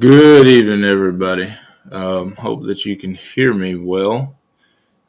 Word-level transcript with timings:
Good 0.00 0.46
evening, 0.46 0.82
everybody. 0.82 1.54
Um, 1.90 2.34
hope 2.36 2.64
that 2.64 2.86
you 2.86 2.96
can 2.96 3.16
hear 3.16 3.52
me 3.52 3.74
well. 3.74 4.34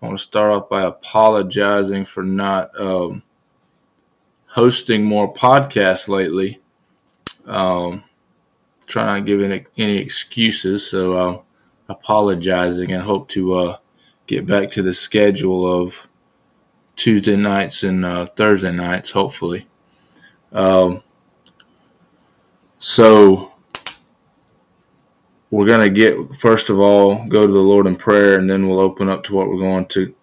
I 0.01 0.05
want 0.05 0.17
to 0.17 0.21
start 0.21 0.51
off 0.51 0.67
by 0.67 0.81
apologizing 0.81 2.03
for 2.03 2.23
not 2.23 2.77
um, 2.77 3.23
hosting 4.47 5.05
more 5.05 5.33
podcasts 5.33 6.09
lately. 6.09 6.59
Um, 7.45 8.03
trying 8.85 9.05
not 9.05 9.15
to 9.15 9.21
give 9.21 9.41
any, 9.41 9.63
any 9.77 9.95
excuses, 9.95 10.85
so 10.91 11.17
I'm 11.17 11.39
apologizing 11.87 12.91
and 12.91 13.03
hope 13.03 13.29
to 13.29 13.53
uh, 13.53 13.77
get 14.27 14.45
back 14.45 14.71
to 14.71 14.81
the 14.81 14.93
schedule 14.93 15.71
of 15.71 16.09
Tuesday 16.97 17.37
nights 17.37 17.83
and 17.83 18.03
uh, 18.03 18.25
Thursday 18.25 18.73
nights, 18.73 19.11
hopefully. 19.11 19.69
Um, 20.51 21.01
so 22.79 23.50
we're 25.51 25.67
going 25.67 25.81
to 25.81 25.89
get 25.89 26.35
first 26.37 26.69
of 26.69 26.79
all 26.79 27.25
go 27.27 27.45
to 27.45 27.53
the 27.53 27.59
Lord 27.59 27.85
in 27.85 27.97
prayer, 27.97 28.39
and 28.39 28.49
then 28.49 28.67
we'll 28.67 28.79
open 28.79 29.09
up 29.09 29.23
to 29.25 29.35
what 29.35 29.49
we're 29.49 29.59
going 29.59 29.85
to 29.87 30.15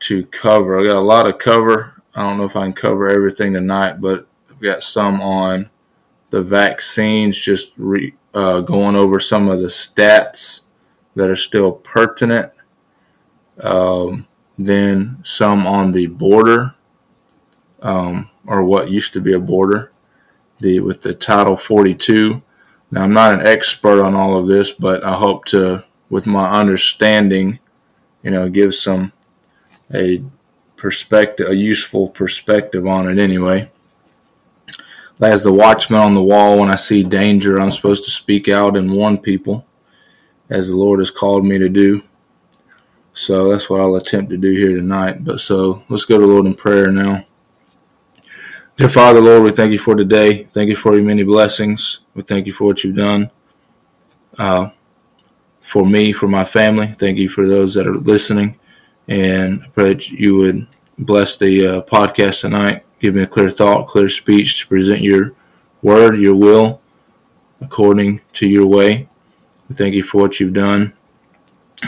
to 0.00 0.26
cover. 0.26 0.80
I 0.80 0.84
got 0.84 0.96
a 0.96 1.00
lot 1.00 1.28
of 1.28 1.38
cover. 1.38 2.02
I 2.14 2.22
don't 2.22 2.38
know 2.38 2.44
if 2.44 2.56
I 2.56 2.64
can 2.64 2.72
cover 2.72 3.08
everything 3.08 3.52
tonight, 3.52 4.00
but 4.00 4.26
I've 4.50 4.60
got 4.60 4.82
some 4.82 5.20
on 5.20 5.70
the 6.30 6.42
vaccines. 6.42 7.38
Just 7.38 7.74
re, 7.76 8.14
uh, 8.34 8.62
going 8.62 8.96
over 8.96 9.20
some 9.20 9.48
of 9.48 9.60
the 9.60 9.68
stats 9.68 10.62
that 11.14 11.30
are 11.30 11.36
still 11.36 11.72
pertinent. 11.72 12.50
Um, 13.60 14.26
then 14.58 15.18
some 15.22 15.66
on 15.66 15.92
the 15.92 16.06
border, 16.06 16.74
um, 17.82 18.30
or 18.46 18.64
what 18.64 18.90
used 18.90 19.12
to 19.12 19.20
be 19.20 19.34
a 19.34 19.40
border, 19.40 19.92
the 20.60 20.80
with 20.80 21.02
the 21.02 21.14
Title 21.14 21.56
42 21.56 22.42
now, 22.92 23.04
I'm 23.04 23.14
not 23.14 23.32
an 23.32 23.46
expert 23.46 24.04
on 24.04 24.14
all 24.14 24.38
of 24.38 24.46
this, 24.46 24.70
but 24.70 25.02
I 25.02 25.14
hope 25.14 25.46
to, 25.46 25.82
with 26.10 26.26
my 26.26 26.60
understanding, 26.60 27.58
you 28.22 28.30
know, 28.30 28.50
give 28.50 28.74
some 28.74 29.12
a 29.94 30.22
perspective, 30.76 31.48
a 31.48 31.56
useful 31.56 32.10
perspective 32.10 32.86
on 32.86 33.08
it 33.08 33.16
anyway. 33.16 33.70
As 35.22 35.42
the 35.42 35.52
watchman 35.52 36.00
on 36.00 36.14
the 36.14 36.22
wall, 36.22 36.58
when 36.58 36.70
I 36.70 36.76
see 36.76 37.02
danger, 37.02 37.58
I'm 37.58 37.70
supposed 37.70 38.04
to 38.04 38.10
speak 38.10 38.46
out 38.46 38.76
and 38.76 38.92
warn 38.92 39.16
people, 39.16 39.64
as 40.50 40.68
the 40.68 40.76
Lord 40.76 40.98
has 40.98 41.10
called 41.10 41.46
me 41.46 41.56
to 41.58 41.70
do. 41.70 42.02
So 43.14 43.50
that's 43.50 43.70
what 43.70 43.80
I'll 43.80 43.96
attempt 43.96 44.28
to 44.30 44.36
do 44.36 44.50
here 44.50 44.76
tonight. 44.76 45.24
But 45.24 45.40
so 45.40 45.82
let's 45.88 46.04
go 46.04 46.18
to 46.18 46.26
Lord 46.26 46.44
in 46.44 46.54
prayer 46.54 46.90
now. 46.90 47.24
Dear 48.78 48.88
Father, 48.88 49.20
Lord, 49.20 49.42
we 49.42 49.50
thank 49.50 49.70
you 49.70 49.78
for 49.78 49.94
today. 49.94 50.44
Thank 50.44 50.70
you 50.70 50.76
for 50.76 50.94
your 50.94 51.04
many 51.04 51.24
blessings. 51.24 52.00
We 52.14 52.22
thank 52.22 52.46
you 52.46 52.54
for 52.54 52.64
what 52.64 52.82
you've 52.82 52.96
done 52.96 53.30
uh, 54.38 54.70
for 55.60 55.86
me, 55.86 56.10
for 56.12 56.26
my 56.26 56.44
family. 56.44 56.86
Thank 56.86 57.18
you 57.18 57.28
for 57.28 57.46
those 57.46 57.74
that 57.74 57.86
are 57.86 57.98
listening. 57.98 58.58
And 59.08 59.62
I 59.62 59.68
pray 59.68 59.92
that 59.92 60.10
you 60.10 60.36
would 60.36 60.66
bless 60.98 61.36
the 61.36 61.66
uh, 61.66 61.82
podcast 61.82 62.40
tonight. 62.40 62.84
Give 62.98 63.14
me 63.14 63.22
a 63.22 63.26
clear 63.26 63.50
thought, 63.50 63.88
clear 63.88 64.08
speech 64.08 64.60
to 64.60 64.68
present 64.68 65.02
your 65.02 65.32
word, 65.82 66.18
your 66.18 66.36
will, 66.36 66.80
according 67.60 68.22
to 68.34 68.48
your 68.48 68.66
way. 68.66 69.06
We 69.68 69.74
thank 69.74 69.94
you 69.94 70.02
for 70.02 70.22
what 70.22 70.40
you've 70.40 70.54
done, 70.54 70.94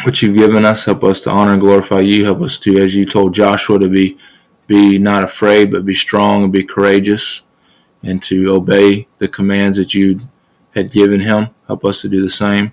what 0.02 0.20
you've 0.20 0.36
given 0.36 0.66
us. 0.66 0.84
Help 0.84 1.02
us 1.02 1.22
to 1.22 1.30
honor 1.30 1.52
and 1.52 1.62
glorify 1.62 2.00
you. 2.00 2.24
Help 2.24 2.42
us 2.42 2.58
to, 2.58 2.76
as 2.78 2.94
you 2.94 3.06
told 3.06 3.32
Joshua, 3.32 3.78
to 3.78 3.88
be 3.88 4.18
be 4.66 4.98
not 4.98 5.24
afraid, 5.24 5.70
but 5.70 5.84
be 5.84 5.94
strong 5.94 6.44
and 6.44 6.52
be 6.52 6.64
courageous, 6.64 7.42
and 8.02 8.22
to 8.22 8.52
obey 8.54 9.08
the 9.18 9.28
commands 9.28 9.78
that 9.78 9.94
you 9.94 10.20
had 10.74 10.90
given 10.90 11.20
him. 11.20 11.48
Help 11.66 11.84
us 11.84 12.00
to 12.02 12.08
do 12.08 12.22
the 12.22 12.30
same. 12.30 12.72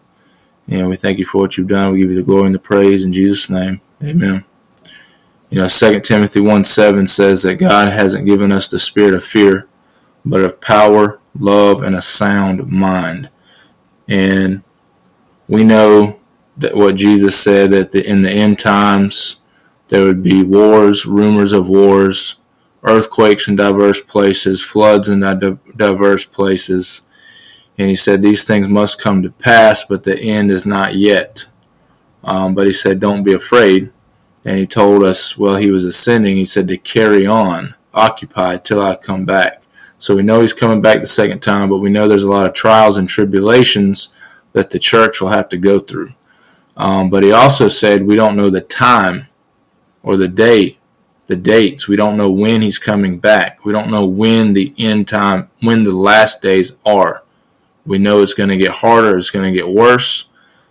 And 0.67 0.89
we 0.89 0.95
thank 0.95 1.19
you 1.19 1.25
for 1.25 1.39
what 1.39 1.57
you've 1.57 1.67
done. 1.67 1.91
We 1.91 1.99
give 1.99 2.09
you 2.09 2.15
the 2.15 2.23
glory 2.23 2.47
and 2.47 2.55
the 2.55 2.59
praise 2.59 3.05
in 3.05 3.13
Jesus' 3.13 3.49
name. 3.49 3.81
Amen. 4.03 4.45
You 5.49 5.59
know, 5.59 5.67
2 5.67 5.99
Timothy 5.99 6.39
1 6.39 6.63
7 6.63 7.07
says 7.07 7.43
that 7.43 7.55
God 7.55 7.89
hasn't 7.89 8.25
given 8.25 8.51
us 8.51 8.67
the 8.67 8.79
spirit 8.79 9.13
of 9.13 9.23
fear, 9.23 9.67
but 10.23 10.41
of 10.41 10.61
power, 10.61 11.19
love, 11.37 11.83
and 11.83 11.95
a 11.95 12.01
sound 12.01 12.67
mind. 12.67 13.29
And 14.07 14.63
we 15.49 15.65
know 15.65 16.19
that 16.55 16.75
what 16.75 16.95
Jesus 16.95 17.35
said 17.35 17.71
that 17.71 17.91
the, 17.91 18.07
in 18.09 18.21
the 18.21 18.31
end 18.31 18.59
times, 18.59 19.40
there 19.91 20.05
would 20.05 20.23
be 20.23 20.41
wars, 20.41 21.05
rumors 21.05 21.51
of 21.51 21.67
wars, 21.67 22.37
earthquakes 22.81 23.49
in 23.49 23.57
diverse 23.57 23.99
places, 23.99 24.63
floods 24.63 25.09
in 25.09 25.19
diverse 25.75 26.23
places. 26.23 27.01
And 27.77 27.89
he 27.89 27.95
said, 27.95 28.21
These 28.21 28.45
things 28.45 28.69
must 28.69 29.01
come 29.01 29.21
to 29.21 29.31
pass, 29.31 29.83
but 29.83 30.03
the 30.03 30.17
end 30.17 30.49
is 30.49 30.65
not 30.65 30.95
yet. 30.95 31.45
Um, 32.23 32.55
but 32.55 32.67
he 32.67 32.73
said, 32.73 33.01
Don't 33.01 33.23
be 33.23 33.33
afraid. 33.33 33.91
And 34.45 34.57
he 34.57 34.65
told 34.65 35.03
us, 35.03 35.37
while 35.37 35.57
he 35.57 35.69
was 35.69 35.83
ascending, 35.83 36.37
he 36.37 36.45
said 36.45 36.69
to 36.69 36.77
carry 36.77 37.27
on, 37.27 37.75
occupy 37.93 38.57
till 38.57 38.81
I 38.81 38.95
come 38.95 39.25
back. 39.25 39.61
So 39.97 40.15
we 40.15 40.23
know 40.23 40.39
he's 40.39 40.53
coming 40.53 40.79
back 40.81 41.01
the 41.01 41.05
second 41.05 41.41
time, 41.41 41.67
but 41.67 41.79
we 41.79 41.89
know 41.89 42.07
there's 42.07 42.23
a 42.23 42.31
lot 42.31 42.47
of 42.47 42.53
trials 42.53 42.97
and 42.97 43.09
tribulations 43.09 44.07
that 44.53 44.69
the 44.69 44.79
church 44.79 45.19
will 45.19 45.29
have 45.29 45.49
to 45.49 45.57
go 45.57 45.79
through. 45.79 46.13
Um, 46.77 47.09
but 47.09 47.23
he 47.23 47.33
also 47.33 47.67
said 47.67 48.07
we 48.07 48.15
don't 48.15 48.37
know 48.37 48.49
the 48.49 48.61
time 48.61 49.27
or 50.03 50.17
the 50.17 50.27
day, 50.27 50.77
the 51.27 51.35
dates. 51.35 51.87
We 51.87 51.95
don't 51.95 52.17
know 52.17 52.31
when 52.31 52.61
he's 52.61 52.79
coming 52.79 53.19
back. 53.19 53.63
We 53.65 53.73
don't 53.73 53.91
know 53.91 54.05
when 54.05 54.53
the 54.53 54.73
end 54.77 55.07
time, 55.07 55.49
when 55.61 55.83
the 55.83 55.93
last 55.93 56.41
days 56.41 56.73
are. 56.85 57.23
We 57.85 57.97
know 57.97 58.21
it's 58.21 58.33
going 58.33 58.49
to 58.49 58.57
get 58.57 58.71
harder, 58.71 59.17
it's 59.17 59.31
going 59.31 59.51
to 59.51 59.57
get 59.57 59.69
worse. 59.69 60.29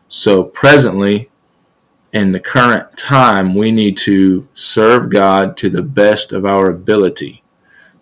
So, 0.08 0.44
presently, 0.44 1.30
in 2.12 2.32
the 2.32 2.40
current 2.40 2.96
time, 2.96 3.54
we 3.54 3.70
need 3.70 3.96
to 3.98 4.48
serve 4.54 5.10
God 5.10 5.56
to 5.58 5.70
the 5.70 5.82
best 5.82 6.32
of 6.32 6.44
our 6.44 6.68
ability. 6.68 7.42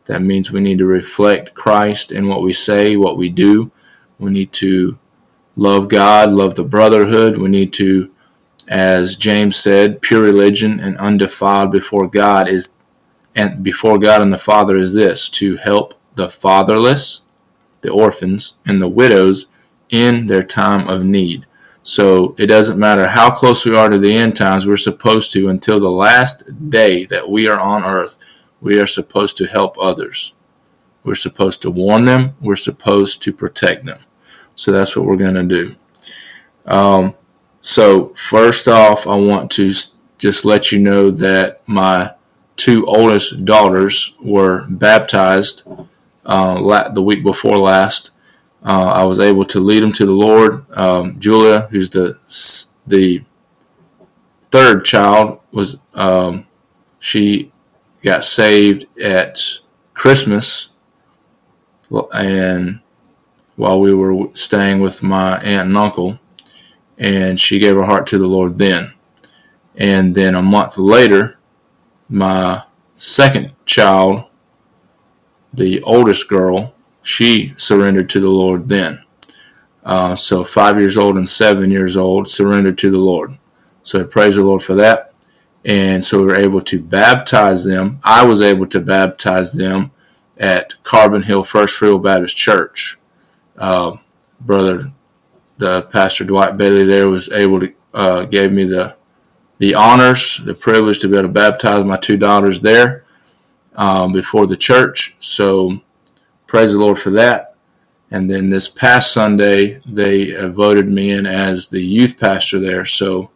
That 0.06 0.22
means 0.22 0.50
we 0.50 0.60
need 0.60 0.78
to 0.78 0.86
reflect 0.86 1.54
Christ 1.54 2.10
in 2.10 2.28
what 2.28 2.42
we 2.42 2.54
say, 2.54 2.96
what 2.96 3.18
we 3.18 3.28
do. 3.28 3.70
We 4.18 4.30
need 4.30 4.52
to 4.54 4.98
love 5.54 5.88
God, 5.88 6.30
love 6.30 6.54
the 6.54 6.64
brotherhood. 6.64 7.36
We 7.36 7.48
need 7.48 7.74
to 7.74 8.10
as 8.68 9.16
James 9.16 9.56
said, 9.56 10.02
pure 10.02 10.22
religion 10.22 10.78
and 10.78 10.96
undefiled 10.98 11.72
before 11.72 12.06
God 12.06 12.48
is 12.48 12.74
and 13.34 13.62
before 13.62 13.98
God 13.98 14.20
and 14.20 14.32
the 14.32 14.38
Father 14.38 14.76
is 14.76 14.94
this 14.94 15.30
to 15.30 15.56
help 15.56 15.94
the 16.16 16.28
fatherless, 16.28 17.22
the 17.82 17.90
orphans, 17.90 18.58
and 18.66 18.82
the 18.82 18.88
widows 18.88 19.46
in 19.88 20.26
their 20.26 20.42
time 20.42 20.88
of 20.88 21.04
need. 21.04 21.46
So 21.82 22.34
it 22.36 22.46
doesn't 22.46 22.78
matter 22.78 23.08
how 23.08 23.30
close 23.30 23.64
we 23.64 23.76
are 23.76 23.88
to 23.88 23.98
the 23.98 24.14
end 24.14 24.36
times, 24.36 24.66
we're 24.66 24.76
supposed 24.76 25.32
to, 25.32 25.48
until 25.48 25.80
the 25.80 25.90
last 25.90 26.68
day 26.68 27.06
that 27.06 27.30
we 27.30 27.48
are 27.48 27.60
on 27.60 27.84
earth, 27.84 28.18
we 28.60 28.78
are 28.80 28.86
supposed 28.86 29.36
to 29.38 29.46
help 29.46 29.78
others. 29.78 30.34
We're 31.04 31.14
supposed 31.14 31.62
to 31.62 31.70
warn 31.70 32.04
them, 32.04 32.34
we're 32.40 32.56
supposed 32.56 33.22
to 33.22 33.32
protect 33.32 33.86
them. 33.86 34.00
So 34.56 34.72
that's 34.72 34.96
what 34.96 35.06
we're 35.06 35.16
going 35.16 35.34
to 35.34 35.44
do. 35.44 35.76
Um, 36.66 37.14
so, 37.60 38.14
first 38.14 38.68
off, 38.68 39.06
I 39.06 39.16
want 39.16 39.50
to 39.52 39.72
just 40.18 40.44
let 40.44 40.72
you 40.72 40.78
know 40.78 41.10
that 41.10 41.66
my 41.66 42.12
two 42.56 42.86
oldest 42.86 43.44
daughters 43.44 44.16
were 44.20 44.66
baptized 44.68 45.62
uh, 46.26 46.88
the 46.90 47.02
week 47.02 47.22
before 47.22 47.56
last. 47.56 48.10
Uh, 48.62 48.92
I 48.94 49.04
was 49.04 49.20
able 49.20 49.44
to 49.46 49.60
lead 49.60 49.82
them 49.82 49.92
to 49.94 50.06
the 50.06 50.12
Lord. 50.12 50.66
Um, 50.76 51.18
Julia, 51.18 51.68
who's 51.70 51.90
the 51.90 52.18
the 52.86 53.24
third 54.50 54.84
child, 54.84 55.40
was 55.52 55.78
um, 55.94 56.46
she 56.98 57.52
got 58.02 58.24
saved 58.24 58.86
at 59.00 59.40
Christmas, 59.94 60.70
and 62.12 62.80
while 63.56 63.80
we 63.80 63.94
were 63.94 64.28
staying 64.34 64.80
with 64.80 65.02
my 65.02 65.36
aunt 65.38 65.68
and 65.68 65.78
uncle, 65.78 66.18
and 66.98 67.38
she 67.38 67.58
gave 67.58 67.76
her 67.76 67.84
heart 67.84 68.06
to 68.08 68.18
the 68.18 68.26
Lord 68.26 68.58
then. 68.58 68.92
And 69.76 70.14
then 70.14 70.34
a 70.34 70.42
month 70.42 70.76
later, 70.76 71.38
my 72.08 72.64
second 72.96 73.54
child, 73.64 74.24
the 75.52 75.80
oldest 75.82 76.28
girl, 76.28 76.74
she 77.02 77.54
surrendered 77.56 78.10
to 78.10 78.20
the 78.20 78.28
Lord 78.28 78.68
then. 78.68 79.04
Uh, 79.84 80.16
so 80.16 80.44
five 80.44 80.78
years 80.78 80.98
old 80.98 81.16
and 81.16 81.28
seven 81.28 81.70
years 81.70 81.96
old 81.96 82.28
surrendered 82.28 82.76
to 82.78 82.90
the 82.90 82.98
Lord. 82.98 83.38
So 83.84 84.00
I 84.00 84.04
praise 84.04 84.34
the 84.36 84.42
Lord 84.42 84.62
for 84.62 84.74
that. 84.74 85.14
And 85.64 86.04
so 86.04 86.18
we 86.18 86.26
were 86.26 86.36
able 86.36 86.60
to 86.62 86.82
baptize 86.82 87.64
them. 87.64 88.00
I 88.02 88.24
was 88.24 88.42
able 88.42 88.66
to 88.66 88.80
baptize 88.80 89.52
them 89.52 89.92
at 90.36 90.82
Carbon 90.82 91.22
Hill 91.22 91.44
First 91.44 91.80
Will 91.80 91.98
Baptist 91.98 92.36
Church. 92.36 92.98
Uh, 93.56 93.96
Brother 94.40 94.92
the 95.58 95.82
pastor 95.92 96.24
Dwight 96.24 96.56
Bailey 96.56 96.84
there 96.84 97.08
was 97.08 97.30
able 97.30 97.60
to 97.60 97.72
uh, 97.94 98.24
gave 98.24 98.52
me 98.52 98.64
the 98.64 98.96
the 99.58 99.74
honors, 99.74 100.38
the 100.44 100.54
privilege 100.54 101.00
to 101.00 101.08
be 101.08 101.16
able 101.16 101.28
to 101.28 101.32
baptize 101.32 101.84
my 101.84 101.96
two 101.96 102.16
daughters 102.16 102.60
there 102.60 103.04
um, 103.74 104.12
before 104.12 104.46
the 104.46 104.56
church. 104.56 105.16
So 105.18 105.80
praise 106.46 106.72
the 106.72 106.78
Lord 106.78 106.98
for 106.98 107.10
that. 107.10 107.56
And 108.10 108.30
then 108.30 108.50
this 108.50 108.68
past 108.68 109.12
Sunday, 109.12 109.82
they 109.84 110.32
voted 110.48 110.88
me 110.88 111.10
in 111.10 111.26
as 111.26 111.68
the 111.68 111.80
youth 111.80 112.18
pastor 112.18 112.58
there. 112.58 112.84
So 112.84 113.30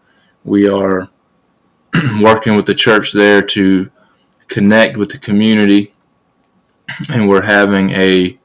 we 0.44 0.68
are 0.68 1.10
working 2.22 2.56
with 2.56 2.66
the 2.66 2.74
church 2.74 3.12
there 3.12 3.42
to 3.42 3.90
connect 4.48 4.96
with 4.96 5.10
the 5.10 5.18
community. 5.18 5.92
And 7.12 7.28
we're 7.28 7.42
having 7.42 7.90
a 7.90 8.38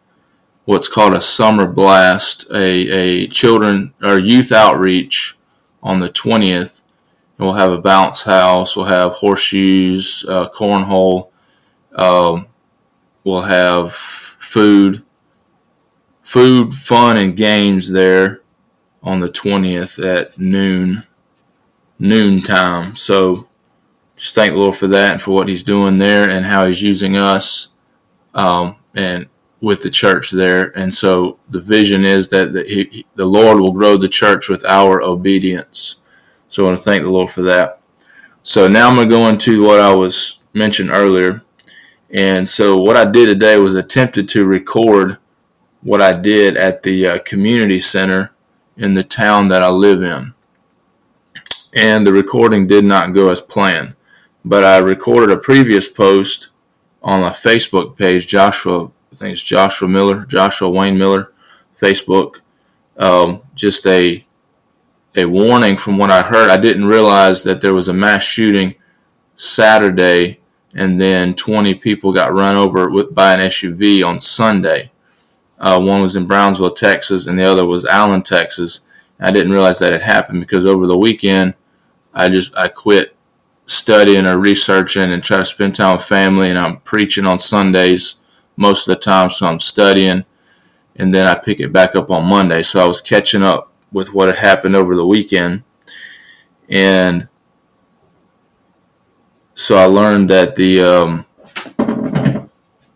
what's 0.67 0.89
called 0.89 1.13
a 1.13 1.21
summer 1.21 1.65
blast, 1.65 2.45
a, 2.51 2.89
a 2.89 3.27
children 3.29 3.93
or 4.03 4.19
youth 4.19 4.51
outreach 4.51 5.37
on 5.81 6.01
the 6.01 6.09
20th. 6.09 6.81
And 7.37 7.47
we'll 7.47 7.55
have 7.55 7.71
a 7.71 7.79
bounce 7.79 8.23
house, 8.23 8.75
we'll 8.75 8.87
have 8.87 9.13
horseshoes, 9.13 10.25
uh, 10.27 10.49
cornhole, 10.49 11.29
um, 11.95 12.47
we'll 13.23 13.43
have 13.43 13.93
food, 13.93 15.05
food, 16.21 16.73
fun, 16.73 17.15
and 17.15 17.37
games 17.37 17.89
there 17.89 18.41
on 19.01 19.21
the 19.21 19.29
20th 19.29 20.05
at 20.05 20.37
noon, 20.37 21.01
noon 21.97 22.41
time. 22.41 22.97
So 22.97 23.47
just 24.17 24.35
thank 24.35 24.51
the 24.51 24.59
Lord 24.59 24.75
for 24.75 24.87
that 24.87 25.13
and 25.13 25.21
for 25.21 25.31
what 25.31 25.47
He's 25.47 25.63
doing 25.63 25.97
there 25.97 26.29
and 26.29 26.45
how 26.45 26.67
He's 26.67 26.81
using 26.81 27.15
us. 27.15 27.69
Um, 28.33 28.75
and 28.93 29.29
with 29.61 29.81
the 29.81 29.89
church 29.89 30.31
there. 30.31 30.77
And 30.77 30.93
so 30.93 31.39
the 31.49 31.61
vision 31.61 32.05
is 32.05 32.27
that 32.29 32.53
the, 32.53 32.63
he, 32.63 33.05
the 33.15 33.25
Lord 33.25 33.59
will 33.59 33.71
grow 33.71 33.97
the 33.97 34.09
church 34.09 34.49
with 34.49 34.65
our 34.65 35.01
obedience. 35.01 35.97
So 36.47 36.63
I 36.63 36.67
want 36.67 36.77
to 36.77 36.83
thank 36.83 37.03
the 37.03 37.09
Lord 37.09 37.31
for 37.31 37.41
that. 37.43 37.81
So 38.43 38.67
now 38.67 38.87
I'm 38.87 38.95
going 38.95 39.09
to 39.09 39.15
go 39.15 39.27
into 39.27 39.65
what 39.65 39.79
I 39.79 39.93
was 39.93 40.39
mentioned 40.53 40.91
earlier. 40.91 41.41
And 42.09 42.47
so 42.47 42.79
what 42.79 42.95
I 42.95 43.05
did 43.05 43.25
today 43.25 43.57
was 43.57 43.75
attempted 43.75 44.29
to 44.29 44.45
record 44.45 45.17
what 45.81 46.01
I 46.01 46.17
did 46.17 46.55
at 46.55 46.83
the 46.83 47.07
uh, 47.07 47.19
community 47.25 47.79
center 47.79 48.31
in 48.77 48.93
the 48.93 49.03
town 49.03 49.47
that 49.49 49.63
I 49.63 49.69
live 49.69 50.03
in. 50.03 50.33
And 51.75 52.07
the 52.07 52.13
recording 52.13 52.67
did 52.67 52.85
not 52.85 53.13
go 53.13 53.29
as 53.29 53.41
planned. 53.41 53.95
But 54.45 54.63
I 54.63 54.77
recorded 54.77 55.31
a 55.31 55.39
previous 55.39 55.87
post 55.87 56.49
on 57.03 57.21
my 57.21 57.31
Facebook 57.31 57.97
page, 57.97 58.27
Joshua 58.27 58.91
I 59.17 59.19
think 59.19 59.33
it's 59.33 59.41
Joshua 59.41 59.87
Miller, 59.87 60.27
Joshua 60.27 60.69
Wayne 60.69 60.95
Miller, 60.95 61.33
Facebook. 61.81 62.41
Um, 62.97 63.41
just 63.55 63.87
a 63.87 64.23
a 65.15 65.25
warning 65.25 65.75
from 65.75 65.97
what 65.97 66.11
I 66.11 66.21
heard. 66.21 66.51
I 66.51 66.57
didn't 66.57 66.85
realize 66.85 67.41
that 67.41 67.59
there 67.59 67.73
was 67.73 67.87
a 67.87 67.93
mass 67.95 68.23
shooting 68.23 68.75
Saturday, 69.35 70.39
and 70.75 71.01
then 71.01 71.33
20 71.33 71.73
people 71.75 72.13
got 72.13 72.35
run 72.35 72.55
over 72.55 72.91
with, 72.91 73.15
by 73.15 73.33
an 73.33 73.39
SUV 73.39 74.07
on 74.07 74.21
Sunday. 74.21 74.91
Uh, 75.57 75.81
one 75.81 76.03
was 76.03 76.15
in 76.15 76.27
Brownsville, 76.27 76.75
Texas, 76.75 77.25
and 77.25 77.39
the 77.39 77.43
other 77.43 77.65
was 77.65 77.87
Allen, 77.87 78.21
Texas. 78.21 78.81
I 79.19 79.31
didn't 79.31 79.51
realize 79.51 79.79
that 79.79 79.93
had 79.93 80.03
happened 80.03 80.41
because 80.41 80.63
over 80.63 80.85
the 80.85 80.95
weekend, 80.97 81.55
I 82.13 82.29
just 82.29 82.55
I 82.55 82.67
quit 82.67 83.15
studying 83.65 84.27
or 84.27 84.37
researching 84.37 85.11
and 85.11 85.23
try 85.23 85.39
to 85.39 85.45
spend 85.45 85.73
time 85.73 85.97
with 85.97 86.05
family, 86.05 86.51
and 86.51 86.59
I'm 86.59 86.81
preaching 86.81 87.25
on 87.25 87.39
Sundays 87.39 88.17
most 88.57 88.87
of 88.87 88.95
the 88.95 88.99
time, 88.99 89.29
so 89.29 89.45
I'm 89.47 89.59
studying, 89.59 90.25
and 90.95 91.13
then 91.13 91.25
I 91.25 91.35
pick 91.35 91.59
it 91.61 91.71
back 91.71 91.95
up 91.95 92.09
on 92.09 92.25
Monday. 92.25 92.63
So 92.63 92.83
I 92.83 92.87
was 92.87 92.99
catching 92.99 93.43
up 93.43 93.71
with 93.91 94.13
what 94.13 94.27
had 94.27 94.39
happened 94.39 94.75
over 94.75 94.95
the 94.95 95.05
weekend, 95.05 95.63
and 96.67 97.29
so 99.53 99.77
I 99.77 99.85
learned 99.85 100.29
that 100.29 100.55
the 100.55 100.81
um, 100.81 101.25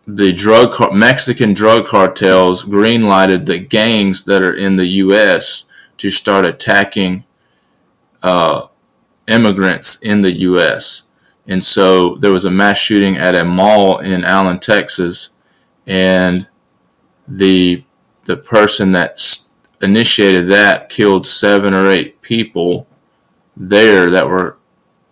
the 0.06 0.32
drug 0.32 0.72
car- 0.72 0.92
Mexican 0.92 1.54
drug 1.54 1.86
cartels 1.86 2.64
greenlighted 2.64 3.46
the 3.46 3.58
gangs 3.58 4.24
that 4.24 4.42
are 4.42 4.54
in 4.54 4.76
the 4.76 4.86
U.S. 4.86 5.66
to 5.98 6.10
start 6.10 6.44
attacking 6.44 7.24
uh, 8.22 8.66
immigrants 9.26 9.96
in 10.00 10.20
the 10.20 10.32
U.S. 10.32 11.04
And 11.46 11.64
so 11.64 12.16
there 12.16 12.30
was 12.30 12.44
a 12.44 12.50
mass 12.50 12.78
shooting 12.78 13.16
at 13.16 13.34
a 13.34 13.44
mall 13.44 13.98
in 13.98 14.24
Allen, 14.24 14.58
Texas, 14.60 15.30
and 15.86 16.48
the 17.26 17.84
the 18.24 18.36
person 18.36 18.92
that 18.92 19.20
initiated 19.80 20.48
that 20.48 20.88
killed 20.88 21.26
seven 21.26 21.74
or 21.74 21.90
eight 21.90 22.22
people 22.22 22.86
there 23.56 24.10
that 24.10 24.26
were 24.26 24.56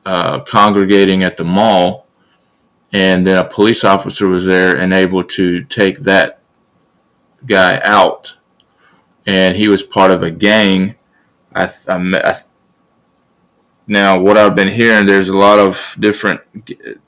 uh, 0.06 0.40
congregating 0.40 1.22
at 1.22 1.36
the 1.36 1.44
mall, 1.44 2.06
and 2.92 3.26
then 3.26 3.38
a 3.38 3.48
police 3.48 3.84
officer 3.84 4.28
was 4.28 4.46
there 4.46 4.76
and 4.76 4.92
able 4.92 5.24
to 5.24 5.64
take 5.64 5.98
that 6.00 6.40
guy 7.46 7.80
out, 7.82 8.36
and 9.26 9.56
he 9.56 9.68
was 9.68 9.82
part 9.82 10.10
of 10.10 10.22
a 10.22 10.30
gang. 10.30 10.94
I, 11.54 11.64
I, 11.88 11.96
I 12.24 12.34
now, 13.86 14.20
what 14.20 14.38
I've 14.38 14.54
been 14.54 14.68
hearing, 14.68 15.04
there's 15.04 15.30
a 15.30 15.36
lot 15.36 15.58
of 15.58 15.96
different. 15.98 16.40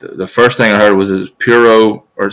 The 0.00 0.26
first 0.26 0.56
thing 0.56 0.72
I 0.72 0.78
heard 0.78 0.96
was 0.96 1.10
this 1.10 1.30
Puro 1.30 2.08
or 2.16 2.30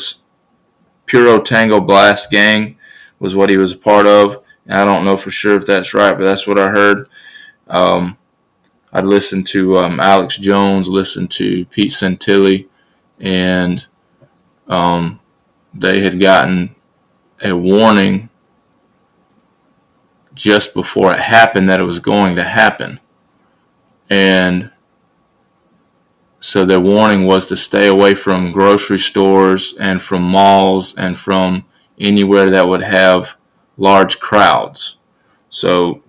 Puro 1.09 1.41
Tango 1.41 1.81
Blast 1.81 2.29
Gang 2.29 2.77
was 3.19 3.35
what 3.35 3.49
he 3.49 3.57
was 3.57 3.71
a 3.71 3.77
part 3.77 4.05
of. 4.05 4.45
And 4.65 4.75
I 4.75 4.85
don't 4.85 5.05
know 5.05 5.17
for 5.17 5.31
sure 5.31 5.57
if 5.57 5.65
that's 5.65 5.93
right, 5.93 6.13
but 6.13 6.23
that's 6.23 6.45
what 6.45 6.59
I 6.59 6.69
heard. 6.69 7.07
Um, 7.67 8.17
I'd 8.93 9.05
listened 9.05 9.47
to 9.47 9.79
um, 9.79 9.99
Alex 9.99 10.37
Jones, 10.37 10.87
listened 10.87 11.31
to 11.31 11.65
Pete 11.65 11.91
Santilli, 11.91 12.67
and 13.19 13.85
um, 14.67 15.19
they 15.73 16.01
had 16.01 16.19
gotten 16.19 16.75
a 17.43 17.55
warning 17.55 18.29
just 20.33 20.73
before 20.73 21.11
it 21.13 21.19
happened 21.19 21.69
that 21.69 21.79
it 21.79 21.83
was 21.83 21.99
going 21.99 22.35
to 22.35 22.43
happen. 22.43 22.99
And 24.09 24.71
so 26.39 26.65
their 26.65 26.79
warning 26.79 27.25
was 27.25 27.47
to 27.47 27.57
stay 27.57 27.87
away 27.87 28.15
from 28.15 28.51
grocery 28.51 28.99
stores 28.99 29.75
and 29.79 30.01
from 30.01 30.23
malls 30.23 30.95
and 30.95 31.19
from 31.19 31.65
anywhere 31.99 32.49
that 32.49 32.67
would 32.67 32.83
have 32.83 33.37
large 33.77 34.19
crowds. 34.19 34.97
So 35.49 36.03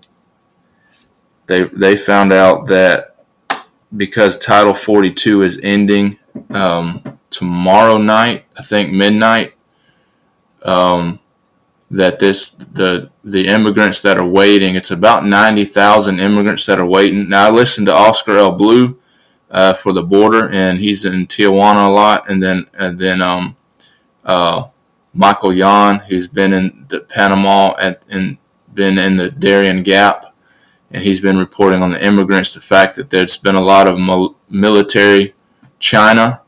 they 1.46 1.64
they 1.64 1.96
found 1.96 2.32
out 2.32 2.68
that 2.68 3.16
because 3.96 4.38
Title 4.38 4.74
42 4.74 5.42
is 5.42 5.60
ending 5.62 6.18
um, 6.50 7.18
tomorrow 7.30 7.98
night, 7.98 8.44
I 8.56 8.62
think 8.62 8.92
midnight, 8.92 9.54
um, 10.62 11.18
that 11.90 12.20
this 12.20 12.50
the 12.50 13.10
the 13.24 13.48
immigrants 13.48 14.00
that 14.02 14.16
are 14.16 14.28
waiting. 14.28 14.76
It's 14.76 14.92
about 14.92 15.26
ninety 15.26 15.64
thousand 15.64 16.20
immigrants 16.20 16.66
that 16.66 16.78
are 16.78 16.86
waiting. 16.86 17.28
Now 17.28 17.48
I 17.48 17.50
listened 17.50 17.88
to 17.88 17.94
Oscar 17.94 18.36
El 18.36 18.52
Blue 18.52 18.99
uh, 19.50 19.74
for 19.74 19.92
the 19.92 20.02
border, 20.02 20.48
and 20.50 20.78
he's 20.78 21.04
in 21.04 21.26
Tijuana 21.26 21.88
a 21.88 21.90
lot. 21.90 22.30
And 22.30 22.42
then 22.42 22.66
and 22.74 22.98
then 22.98 23.20
um, 23.20 23.56
uh, 24.24 24.68
Michael 25.12 25.52
Yon, 25.52 26.00
who's 26.00 26.28
been 26.28 26.52
in 26.52 26.86
the 26.88 27.00
Panama 27.00 27.74
and, 27.74 27.96
and 28.08 28.38
been 28.72 28.98
in 28.98 29.16
the 29.16 29.30
Darien 29.30 29.82
Gap, 29.82 30.34
and 30.90 31.02
he's 31.02 31.20
been 31.20 31.38
reporting 31.38 31.82
on 31.82 31.90
the 31.90 32.04
immigrants. 32.04 32.54
The 32.54 32.60
fact 32.60 32.96
that 32.96 33.10
there's 33.10 33.36
been 33.36 33.56
a 33.56 33.60
lot 33.60 33.86
of 33.86 33.98
military 34.48 35.34
China 35.78 36.42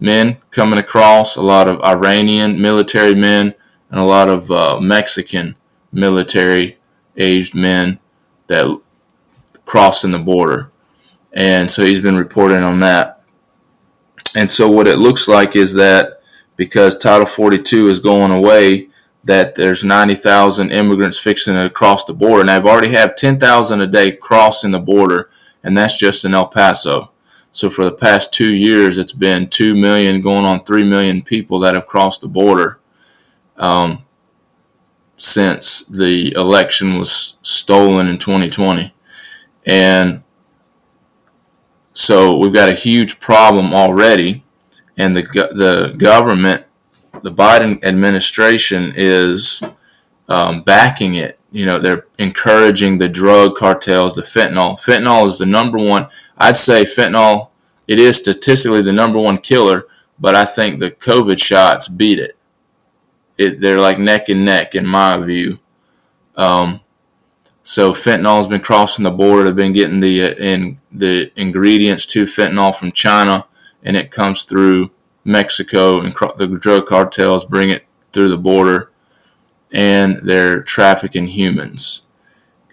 men 0.00 0.38
coming 0.50 0.78
across, 0.78 1.36
a 1.36 1.42
lot 1.42 1.68
of 1.68 1.80
Iranian 1.82 2.60
military 2.60 3.14
men, 3.14 3.54
and 3.90 4.00
a 4.00 4.04
lot 4.04 4.28
of 4.28 4.50
uh, 4.50 4.78
Mexican 4.80 5.56
military 5.92 6.78
aged 7.16 7.54
men 7.54 7.98
that 8.46 8.80
crossing 9.64 10.12
the 10.12 10.18
border 10.18 10.70
and 11.32 11.70
so 11.70 11.84
he's 11.84 12.00
been 12.00 12.16
reporting 12.16 12.62
on 12.62 12.80
that. 12.80 13.22
And 14.36 14.50
so 14.50 14.70
what 14.70 14.88
it 14.88 14.98
looks 14.98 15.28
like 15.28 15.56
is 15.56 15.74
that 15.74 16.20
because 16.56 16.98
Title 16.98 17.26
42 17.26 17.88
is 17.88 17.98
going 18.00 18.32
away, 18.32 18.88
that 19.24 19.54
there's 19.54 19.84
90,000 19.84 20.70
immigrants 20.70 21.18
fixing 21.18 21.54
to 21.54 21.70
cross 21.70 22.04
the 22.04 22.14
border, 22.14 22.40
and 22.40 22.50
I've 22.50 22.66
already 22.66 22.92
have 22.94 23.14
10,000 23.14 23.80
a 23.80 23.86
day 23.86 24.12
crossing 24.12 24.70
the 24.70 24.80
border, 24.80 25.30
and 25.62 25.76
that's 25.76 25.98
just 25.98 26.24
in 26.24 26.34
El 26.34 26.48
Paso. 26.48 27.12
So 27.50 27.70
for 27.70 27.84
the 27.84 27.92
past 27.92 28.32
two 28.32 28.52
years, 28.52 28.98
it's 28.98 29.12
been 29.12 29.48
two 29.48 29.74
million, 29.74 30.20
going 30.20 30.44
on 30.44 30.64
three 30.64 30.82
million 30.82 31.22
people 31.22 31.58
that 31.60 31.74
have 31.74 31.86
crossed 31.86 32.20
the 32.20 32.28
border 32.28 32.80
um, 33.56 34.04
since 35.16 35.82
the 35.82 36.32
election 36.34 36.98
was 36.98 37.36
stolen 37.42 38.06
in 38.06 38.18
2020, 38.18 38.94
and 39.66 40.22
so 41.98 42.38
we've 42.38 42.52
got 42.52 42.68
a 42.68 42.74
huge 42.74 43.18
problem 43.18 43.74
already, 43.74 44.44
and 44.96 45.16
the 45.16 45.22
the 45.22 45.96
government, 45.98 46.64
the 47.24 47.32
Biden 47.32 47.82
administration 47.82 48.92
is 48.96 49.60
um, 50.28 50.62
backing 50.62 51.14
it. 51.14 51.40
You 51.50 51.66
know, 51.66 51.80
they're 51.80 52.06
encouraging 52.18 52.98
the 52.98 53.08
drug 53.08 53.56
cartels, 53.56 54.14
the 54.14 54.22
fentanyl. 54.22 54.78
Fentanyl 54.78 55.26
is 55.26 55.38
the 55.38 55.46
number 55.46 55.76
one. 55.76 56.06
I'd 56.36 56.56
say 56.56 56.84
fentanyl. 56.84 57.50
It 57.88 57.98
is 57.98 58.16
statistically 58.16 58.82
the 58.82 58.92
number 58.92 59.18
one 59.18 59.38
killer, 59.38 59.88
but 60.20 60.36
I 60.36 60.44
think 60.44 60.78
the 60.78 60.92
COVID 60.92 61.42
shots 61.42 61.88
beat 61.88 62.20
it. 62.20 62.36
it, 63.38 63.60
they're 63.60 63.80
like 63.80 63.98
neck 63.98 64.28
and 64.28 64.44
neck 64.44 64.76
in 64.76 64.86
my 64.86 65.16
view. 65.16 65.58
Um, 66.36 66.80
so 67.68 67.92
fentanyl's 67.92 68.46
been 68.46 68.62
crossing 68.62 69.02
the 69.02 69.10
border. 69.10 69.44
They've 69.44 69.54
been 69.54 69.74
getting 69.74 70.00
the 70.00 70.22
uh, 70.22 70.34
in 70.36 70.80
the 70.90 71.30
ingredients 71.36 72.06
to 72.06 72.24
fentanyl 72.24 72.74
from 72.74 72.92
China, 72.92 73.46
and 73.82 73.94
it 73.94 74.10
comes 74.10 74.44
through 74.44 74.90
Mexico, 75.22 76.00
and 76.00 76.14
the 76.38 76.58
drug 76.58 76.86
cartels 76.86 77.44
bring 77.44 77.68
it 77.68 77.84
through 78.10 78.30
the 78.30 78.38
border, 78.38 78.90
and 79.70 80.18
they're 80.22 80.62
trafficking 80.62 81.26
humans. 81.26 82.04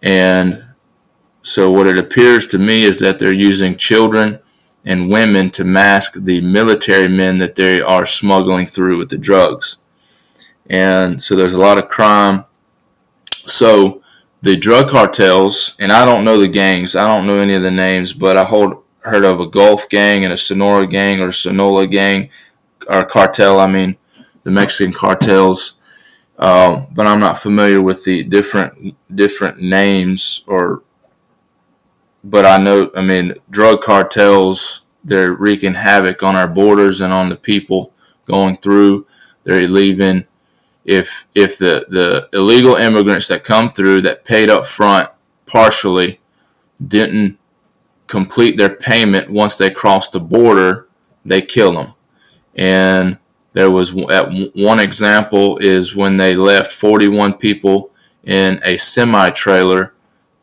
And 0.02 0.64
so, 1.42 1.70
what 1.70 1.88
it 1.88 1.98
appears 1.98 2.48
to 2.48 2.58
me 2.58 2.84
is 2.84 3.02
that 3.02 3.20
they're 3.20 3.34
using 3.34 3.76
children 3.76 4.40
and 4.86 5.12
women 5.12 5.50
to 5.52 5.66
mask 5.66 6.14
the 6.14 6.40
military 6.40 7.10
men 7.10 7.40
that 7.40 7.56
they 7.56 7.82
are 7.82 8.06
smuggling 8.06 8.66
through 8.66 8.98
with 8.98 9.10
the 9.10 9.18
drugs. 9.18 9.76
And 10.68 11.22
so, 11.22 11.36
there's 11.36 11.52
a 11.52 11.60
lot 11.60 11.78
of 11.78 11.90
crime. 11.90 12.46
So, 13.30 14.02
the 14.46 14.56
drug 14.56 14.90
cartels, 14.90 15.76
and 15.80 15.92
I 15.92 16.06
don't 16.06 16.24
know 16.24 16.38
the 16.38 16.48
gangs, 16.48 16.96
I 16.96 17.08
don't 17.08 17.26
know 17.26 17.40
any 17.40 17.56
of 17.56 17.64
the 17.64 17.72
names, 17.72 18.14
but 18.14 18.38
I 18.38 18.44
hold, 18.44 18.84
heard 19.00 19.26
of 19.26 19.40
a 19.40 19.48
Gulf 19.48 19.90
gang 19.90 20.24
and 20.24 20.32
a 20.32 20.38
Sonora 20.38 20.86
gang 20.86 21.20
or 21.20 21.30
Sonola 21.30 21.90
gang, 21.90 22.30
or 22.88 23.06
cartel, 23.06 23.60
I 23.60 23.66
mean, 23.66 23.98
the 24.44 24.52
Mexican 24.52 24.94
cartels. 24.94 25.80
Um, 26.38 26.86
but 26.94 27.08
I'm 27.08 27.20
not 27.20 27.40
familiar 27.40 27.82
with 27.82 28.04
the 28.04 28.22
different 28.22 28.96
different 29.14 29.62
names 29.62 30.44
or. 30.48 30.84
But 32.24 32.46
I 32.46 32.58
know, 32.58 32.92
I 32.96 33.02
mean, 33.02 33.34
drug 33.50 33.82
cartels 33.82 34.82
they're 35.04 35.34
wreaking 35.34 35.76
havoc 35.76 36.22
on 36.24 36.36
our 36.36 36.48
borders 36.48 37.00
and 37.00 37.14
on 37.14 37.30
the 37.30 37.36
people 37.36 37.94
going 38.26 38.58
through. 38.58 39.08
They're 39.44 39.68
leaving 39.68 40.28
if 40.86 41.28
if 41.34 41.58
the, 41.58 41.86
the 41.90 42.30
illegal 42.32 42.76
immigrants 42.76 43.28
that 43.28 43.44
come 43.44 43.72
through 43.72 44.02
that 44.02 44.24
paid 44.24 44.50
up 44.50 44.68
front 44.68 45.10
partially 45.48 46.22
didn't 46.86 47.38
complete 48.08 48.56
their 48.58 48.76
payment 48.76 49.30
once 49.30 49.56
they 49.56 49.72
cross 49.72 50.10
the 50.10 50.20
border, 50.20 50.88
they 51.26 51.42
kill 51.42 51.74
them. 51.74 51.94
And 52.56 53.18
there 53.54 53.72
was 53.72 53.94
one 53.94 54.80
example 54.80 55.58
is 55.58 55.96
when 55.96 56.18
they 56.18 56.36
left 56.36 56.72
41 56.72 57.34
people 57.38 57.92
in 58.24 58.60
a 58.64 58.78
semi 58.78 59.32
trailer 59.32 59.94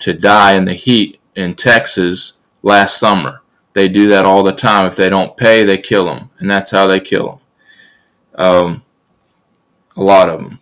to 0.00 0.12
die 0.12 0.54
in 0.54 0.64
the 0.64 0.75
heat 0.75 1.20
in 1.37 1.54
Texas 1.54 2.38
last 2.62 2.99
summer. 2.99 3.42
They 3.75 3.88
do 3.88 4.08
that 4.08 4.25
all 4.25 4.42
the 4.42 4.52
time. 4.52 4.87
If 4.87 4.96
they 4.96 5.08
don't 5.08 5.37
pay, 5.37 5.64
they 5.64 5.78
kill 5.78 6.04
them, 6.06 6.30
and 6.38 6.50
that's 6.50 6.70
how 6.70 6.87
they 6.87 7.00
kill 7.00 7.26
them. 7.26 7.38
Um, 8.34 8.82
a 9.96 10.02
lot 10.02 10.28
of 10.28 10.40
them. 10.40 10.58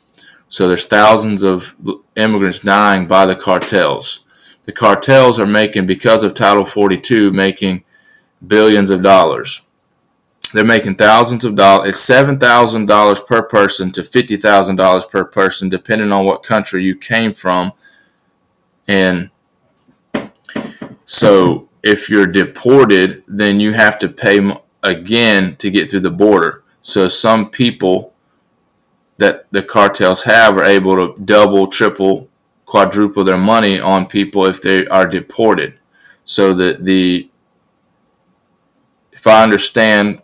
So 0.49 0.66
there's 0.66 0.87
thousands 0.87 1.42
of 1.42 1.75
immigrants 2.16 2.60
dying 2.60 3.06
by 3.06 3.26
the 3.26 3.37
cartels. 3.37 4.25
The 4.64 4.72
cartels 4.72 5.38
are 5.38 5.46
making, 5.46 5.87
because 5.87 6.22
of 6.22 6.34
Title 6.34 6.66
42, 6.66 7.32
making 7.32 7.84
billions 8.46 8.90
of 8.90 9.02
dollars. 9.02 9.62
They're 10.52 10.64
making 10.64 10.96
thousands 10.96 11.44
of 11.44 11.54
dollars. 11.54 11.90
It's 11.90 12.00
seven 12.00 12.38
thousand 12.38 12.87
dollars 12.87 13.20
per 13.20 13.42
person 13.42 13.92
to 13.92 14.02
fifty 14.02 14.37
thousand 14.37 14.76
dollars 14.76 15.04
per 15.04 15.25
person, 15.25 15.68
depending 15.68 16.10
on 16.10 16.25
what 16.25 16.42
country 16.42 16.82
you 16.82 16.96
came 16.96 17.32
from. 17.32 17.72
And 18.88 19.30
so, 21.04 21.68
if 21.84 22.10
you're 22.10 22.26
deported, 22.26 23.22
then 23.28 23.60
you 23.60 23.72
have 23.75 23.99
to 24.00 24.08
pay 24.08 24.40
again 24.82 25.56
to 25.56 25.70
get 25.70 25.90
through 25.90 26.00
the 26.00 26.10
border. 26.10 26.64
So 26.82 27.08
some 27.08 27.50
people 27.50 28.14
that 29.21 29.47
the 29.53 29.62
cartels 29.62 30.23
have 30.23 30.57
are 30.57 30.65
able 30.65 30.97
to 30.97 31.23
double, 31.23 31.67
triple, 31.67 32.29
quadruple 32.65 33.23
their 33.23 33.37
money 33.37 33.79
on 33.79 34.07
people 34.07 34.47
if 34.47 34.62
they 34.62 34.87
are 34.87 35.07
deported. 35.07 35.79
So 36.25 36.55
the 36.55 36.79
the 36.81 37.31
if 39.12 39.27
I 39.27 39.43
understand 39.43 40.23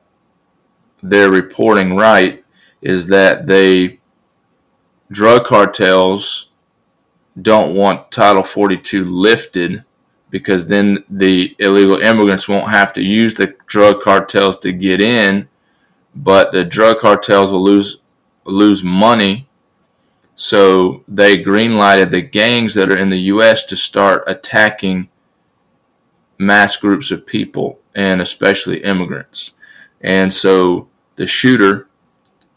their 1.02 1.30
reporting 1.30 1.94
right, 1.94 2.42
is 2.80 3.08
that 3.08 3.46
they 3.46 4.00
drug 5.12 5.44
cartels 5.44 6.50
don't 7.40 7.74
want 7.74 8.10
Title 8.10 8.42
42 8.42 9.04
lifted 9.04 9.84
because 10.30 10.68
then 10.68 11.04
the 11.10 11.54
illegal 11.58 11.98
immigrants 11.98 12.48
won't 12.48 12.70
have 12.70 12.94
to 12.94 13.02
use 13.02 13.34
the 13.34 13.54
drug 13.66 14.00
cartels 14.00 14.56
to 14.60 14.72
get 14.72 15.02
in, 15.02 15.48
but 16.14 16.50
the 16.52 16.64
drug 16.64 16.98
cartels 16.98 17.52
will 17.52 17.62
lose 17.62 18.00
lose 18.46 18.82
money. 18.82 19.48
So 20.34 21.04
they 21.08 21.42
greenlighted 21.42 22.10
the 22.10 22.22
gangs 22.22 22.74
that 22.74 22.90
are 22.90 22.96
in 22.96 23.08
the 23.08 23.20
U.S. 23.22 23.64
to 23.64 23.76
start 23.76 24.24
attacking 24.26 25.08
mass 26.38 26.76
groups 26.76 27.10
of 27.10 27.26
people 27.26 27.80
and 27.94 28.20
especially 28.20 28.84
immigrants. 28.84 29.52
And 30.00 30.32
so 30.32 30.88
the 31.16 31.26
shooter 31.26 31.88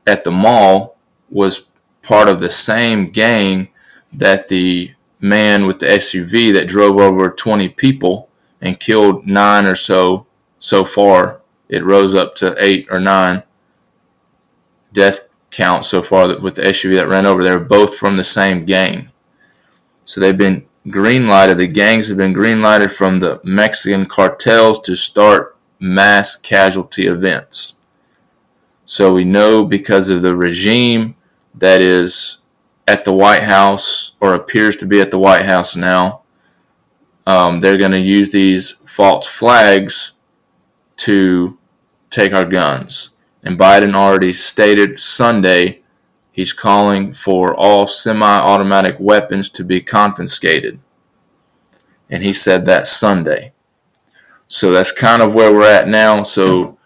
at 0.05 0.23
the 0.23 0.31
mall 0.31 0.97
was 1.29 1.65
part 2.01 2.27
of 2.27 2.39
the 2.39 2.49
same 2.49 3.09
gang 3.09 3.69
that 4.11 4.49
the 4.49 4.93
man 5.21 5.65
with 5.65 5.79
the 5.79 5.85
SUV 5.85 6.53
that 6.53 6.67
drove 6.67 6.97
over 6.97 7.29
20 7.29 7.69
people 7.69 8.29
and 8.61 8.79
killed 8.79 9.25
nine 9.25 9.65
or 9.65 9.75
so 9.75 10.25
so 10.57 10.83
far. 10.83 11.41
It 11.69 11.85
rose 11.85 12.15
up 12.15 12.35
to 12.35 12.55
eight 12.57 12.87
or 12.89 12.99
nine 12.99 13.43
death 14.91 15.28
count 15.51 15.85
so 15.85 16.01
far 16.01 16.37
with 16.39 16.55
the 16.55 16.63
SUV 16.63 16.95
that 16.95 17.07
ran 17.07 17.25
over. 17.25 17.43
They're 17.43 17.59
both 17.59 17.97
from 17.97 18.17
the 18.17 18.23
same 18.23 18.65
gang. 18.65 19.11
So 20.05 20.19
they've 20.19 20.37
been 20.37 20.65
green 20.89 21.27
lighted. 21.27 21.57
The 21.57 21.67
gangs 21.67 22.07
have 22.07 22.17
been 22.17 22.33
green 22.33 22.61
lighted 22.61 22.91
from 22.91 23.19
the 23.19 23.39
Mexican 23.43 24.05
cartels 24.05 24.79
to 24.81 24.95
start 24.95 25.57
mass 25.79 26.35
casualty 26.35 27.07
events. 27.07 27.75
So 28.85 29.13
we 29.13 29.23
know 29.23 29.65
because 29.65 30.09
of 30.09 30.21
the 30.21 30.35
regime 30.35 31.15
that 31.53 31.81
is 31.81 32.39
at 32.87 33.05
the 33.05 33.13
White 33.13 33.43
House 33.43 34.13
or 34.19 34.33
appears 34.33 34.75
to 34.77 34.85
be 34.85 34.99
at 34.99 35.11
the 35.11 35.19
White 35.19 35.45
House 35.45 35.75
now, 35.75 36.23
um, 37.27 37.61
they're 37.61 37.77
going 37.77 37.91
to 37.91 37.99
use 37.99 38.31
these 38.31 38.71
false 38.87 39.27
flags 39.27 40.13
to 40.97 41.57
take 42.09 42.33
our 42.33 42.45
guns. 42.45 43.11
And 43.43 43.57
Biden 43.57 43.95
already 43.95 44.33
stated 44.33 44.99
Sunday 44.99 45.81
he's 46.31 46.53
calling 46.53 47.13
for 47.13 47.55
all 47.55 47.87
semi 47.87 48.25
automatic 48.25 48.97
weapons 48.99 49.49
to 49.49 49.63
be 49.63 49.81
confiscated. 49.81 50.79
And 52.09 52.23
he 52.23 52.33
said 52.33 52.65
that 52.65 52.87
Sunday. 52.87 53.53
So 54.47 54.71
that's 54.71 54.91
kind 54.91 55.21
of 55.21 55.33
where 55.33 55.53
we're 55.53 55.69
at 55.69 55.87
now. 55.87 56.23
So 56.23 56.77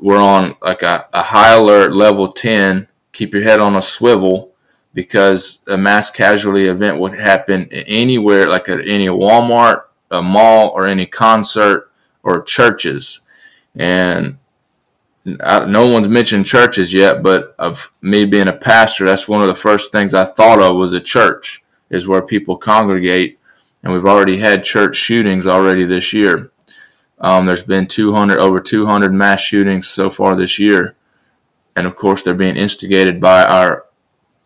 we're 0.00 0.20
on 0.20 0.56
like 0.60 0.82
a, 0.82 1.08
a 1.12 1.22
high 1.22 1.54
alert 1.54 1.94
level 1.94 2.32
10. 2.32 2.88
Keep 3.12 3.34
your 3.34 3.44
head 3.44 3.60
on 3.60 3.76
a 3.76 3.82
swivel 3.82 4.52
because 4.92 5.62
a 5.66 5.76
mass 5.76 6.10
casualty 6.10 6.64
event 6.64 6.98
would 6.98 7.14
happen 7.14 7.68
anywhere, 7.70 8.48
like 8.48 8.68
at 8.68 8.80
any 8.80 9.06
Walmart, 9.06 9.82
a 10.10 10.22
mall, 10.22 10.70
or 10.70 10.86
any 10.86 11.06
concert 11.06 11.90
or 12.22 12.42
churches. 12.42 13.20
And 13.74 14.38
no 15.26 15.88
one's 15.88 16.08
mentioned 16.08 16.46
churches 16.46 16.94
yet, 16.94 17.22
but 17.22 17.54
of 17.58 17.92
me 18.00 18.24
being 18.24 18.48
a 18.48 18.52
pastor, 18.52 19.04
that's 19.04 19.26
one 19.26 19.42
of 19.42 19.48
the 19.48 19.54
first 19.54 19.90
things 19.90 20.14
I 20.14 20.24
thought 20.24 20.60
of 20.60 20.76
was 20.76 20.92
a 20.92 21.00
church 21.00 21.64
is 21.90 22.06
where 22.06 22.22
people 22.22 22.56
congregate, 22.56 23.38
and 23.82 23.92
we've 23.92 24.06
already 24.06 24.38
had 24.38 24.62
church 24.62 24.96
shootings 24.96 25.46
already 25.46 25.84
this 25.84 26.12
year. 26.12 26.52
Um, 27.18 27.46
there's 27.46 27.62
been 27.62 27.86
200 27.86 28.38
over 28.38 28.60
200 28.60 29.12
mass 29.12 29.40
shootings 29.40 29.88
so 29.88 30.10
far 30.10 30.36
this 30.36 30.58
year, 30.60 30.94
and 31.74 31.86
of 31.86 31.96
course 31.96 32.22
they're 32.22 32.34
being 32.34 32.56
instigated 32.56 33.20
by 33.20 33.44
our 33.44 33.86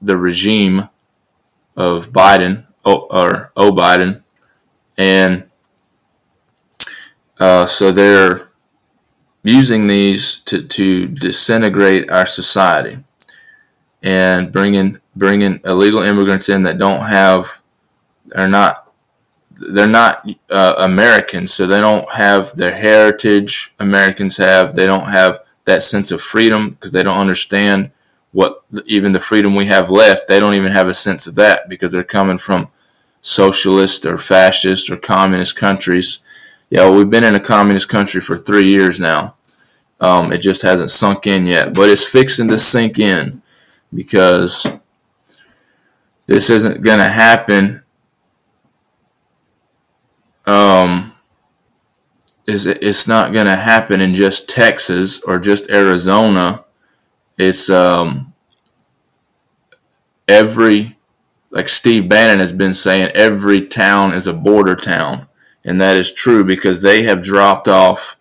the 0.01 0.17
regime 0.17 0.89
of 1.77 2.11
Biden 2.11 2.67
or 2.85 3.53
O 3.55 3.71
Biden, 3.71 4.23
and 4.97 5.45
uh, 7.39 7.67
so 7.67 7.93
they're 7.93 8.50
using 9.43 9.87
these 9.87 10.37
to, 10.43 10.63
to 10.63 11.09
disintegrate 11.09 12.11
our 12.11 12.27
society 12.27 12.99
and 14.03 14.53
bringing 14.53 14.99
bringing 15.17 15.61
illegal 15.65 16.03
immigrants 16.03 16.49
in 16.49 16.63
that 16.63 16.79
don't 16.79 17.07
have 17.07 17.61
are 18.35 18.49
not 18.49 18.91
they're 19.61 19.87
not 19.87 20.27
uh, 20.49 20.75
Americans, 20.79 21.53
so 21.53 21.67
they 21.67 21.81
don't 21.83 22.11
have 22.13 22.57
their 22.57 22.75
heritage 22.75 23.75
Americans 23.79 24.39
have. 24.39 24.75
They 24.75 24.87
don't 24.87 25.09
have 25.09 25.41
that 25.65 25.83
sense 25.83 26.11
of 26.11 26.23
freedom 26.23 26.71
because 26.71 26.93
they 26.93 27.03
don't 27.03 27.19
understand 27.19 27.91
what 28.33 28.65
even 28.87 29.13
the 29.13 29.21
freedom 29.21 29.55
we 29.55 29.67
have 29.67 29.91
left. 29.91 30.29
They 30.29 30.41
don't 30.41 30.55
even 30.55 30.73
have 30.73 30.89
a 30.89 30.95
sense 30.95 31.27
of 31.27 31.35
that 31.35 31.69
because 31.69 31.93
they're 31.93 32.03
coming 32.03 32.39
from 32.39 32.69
socialist 33.21 34.07
or 34.07 34.17
fascist 34.17 34.89
or 34.89 34.97
communist 34.97 35.57
countries 35.57 36.23
yeah, 36.71 36.83
well, 36.83 36.97
we've 36.97 37.11
been 37.11 37.25
in 37.25 37.35
a 37.35 37.41
communist 37.41 37.89
country 37.89 38.21
for 38.21 38.37
three 38.37 38.69
years 38.69 38.99
now. 39.01 39.37
Um, 40.01 40.33
it 40.33 40.39
just 40.39 40.63
hasn't 40.63 40.91
sunk 40.91 41.27
in 41.27 41.47
yet, 41.47 41.75
but 41.75 41.91
it's 41.91 42.07
fixing 42.07 42.49
to 42.49 42.59
sink 42.59 42.99
in. 42.99 43.43
because 43.93 44.67
this 46.27 46.51
isn't 46.51 46.83
going 46.83 46.99
to 46.99 47.09
happen. 47.09 47.83
Um, 50.47 51.13
is 52.47 52.67
it's 52.67 53.07
not 53.07 53.33
going 53.33 53.47
to 53.47 53.57
happen 53.57 54.01
in 54.01 54.15
just 54.15 54.49
Texas 54.49 55.21
or 55.23 55.39
just 55.39 55.71
Arizona. 55.71 56.65
It's 57.39 57.71
um, 57.71 58.33
every 60.27 60.99
like 61.51 61.69
Steve 61.69 62.09
Bannon 62.09 62.39
has 62.39 62.53
been 62.53 62.75
saying, 62.75 63.11
every 63.15 63.67
town 63.67 64.15
is 64.15 64.29
a 64.29 64.33
border 64.33 64.77
town, 64.77 65.27
and 65.65 65.81
that 65.81 65.97
is 65.97 66.13
true 66.13 66.45
because 66.45 66.83
they 66.83 67.03
have 67.03 67.23
dropped 67.23 67.69
off 67.69 68.17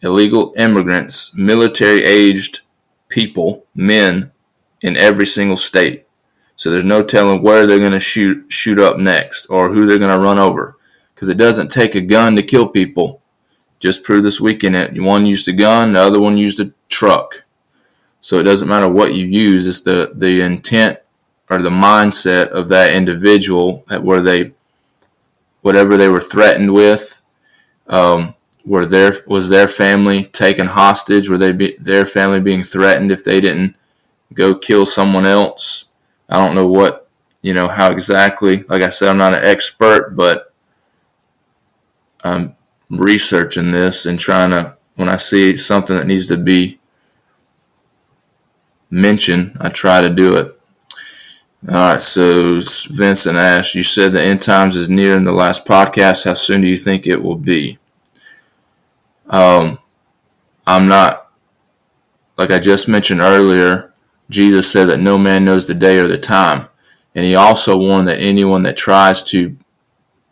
illegal 0.00 0.54
immigrants, 0.56 1.34
military 1.34 2.04
aged 2.04 2.60
people, 3.08 3.66
men 3.74 4.30
in 4.80 4.96
every 4.96 5.26
single 5.26 5.56
state. 5.56 6.06
So 6.56 6.70
there's 6.70 6.84
no 6.84 7.02
telling 7.04 7.42
where 7.42 7.66
they're 7.66 7.78
going 7.78 7.92
to 7.92 8.00
shoot 8.00 8.50
shoot 8.50 8.78
up 8.78 8.98
next 8.98 9.46
or 9.46 9.72
who 9.72 9.86
they're 9.86 9.98
going 9.98 10.16
to 10.16 10.24
run 10.24 10.38
over 10.38 10.76
because 11.14 11.28
it 11.28 11.36
doesn't 11.36 11.72
take 11.72 11.94
a 11.94 12.00
gun 12.00 12.36
to 12.36 12.42
kill 12.42 12.68
people. 12.68 13.22
Just 13.78 14.02
proved 14.02 14.24
this 14.24 14.40
weekend 14.40 14.74
that 14.74 14.98
one 14.98 15.24
used 15.24 15.46
a 15.46 15.52
gun, 15.52 15.92
the 15.92 16.00
other 16.00 16.20
one 16.20 16.36
used 16.36 16.58
a 16.58 16.72
truck. 16.88 17.44
So 18.20 18.38
it 18.38 18.42
doesn't 18.42 18.68
matter 18.68 18.88
what 18.88 19.14
you 19.14 19.24
use; 19.24 19.66
it's 19.66 19.82
the 19.82 20.12
the 20.14 20.40
intent 20.40 20.98
or 21.48 21.62
the 21.62 21.70
mindset 21.70 22.48
of 22.48 22.68
that 22.68 22.92
individual 22.92 23.84
where 24.00 24.20
they 24.20 24.52
whatever 25.62 25.96
they 25.96 26.08
were 26.08 26.20
threatened 26.20 26.72
with. 26.72 27.20
Um, 27.86 28.34
were 28.64 28.84
their 28.84 29.16
was 29.26 29.48
their 29.48 29.68
family 29.68 30.24
taken 30.24 30.66
hostage? 30.66 31.28
Were 31.28 31.38
they 31.38 31.52
be, 31.52 31.76
their 31.78 32.04
family 32.04 32.40
being 32.40 32.62
threatened 32.62 33.10
if 33.10 33.24
they 33.24 33.40
didn't 33.40 33.76
go 34.34 34.54
kill 34.54 34.84
someone 34.84 35.24
else? 35.24 35.86
I 36.28 36.36
don't 36.36 36.54
know 36.54 36.66
what 36.66 37.08
you 37.40 37.54
know 37.54 37.68
how 37.68 37.90
exactly. 37.90 38.64
Like 38.64 38.82
I 38.82 38.90
said, 38.90 39.08
I'm 39.08 39.16
not 39.16 39.34
an 39.34 39.44
expert, 39.44 40.14
but 40.16 40.52
I'm 42.22 42.56
researching 42.90 43.70
this 43.70 44.06
and 44.06 44.18
trying 44.18 44.50
to. 44.50 44.76
When 44.96 45.08
I 45.08 45.16
see 45.16 45.56
something 45.56 45.94
that 45.94 46.08
needs 46.08 46.26
to 46.26 46.36
be 46.36 46.80
mentioned, 48.90 49.56
I 49.60 49.68
try 49.68 50.00
to 50.00 50.10
do 50.10 50.36
it. 50.36 50.57
All 51.66 51.74
right, 51.74 52.00
so 52.00 52.60
Vincent 52.90 53.36
asked, 53.36 53.74
you 53.74 53.82
said 53.82 54.12
the 54.12 54.22
end 54.22 54.40
times 54.40 54.76
is 54.76 54.88
near 54.88 55.16
in 55.16 55.24
the 55.24 55.32
last 55.32 55.66
podcast. 55.66 56.24
How 56.24 56.34
soon 56.34 56.60
do 56.60 56.68
you 56.68 56.76
think 56.76 57.04
it 57.04 57.20
will 57.20 57.36
be? 57.36 57.78
Um, 59.28 59.80
I'm 60.68 60.86
not, 60.86 61.32
like 62.36 62.52
I 62.52 62.60
just 62.60 62.86
mentioned 62.86 63.20
earlier, 63.20 63.92
Jesus 64.30 64.70
said 64.70 64.84
that 64.86 65.00
no 65.00 65.18
man 65.18 65.44
knows 65.44 65.66
the 65.66 65.74
day 65.74 65.98
or 65.98 66.06
the 66.06 66.16
time. 66.16 66.68
And 67.16 67.24
he 67.24 67.34
also 67.34 67.76
warned 67.76 68.06
that 68.06 68.20
anyone 68.20 68.62
that 68.62 68.76
tries 68.76 69.24
to 69.24 69.56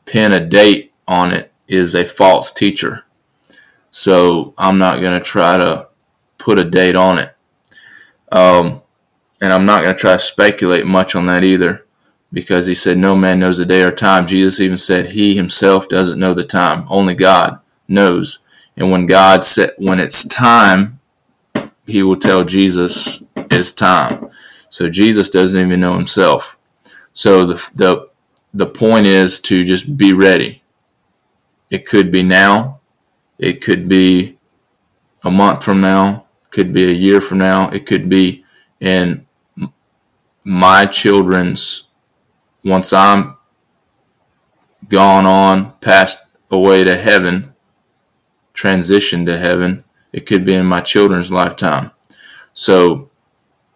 pin 0.04 0.32
a 0.32 0.38
date 0.38 0.92
on 1.08 1.32
it 1.32 1.52
is 1.66 1.96
a 1.96 2.04
false 2.04 2.52
teacher. 2.52 3.04
So 3.90 4.54
I'm 4.58 4.78
not 4.78 5.00
going 5.00 5.18
to 5.18 5.24
try 5.24 5.56
to 5.56 5.88
put 6.38 6.60
a 6.60 6.64
date 6.64 6.94
on 6.94 7.18
it. 7.18 7.34
Um, 8.30 8.82
and 9.40 9.52
I'm 9.52 9.66
not 9.66 9.82
going 9.82 9.94
to 9.94 10.00
try 10.00 10.12
to 10.14 10.18
speculate 10.18 10.86
much 10.86 11.14
on 11.14 11.26
that 11.26 11.44
either 11.44 11.86
because 12.32 12.66
he 12.66 12.74
said 12.74 12.98
no 12.98 13.14
man 13.16 13.38
knows 13.38 13.58
the 13.58 13.66
day 13.66 13.82
or 13.82 13.92
time. 13.92 14.26
Jesus 14.26 14.60
even 14.60 14.78
said 14.78 15.06
he 15.06 15.36
himself 15.36 15.88
doesn't 15.88 16.18
know 16.18 16.34
the 16.34 16.44
time. 16.44 16.86
Only 16.88 17.14
God 17.14 17.60
knows. 17.88 18.40
And 18.76 18.90
when 18.90 19.06
God 19.06 19.44
said, 19.44 19.72
when 19.78 20.00
it's 20.00 20.26
time, 20.26 21.00
he 21.86 22.02
will 22.02 22.16
tell 22.16 22.44
Jesus 22.44 23.22
it's 23.36 23.72
time. 23.72 24.28
So 24.68 24.88
Jesus 24.88 25.30
doesn't 25.30 25.66
even 25.66 25.80
know 25.80 25.96
himself. 25.96 26.58
So 27.12 27.46
the, 27.46 27.70
the, 27.74 28.10
the 28.52 28.66
point 28.66 29.06
is 29.06 29.40
to 29.42 29.64
just 29.64 29.96
be 29.96 30.12
ready. 30.12 30.62
It 31.70 31.86
could 31.86 32.10
be 32.10 32.22
now. 32.22 32.80
It 33.38 33.62
could 33.62 33.88
be 33.88 34.38
a 35.22 35.30
month 35.30 35.64
from 35.64 35.80
now. 35.80 36.26
It 36.44 36.50
could 36.50 36.72
be 36.72 36.84
a 36.84 36.92
year 36.92 37.20
from 37.20 37.38
now. 37.38 37.70
It 37.70 37.86
could 37.86 38.08
be 38.08 38.44
in 38.80 39.25
my 40.48 40.86
children's, 40.86 41.88
once 42.62 42.92
I'm 42.92 43.36
gone 44.88 45.26
on, 45.26 45.72
passed 45.80 46.24
away 46.52 46.84
to 46.84 46.96
heaven, 46.96 47.52
transition 48.52 49.26
to 49.26 49.36
heaven. 49.38 49.82
It 50.12 50.24
could 50.24 50.44
be 50.44 50.54
in 50.54 50.64
my 50.64 50.82
children's 50.82 51.32
lifetime. 51.32 51.90
So, 52.52 53.10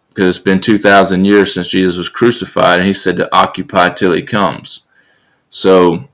because 0.07 0.37
it's 0.37 0.43
been 0.43 0.61
2,000 0.61 1.25
years 1.25 1.53
since 1.53 1.67
Jesus 1.67 1.97
was 1.97 2.07
crucified, 2.07 2.79
and 2.79 2.87
he 2.87 2.93
said 2.93 3.17
to 3.17 3.35
occupy 3.35 3.89
till 3.89 4.13
he 4.13 4.21
comes. 4.21 4.83
So, 5.49 6.07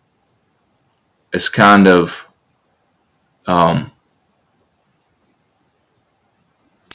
it's 1.31 1.49
kind 1.49 1.87
of, 1.87 2.27
um, 3.45 3.91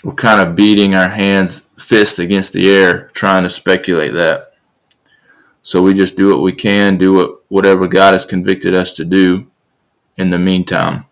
we're 0.02 0.14
kind 0.14 0.40
of 0.40 0.56
beating 0.56 0.96
our 0.96 1.10
hands, 1.10 1.66
fist 1.82 2.18
against 2.18 2.52
the 2.52 2.70
air, 2.70 3.08
trying 3.08 3.42
to 3.42 3.50
speculate 3.50 4.12
that. 4.12 4.54
So 5.62 5.82
we 5.82 5.94
just 5.94 6.16
do 6.16 6.30
what 6.30 6.42
we 6.42 6.52
can, 6.52 6.96
do 6.96 7.14
what, 7.14 7.42
whatever 7.48 7.86
God 7.86 8.12
has 8.12 8.24
convicted 8.24 8.74
us 8.74 8.92
to 8.94 9.04
do 9.04 9.46
in 10.16 10.30
the 10.30 10.38
meantime. 10.38 11.06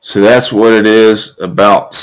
So 0.00 0.20
that's 0.20 0.52
what 0.52 0.72
it 0.72 0.86
is 0.86 1.36
about 1.40 1.96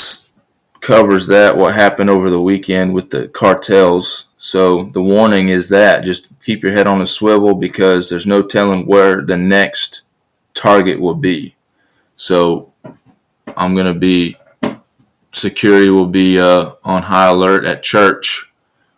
covers 0.80 1.26
that 1.28 1.56
what 1.56 1.74
happened 1.74 2.10
over 2.10 2.28
the 2.28 2.42
weekend 2.42 2.92
with 2.92 3.08
the 3.08 3.28
cartels. 3.28 4.28
So 4.36 4.84
the 4.84 5.02
warning 5.02 5.48
is 5.48 5.70
that 5.70 6.04
just 6.04 6.28
keep 6.42 6.62
your 6.62 6.72
head 6.72 6.86
on 6.86 7.00
a 7.00 7.06
swivel 7.06 7.54
because 7.54 8.10
there's 8.10 8.26
no 8.26 8.42
telling 8.42 8.84
where 8.84 9.22
the 9.22 9.38
next 9.38 10.02
target 10.52 11.00
will 11.00 11.14
be. 11.14 11.56
So 12.16 12.74
I'm 13.56 13.74
going 13.74 13.86
to 13.86 13.98
be 13.98 14.36
security 15.34 15.90
will 15.90 16.06
be 16.06 16.38
uh, 16.38 16.72
on 16.84 17.02
high 17.02 17.28
alert 17.28 17.64
at 17.64 17.82
church 17.82 18.52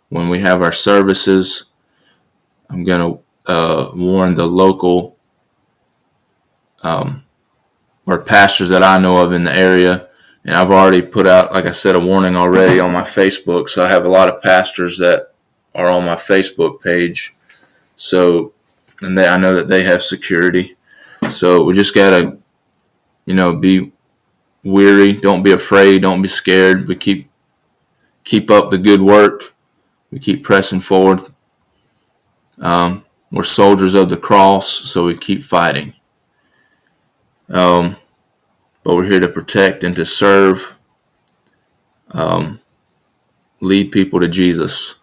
when 0.08 0.28
we 0.28 0.40
have 0.40 0.62
our 0.62 0.72
services. 0.72 1.66
I'm 2.70 2.84
going 2.84 3.00
to 3.00 3.50
uh, 3.50 3.90
warn 3.94 4.34
the 4.34 4.46
local 4.46 5.16
um, 6.82 7.24
or 8.06 8.22
pastors 8.22 8.68
that 8.68 8.82
I 8.82 8.98
know 8.98 9.22
of 9.22 9.32
in 9.32 9.44
the 9.44 9.54
area. 9.54 10.08
And 10.44 10.54
I've 10.54 10.70
already 10.70 11.02
put 11.02 11.26
out, 11.26 11.52
like 11.52 11.66
I 11.66 11.72
said, 11.72 11.96
a 11.96 12.00
warning 12.00 12.36
already 12.36 12.78
on 12.78 12.92
my 12.92 13.02
Facebook. 13.02 13.68
So 13.68 13.84
I 13.84 13.88
have 13.88 14.04
a 14.04 14.08
lot 14.08 14.28
of 14.28 14.42
pastors 14.42 14.98
that 14.98 15.32
are 15.74 15.88
on 15.88 16.04
my 16.04 16.14
Facebook 16.14 16.80
page. 16.80 17.34
So, 17.96 18.52
and 19.00 19.18
they, 19.18 19.26
I 19.26 19.38
know 19.38 19.54
that 19.56 19.68
they 19.68 19.82
have 19.82 20.02
security. 20.02 20.76
So 21.28 21.64
we 21.64 21.72
just 21.72 21.94
got 21.94 22.10
to, 22.10 22.38
you 23.24 23.34
know, 23.34 23.56
be 23.56 23.92
weary. 24.66 25.12
Don't 25.14 25.42
be 25.42 25.52
afraid. 25.52 26.02
Don't 26.02 26.22
be 26.22 26.28
scared. 26.28 26.88
We 26.88 26.96
keep, 26.96 27.30
keep 28.24 28.50
up 28.50 28.70
the 28.70 28.78
good 28.78 29.00
work. 29.00 29.54
We 30.10 30.18
keep 30.18 30.42
pressing 30.42 30.80
forward. 30.80 31.20
Um, 32.58 33.04
we're 33.30 33.44
soldiers 33.44 33.94
of 33.94 34.10
the 34.10 34.16
cross, 34.16 34.68
so 34.68 35.06
we 35.06 35.16
keep 35.16 35.42
fighting. 35.42 35.94
Um, 37.48 37.96
but 38.82 38.96
we're 38.96 39.10
here 39.10 39.20
to 39.20 39.28
protect 39.28 39.84
and 39.84 39.94
to 39.96 40.06
serve, 40.06 40.76
um, 42.10 42.60
lead 43.60 43.92
people 43.92 44.20
to 44.20 44.28
Jesus 44.28 44.96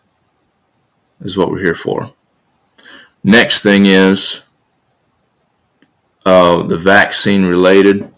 is 1.22 1.38
what 1.38 1.50
we're 1.50 1.64
here 1.64 1.76
for. 1.76 2.14
Next 3.24 3.62
thing 3.62 3.86
is 3.86 4.44
uh, 6.26 6.64
the 6.64 6.78
vaccine 6.78 7.46
related 7.46 8.13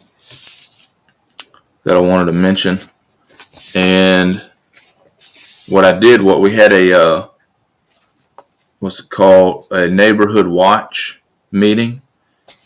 that 1.85 1.95
I 1.95 2.01
wanted 2.01 2.25
to 2.25 2.33
mention. 2.33 2.77
And 3.73 4.43
what 5.69 5.85
I 5.85 5.97
did, 5.97 6.21
what 6.21 6.41
we 6.41 6.53
had 6.53 6.73
a, 6.73 6.93
uh, 6.93 7.27
what's 8.79 8.99
it 8.99 9.09
called, 9.09 9.67
a 9.71 9.87
neighborhood 9.87 10.47
watch 10.47 11.23
meeting 11.51 12.01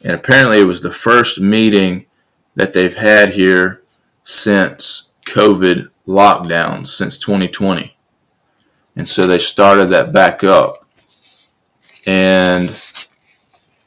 and 0.04 0.14
apparently, 0.14 0.60
it 0.62 0.66
was 0.66 0.82
the 0.82 0.92
first 0.92 1.40
meeting 1.40 2.06
that 2.56 2.74
they've 2.74 2.96
had 2.96 3.32
here 3.32 3.84
since 4.24 5.12
COVID 5.28 5.90
lockdowns, 6.08 6.88
since 6.88 7.18
2020. 7.18 7.96
And 8.96 9.08
so 9.08 9.28
they 9.28 9.40
started 9.40 9.88
that 9.88 10.14
back 10.14 10.44
up. 10.44 10.86
And 12.06 12.70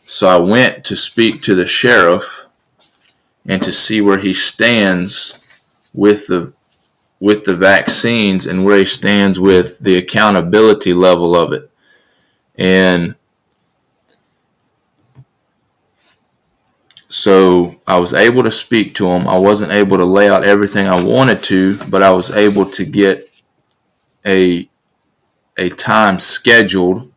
so 0.07 0.29
I 0.29 0.37
went 0.37 0.85
to 0.85 0.97
speak 0.97 1.43
to 1.43 1.55
the 1.55 1.67
sheriff 1.67 2.42
and 3.47 3.63
to 3.63 3.73
see 3.73 4.01
where 4.01 4.19
he 4.19 4.33
stands 4.33 5.39
with 5.93 6.27
the 6.27 6.53
with 7.21 7.45
the 7.45 7.57
vaccines 7.57 8.47
and 8.47 8.65
where 8.65 8.79
he 8.79 8.85
stands 8.85 9.39
with 9.39 9.79
the 9.79 9.97
accountability 9.97 10.93
level 10.93 11.37
of 11.37 11.53
it. 11.53 11.71
And 12.57 13.15
So 17.13 17.75
I 17.87 17.99
was 17.99 18.15
able 18.15 18.43
to 18.43 18.51
speak 18.51 18.95
to 18.95 19.07
him. 19.07 19.29
I 19.29 19.37
wasn't 19.37 19.71
able 19.73 19.99
to 19.99 20.05
lay 20.07 20.31
out 20.31 20.45
everything 20.45 20.87
I 20.89 21.03
wanted 21.03 21.43
to, 21.43 21.77
but 21.91 22.03
I 22.03 22.11
was 22.11 22.31
able 22.31 22.65
to 22.71 22.87
get 22.87 23.31
a 24.25 24.67
a 25.59 25.69
time 25.69 26.19
scheduled. 26.19 27.13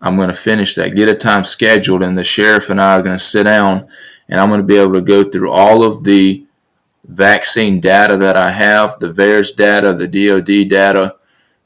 I'm 0.00 0.14
going 0.14 0.28
to 0.28 0.36
finish 0.36 0.76
that. 0.76 0.94
Get 0.94 1.08
a 1.08 1.16
time 1.16 1.44
scheduled, 1.44 2.04
and 2.04 2.16
the 2.16 2.22
sheriff 2.22 2.70
and 2.70 2.80
I 2.80 2.94
are 2.94 3.02
going 3.02 3.18
to 3.18 3.24
sit 3.24 3.42
down, 3.42 3.88
and 4.30 4.40
I'm 4.40 4.48
going 4.48 4.60
to 4.60 4.66
be 4.66 4.78
able 4.78 4.94
to 4.94 5.02
go 5.02 5.24
through 5.24 5.50
all 5.50 5.82
of 5.82 6.04
the 6.04 6.46
vaccine 7.04 7.80
data 7.80 8.16
that 8.16 8.36
I 8.36 8.52
have, 8.52 9.00
the 9.00 9.12
VAERS 9.12 9.56
data, 9.56 9.92
the 9.92 10.06
DoD 10.06 10.68
data, 10.70 11.16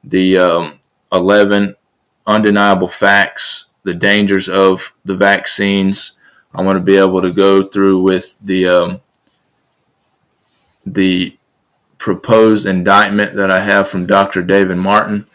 the 0.02 0.38
um, 0.38 0.78
11 1.12 1.76
undeniable 2.26 2.88
facts, 2.88 3.68
the 3.82 3.92
dangers 3.92 4.48
of 4.48 4.94
the 5.04 5.14
vaccines. 5.14 6.18
I'm 6.54 6.64
going 6.64 6.78
to 6.78 6.82
be 6.82 6.96
able 6.96 7.20
to 7.20 7.32
go 7.32 7.62
through 7.62 8.02
with 8.02 8.34
the 8.40 8.66
um, 8.66 9.02
the 10.86 11.36
proposed 11.98 12.64
indictment 12.66 13.34
that 13.34 13.50
I 13.50 13.60
have 13.60 13.88
from 13.88 14.06
Dr. 14.06 14.42
David 14.42 14.78
Martin. 14.78 15.26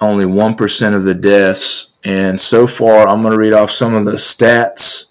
only 0.00 0.24
1% 0.24 0.94
of 0.94 1.04
the 1.04 1.14
deaths. 1.14 1.92
And 2.04 2.40
so 2.40 2.66
far, 2.66 3.08
I'm 3.08 3.20
going 3.22 3.32
to 3.32 3.38
read 3.38 3.52
off 3.52 3.70
some 3.70 3.94
of 3.94 4.06
the 4.06 4.12
stats 4.12 5.06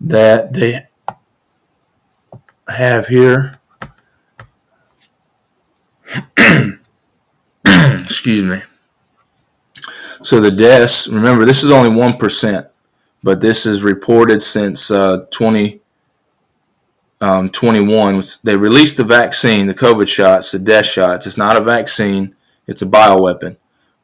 that 0.00 0.52
they 0.52 0.86
have 2.68 3.06
here. 3.06 3.53
Excuse 7.64 8.44
me. 8.44 8.62
So 10.22 10.40
the 10.40 10.50
deaths, 10.50 11.06
remember, 11.08 11.44
this 11.44 11.62
is 11.62 11.70
only 11.70 11.90
1%, 11.90 12.68
but 13.22 13.40
this 13.40 13.66
is 13.66 13.82
reported 13.82 14.40
since 14.40 14.90
uh, 14.90 15.26
20, 15.30 15.80
um, 17.20 17.50
21. 17.50 18.22
They 18.42 18.56
released 18.56 18.96
the 18.96 19.04
vaccine, 19.04 19.66
the 19.66 19.74
COVID 19.74 20.08
shots, 20.08 20.52
the 20.52 20.58
death 20.58 20.86
shots. 20.86 21.26
It's 21.26 21.36
not 21.36 21.56
a 21.56 21.60
vaccine, 21.60 22.34
it's 22.66 22.82
a 22.82 22.86
bioweapon. 22.86 23.56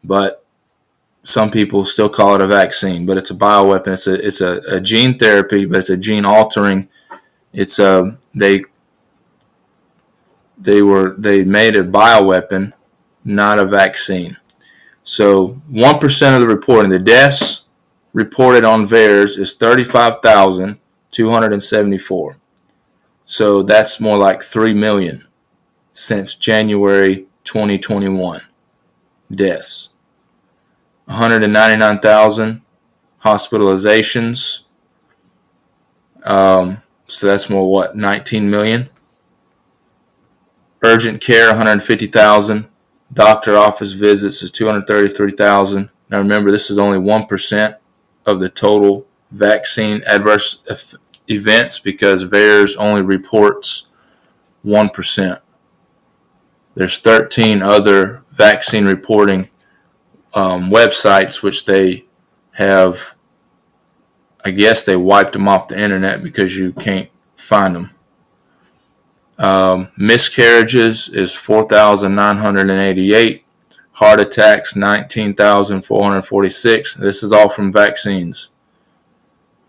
But 0.04 0.44
some 1.22 1.50
people 1.50 1.84
still 1.84 2.08
call 2.08 2.34
it 2.34 2.40
a 2.40 2.46
vaccine, 2.46 3.06
but 3.06 3.16
it's 3.18 3.30
a 3.30 3.34
bioweapon. 3.34 3.94
It's 3.94 4.06
a 4.06 4.26
it's 4.26 4.40
a, 4.40 4.60
a 4.68 4.80
gene 4.80 5.18
therapy, 5.18 5.64
but 5.64 5.78
it's 5.78 5.90
a 5.90 5.96
gene 5.96 6.24
altering. 6.24 6.88
It's 7.52 7.78
a 7.78 8.00
um, 8.00 8.18
they 8.34 8.64
they 10.60 10.82
were 10.82 11.14
they 11.18 11.44
made 11.44 11.76
a 11.76 11.82
bioweapon, 11.82 12.72
not 13.24 13.58
a 13.58 13.64
vaccine. 13.64 14.36
So 15.02 15.60
one 15.68 15.98
percent 15.98 16.34
of 16.34 16.40
the 16.40 16.54
reporting, 16.54 16.90
the 16.90 16.98
deaths 16.98 17.64
reported 18.12 18.64
on 18.64 18.86
VAERS 18.86 19.38
is 19.38 19.54
thirty 19.54 19.84
five 19.84 20.20
thousand 20.22 20.78
two 21.10 21.30
hundred 21.30 21.52
and 21.52 21.62
seventy 21.62 21.98
four. 21.98 22.36
So 23.30 23.62
that's 23.62 24.00
more 24.00 24.18
like 24.18 24.42
3 24.42 24.74
million 24.74 25.24
since 25.92 26.34
January 26.34 27.28
2021 27.44 28.40
deaths. 29.32 29.90
199,000 31.04 32.62
hospitalizations. 33.22 34.62
Um, 36.24 36.82
so 37.06 37.28
that's 37.28 37.48
more 37.48 37.70
what 37.70 37.96
19 37.96 38.50
million. 38.50 38.88
Urgent 40.82 41.20
care 41.20 41.48
150,000. 41.48 42.66
Doctor 43.12 43.56
office 43.56 43.92
visits 43.92 44.42
is 44.42 44.50
233,000. 44.50 45.90
Now 46.08 46.18
remember, 46.18 46.50
this 46.50 46.70
is 46.70 46.78
only 46.78 46.98
1% 46.98 47.76
of 48.26 48.40
the 48.40 48.48
total 48.48 49.06
vaccine 49.30 50.02
adverse 50.06 50.62
events 51.28 51.78
because 51.78 52.24
VAERS 52.24 52.76
only 52.78 53.02
reports 53.02 53.86
1%. 54.64 55.40
There's 56.74 56.98
13 56.98 57.62
other 57.62 58.22
vaccine 58.32 58.86
reporting 58.86 59.50
um, 60.34 60.70
websites 60.70 61.42
which 61.42 61.66
they 61.66 62.06
have, 62.52 63.16
I 64.44 64.50
guess 64.50 64.84
they 64.84 64.96
wiped 64.96 65.32
them 65.32 65.48
off 65.48 65.68
the 65.68 65.78
internet 65.78 66.22
because 66.22 66.56
you 66.56 66.72
can't 66.72 67.10
find 67.36 67.74
them. 67.74 67.90
Um, 69.40 69.88
miscarriages 69.96 71.08
is 71.08 71.34
4,988. 71.34 73.44
Heart 73.92 74.20
attacks, 74.20 74.76
19,446. 74.76 76.94
This 76.94 77.22
is 77.22 77.32
all 77.32 77.48
from 77.48 77.72
vaccines. 77.72 78.50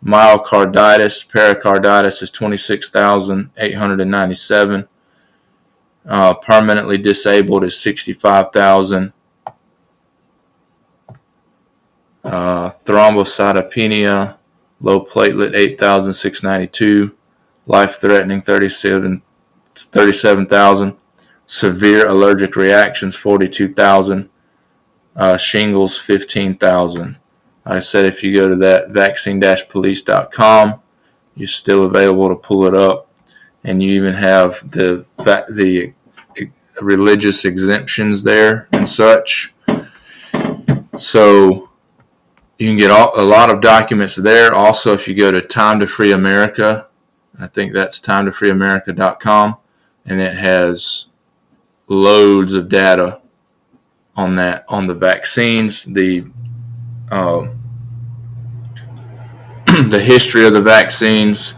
Myocarditis, 0.03 1.29
pericarditis 1.29 2.21
is 2.21 2.29
26,897. 2.31 4.87
Uh, 6.05 6.33
permanently 6.33 6.97
disabled 6.97 7.63
is 7.63 7.79
65,000. 7.79 9.13
Uh, 12.25 12.69
thrombocytopenia, 12.69 14.35
low 14.81 15.05
platelet 15.05 15.55
8,692. 15.55 17.15
Life 17.67 17.95
threatening 17.95 18.41
37 18.41 19.21
37,000. 19.75 20.95
Severe 21.45 22.07
allergic 22.07 22.55
reactions 22.55 23.15
42,000. 23.15 24.29
Uh, 25.15 25.37
shingles 25.37 25.97
15,000. 25.97 27.17
I 27.65 27.79
said 27.79 28.05
if 28.05 28.23
you 28.23 28.33
go 28.33 28.49
to 28.49 28.55
that 28.55 28.89
vaccine-police.com, 28.89 30.81
you're 31.35 31.47
still 31.47 31.83
available 31.83 32.29
to 32.29 32.35
pull 32.35 32.65
it 32.65 32.73
up, 32.73 33.09
and 33.63 33.81
you 33.83 33.91
even 33.93 34.13
have 34.15 34.71
the 34.71 35.05
the 35.49 35.93
religious 36.81 37.45
exemptions 37.45 38.23
there 38.23 38.67
and 38.71 38.87
such. 38.87 39.53
So 40.97 41.69
you 42.57 42.69
can 42.69 42.77
get 42.77 42.91
all, 42.91 43.11
a 43.15 43.23
lot 43.23 43.49
of 43.49 43.61
documents 43.61 44.15
there. 44.15 44.53
Also, 44.53 44.93
if 44.93 45.07
you 45.07 45.15
go 45.15 45.31
to 45.31 45.41
Time 45.41 45.79
to 45.79 45.87
Free 45.87 46.11
America, 46.11 46.87
I 47.39 47.47
think 47.47 47.73
that's 47.73 47.99
timetofreeamerica.com, 47.99 49.57
and 50.05 50.19
it 50.19 50.37
has 50.37 51.07
loads 51.87 52.53
of 52.53 52.69
data 52.69 53.21
on 54.15 54.35
that 54.35 54.65
on 54.67 54.87
the 54.87 54.93
vaccines, 54.93 55.85
the 55.85 56.25
um, 57.09 57.57
the 59.89 59.99
history 59.99 60.45
of 60.45 60.53
the 60.53 60.61
vaccines, 60.61 61.55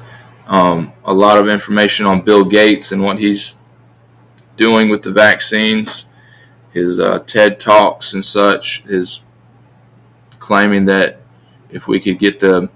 um, 0.48 0.92
a 1.04 1.14
lot 1.14 1.38
of 1.38 1.48
information 1.48 2.06
on 2.06 2.22
Bill 2.22 2.46
Gates 2.46 2.92
and 2.92 3.02
what 3.02 3.20
he's 3.20 3.56
doing 4.56 4.90
with 4.90 5.02
the 5.04 5.12
vaccines, 5.12 6.08
his 6.72 7.00
uh, 7.00 7.20
TED 7.20 7.60
Talks 7.60 8.14
and 8.14 8.24
such, 8.24 8.84
his 8.84 9.22
claiming 10.40 10.86
that 10.86 11.22
if 11.70 11.88
we 11.88 12.00
could 12.00 12.20
get 12.20 12.40
the 12.40 12.70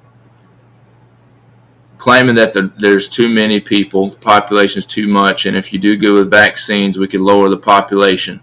claiming 1.97 2.35
that 2.35 2.53
the, 2.53 2.71
there's 2.77 3.09
too 3.09 3.29
many 3.29 3.59
people, 3.59 4.09
the 4.09 4.17
population 4.17 4.79
is 4.79 4.85
too 4.85 5.07
much, 5.07 5.45
and 5.45 5.57
if 5.57 5.73
you 5.73 5.79
do 5.79 5.97
go 5.97 6.15
with 6.15 6.29
vaccines, 6.29 6.97
we 6.97 7.07
could 7.07 7.21
lower 7.21 7.49
the 7.49 7.57
population 7.57 8.41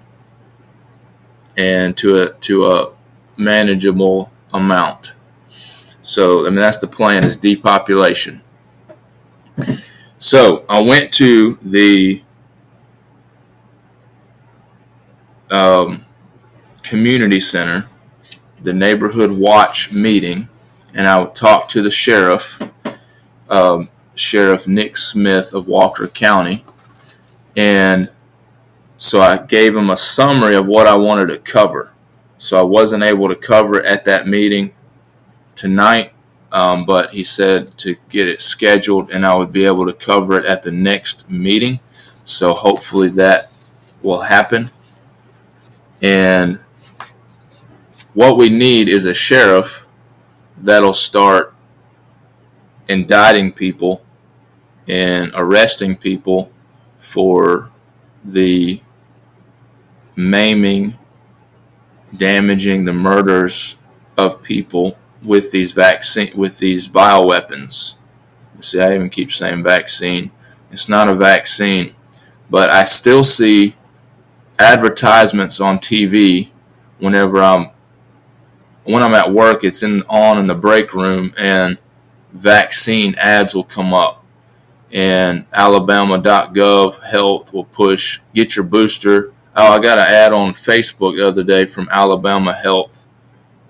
and 1.56 1.96
to 1.96 2.22
a 2.22 2.32
to 2.34 2.64
a 2.64 2.92
manageable 3.36 4.32
amount. 4.52 5.14
So, 6.02 6.46
I 6.46 6.50
mean, 6.50 6.56
that's 6.56 6.78
the 6.78 6.86
plan 6.86 7.24
is 7.24 7.36
depopulation. 7.36 8.42
So, 10.18 10.64
I 10.68 10.80
went 10.80 11.12
to 11.14 11.58
the 11.62 12.22
um, 15.50 16.04
community 16.82 17.40
center, 17.40 17.88
the 18.62 18.72
neighborhood 18.72 19.30
watch 19.30 19.92
meeting, 19.92 20.48
and 20.92 21.06
I 21.06 21.24
talked 21.26 21.70
to 21.72 21.82
the 21.82 21.90
sheriff, 21.90 22.60
um, 23.54 23.88
Sheriff 24.14 24.66
Nick 24.66 24.96
Smith 24.96 25.54
of 25.54 25.68
Walker 25.68 26.08
County, 26.08 26.64
and 27.56 28.10
so 28.96 29.20
I 29.20 29.36
gave 29.38 29.76
him 29.76 29.90
a 29.90 29.96
summary 29.96 30.54
of 30.54 30.66
what 30.66 30.86
I 30.86 30.96
wanted 30.96 31.26
to 31.26 31.38
cover. 31.38 31.92
So 32.38 32.58
I 32.58 32.62
wasn't 32.62 33.02
able 33.02 33.28
to 33.28 33.36
cover 33.36 33.76
it 33.80 33.86
at 33.86 34.04
that 34.04 34.26
meeting 34.26 34.74
tonight, 35.54 36.12
um, 36.52 36.84
but 36.84 37.10
he 37.10 37.22
said 37.22 37.76
to 37.78 37.96
get 38.08 38.28
it 38.28 38.40
scheduled 38.40 39.10
and 39.10 39.24
I 39.24 39.36
would 39.36 39.52
be 39.52 39.64
able 39.64 39.86
to 39.86 39.92
cover 39.92 40.38
it 40.38 40.44
at 40.44 40.62
the 40.62 40.70
next 40.70 41.30
meeting. 41.30 41.80
So 42.24 42.52
hopefully 42.52 43.08
that 43.10 43.50
will 44.02 44.20
happen. 44.20 44.70
And 46.02 46.58
what 48.12 48.36
we 48.36 48.48
need 48.48 48.88
is 48.88 49.06
a 49.06 49.14
sheriff 49.14 49.86
that'll 50.58 50.92
start 50.92 51.53
indicting 52.88 53.52
people 53.52 54.04
and 54.86 55.30
arresting 55.34 55.96
people 55.96 56.50
for 56.98 57.70
the 58.24 58.80
maiming, 60.16 60.98
damaging, 62.16 62.84
the 62.84 62.92
murders 62.92 63.76
of 64.16 64.42
people 64.42 64.96
with 65.22 65.50
these 65.50 65.72
vaccine 65.72 66.30
with 66.36 66.58
these 66.58 66.86
bioweapons. 66.86 67.94
See, 68.60 68.80
I 68.80 68.94
even 68.94 69.10
keep 69.10 69.32
saying 69.32 69.62
vaccine. 69.62 70.30
It's 70.70 70.88
not 70.88 71.08
a 71.08 71.14
vaccine, 71.14 71.94
but 72.48 72.70
I 72.70 72.84
still 72.84 73.24
see 73.24 73.76
advertisements 74.58 75.60
on 75.60 75.78
TV 75.78 76.50
whenever 76.98 77.42
I'm 77.42 77.70
when 78.84 79.02
I'm 79.02 79.14
at 79.14 79.32
work. 79.32 79.64
It's 79.64 79.82
in 79.82 80.02
on 80.08 80.38
in 80.38 80.46
the 80.46 80.54
break 80.54 80.94
room, 80.94 81.34
and 81.36 81.78
vaccine 82.34 83.14
ads 83.14 83.54
will 83.54 83.64
come 83.64 83.94
up, 83.94 84.24
and 84.92 85.46
Alabama.gov 85.52 87.02
Health 87.02 87.54
will 87.54 87.64
push 87.64 88.20
get 88.34 88.54
your 88.56 88.66
booster. 88.66 89.32
Oh, 89.56 89.72
I 89.72 89.78
got 89.78 89.98
an 89.98 90.04
ad 90.04 90.32
on 90.32 90.52
Facebook 90.52 91.16
the 91.16 91.26
other 91.26 91.42
day 91.42 91.64
from 91.64 91.88
Alabama 91.90 92.52
Health 92.52 93.06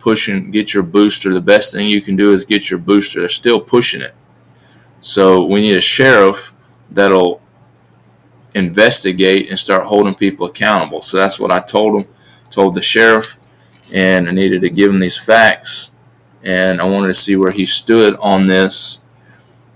pushing 0.04 0.50
get 0.50 0.74
your 0.74 0.82
booster. 0.82 1.32
The 1.32 1.40
best 1.40 1.72
thing 1.72 1.88
you 1.88 2.02
can 2.02 2.14
do 2.14 2.34
is 2.34 2.44
get 2.44 2.68
your 2.68 2.78
booster. 2.78 3.20
They're 3.20 3.28
still 3.30 3.58
pushing 3.58 4.02
it. 4.02 4.14
So 5.00 5.46
we 5.46 5.62
need 5.62 5.78
a 5.78 5.80
sheriff 5.80 6.52
that'll 6.90 7.40
investigate 8.54 9.48
and 9.48 9.58
start 9.58 9.86
holding 9.86 10.14
people 10.14 10.46
accountable. 10.46 11.00
So 11.00 11.16
that's 11.16 11.40
what 11.40 11.50
I 11.50 11.60
told 11.60 12.02
him, 12.02 12.14
told 12.50 12.74
the 12.74 12.82
sheriff, 12.82 13.38
and 13.94 14.28
I 14.28 14.32
needed 14.32 14.60
to 14.60 14.68
give 14.68 14.90
him 14.90 15.00
these 15.00 15.18
facts, 15.18 15.93
and 16.44 16.80
I 16.80 16.84
wanted 16.84 17.08
to 17.08 17.14
see 17.14 17.36
where 17.36 17.50
he 17.50 17.66
stood 17.66 18.16
on 18.20 18.46
this. 18.46 19.00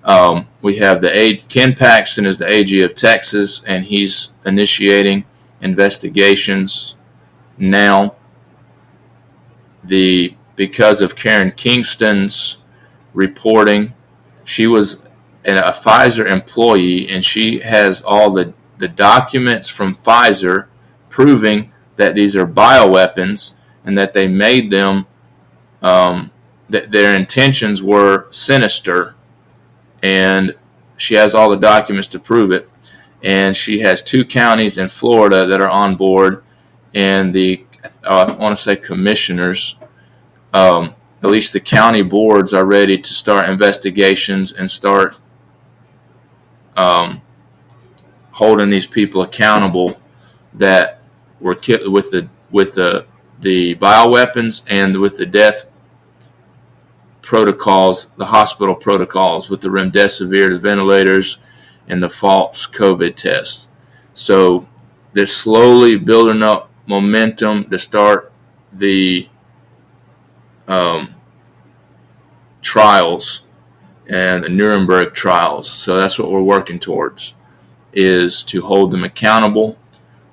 Um, 0.05 0.47
we 0.63 0.77
have 0.77 1.01
the 1.01 1.17
A- 1.17 1.37
Ken 1.49 1.75
Paxton 1.75 2.25
is 2.25 2.39
the 2.39 2.47
AG 2.47 2.81
of 2.83 2.95
Texas, 2.95 3.65
and 3.65 3.85
he's 3.87 4.35
initiating 4.45 5.25
investigations 5.61 6.97
now. 7.57 8.15
The 9.83 10.35
because 10.57 11.01
of 11.03 11.15
Karen 11.17 11.53
Kingston's 11.53 12.63
reporting, 13.15 13.95
she 14.45 14.67
was 14.67 15.07
a 15.45 15.73
Pfizer 15.73 16.29
employee, 16.29 17.09
and 17.09 17.25
she 17.25 17.61
has 17.61 18.03
all 18.03 18.31
the, 18.31 18.53
the 18.79 18.89
documents 18.89 19.69
from 19.69 19.97
Pfizer 19.97 20.67
proving 21.09 21.73
that 21.97 22.15
these 22.15 22.37
are 22.37 22.47
bioweapons 22.47 23.55
and 23.85 23.97
that 23.97 24.13
they 24.15 24.29
made 24.29 24.71
them, 24.71 25.07
um, 25.83 26.31
that 26.69 26.91
their 26.91 27.15
intentions 27.15 27.83
were 27.83 28.31
sinister. 28.31 29.15
And 30.03 30.55
she 30.97 31.15
has 31.15 31.35
all 31.35 31.51
the 31.51 31.57
documents 31.57 32.09
to 32.09 32.19
prove 32.19 32.53
it. 32.53 32.69
And 33.23 33.57
she 33.57 33.81
has 33.81 34.03
two 34.03 34.25
counties 34.25 34.79
in 34.79 34.89
Florida 34.89 35.45
that 35.47 35.61
are 35.61 35.71
on 35.71 35.97
board, 35.97 36.45
and 36.95 37.35
the 37.35 37.65
uh, 38.05 38.27
I 38.29 38.37
want 38.37 38.57
to 38.57 38.63
say 38.63 38.77
commissioners 38.77 39.77
um, 40.53 40.95
at 41.23 41.31
least 41.31 41.53
the 41.53 41.61
county 41.61 42.03
boards 42.03 42.53
are 42.55 42.65
ready 42.65 42.99
to 42.99 43.13
start 43.13 43.49
investigations 43.49 44.53
and 44.53 44.71
start 44.71 45.19
um, 46.77 47.23
holding 48.33 48.71
these 48.71 48.87
people 48.87 49.23
accountable 49.23 50.01
that 50.55 51.03
were 51.41 51.55
killed 51.55 51.93
with 51.93 52.11
the 52.11 52.29
with 52.51 52.75
the 52.75 53.07
the 53.41 53.75
bioweapons 53.77 54.65
and 54.69 54.97
with 54.97 55.17
the 55.17 55.27
death 55.27 55.67
protocols, 57.29 58.07
the 58.17 58.25
hospital 58.25 58.75
protocols 58.75 59.51
with 59.51 59.61
the 59.61 59.69
remdesivir, 59.69 60.49
the 60.49 60.59
ventilators, 60.59 61.37
and 61.87 62.03
the 62.03 62.09
false 62.09 62.67
COVID 62.67 63.17
test. 63.17 63.69
So 64.15 64.67
they're 65.13 65.27
slowly 65.27 65.99
building 65.99 66.43
up 66.43 66.71
momentum 66.87 67.69
to 67.69 67.79
start 67.79 68.33
the 68.73 69.29
um, 70.69 71.15
trials 72.63 73.45
and 74.09 74.43
the 74.43 74.49
Nuremberg 74.49 75.13
trials. 75.13 75.71
So 75.71 75.97
that's 75.97 76.19
what 76.19 76.31
we're 76.31 76.43
working 76.43 76.79
towards 76.79 77.35
is 77.93 78.43
to 78.45 78.63
hold 78.63 78.91
them 78.91 79.05
accountable, 79.05 79.77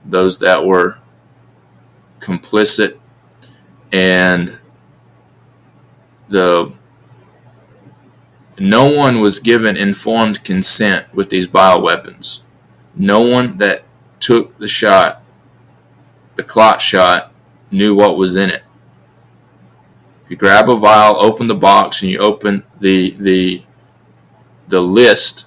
those 0.06 0.40
that 0.40 0.64
were 0.64 1.00
complicit 2.22 2.98
and 3.92 4.58
the 6.30 6.72
no 8.60 8.92
one 8.94 9.20
was 9.20 9.40
given 9.40 9.76
informed 9.78 10.44
consent 10.44 11.14
with 11.14 11.30
these 11.30 11.48
bioweapons. 11.48 12.42
No 12.96 13.22
one 13.22 13.58
that 13.58 13.84
took 14.20 14.58
the 14.58 14.68
shot, 14.68 15.22
the 16.36 16.44
clot 16.44 16.82
shot, 16.82 17.34
knew 17.72 17.96
what 17.96 18.18
was 18.18 18.36
in 18.36 18.50
it 18.50 18.64
you 20.28 20.36
grab 20.36 20.70
a 20.70 20.76
vial, 20.76 21.18
open 21.18 21.48
the 21.48 21.56
box, 21.56 22.02
and 22.02 22.12
you 22.12 22.20
open 22.20 22.64
the 22.80 23.12
the 23.12 23.64
the 24.68 24.82
list 24.82 25.46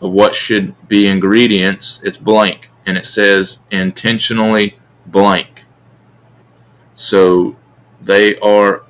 of 0.00 0.12
what 0.12 0.34
should 0.34 0.88
be 0.88 1.06
ingredients, 1.06 2.00
it's 2.04 2.16
blank 2.16 2.70
and 2.86 2.96
it 2.96 3.04
says 3.04 3.60
intentionally 3.70 4.78
blank. 5.06 5.64
So 6.94 7.56
they 8.00 8.38
are 8.38 8.84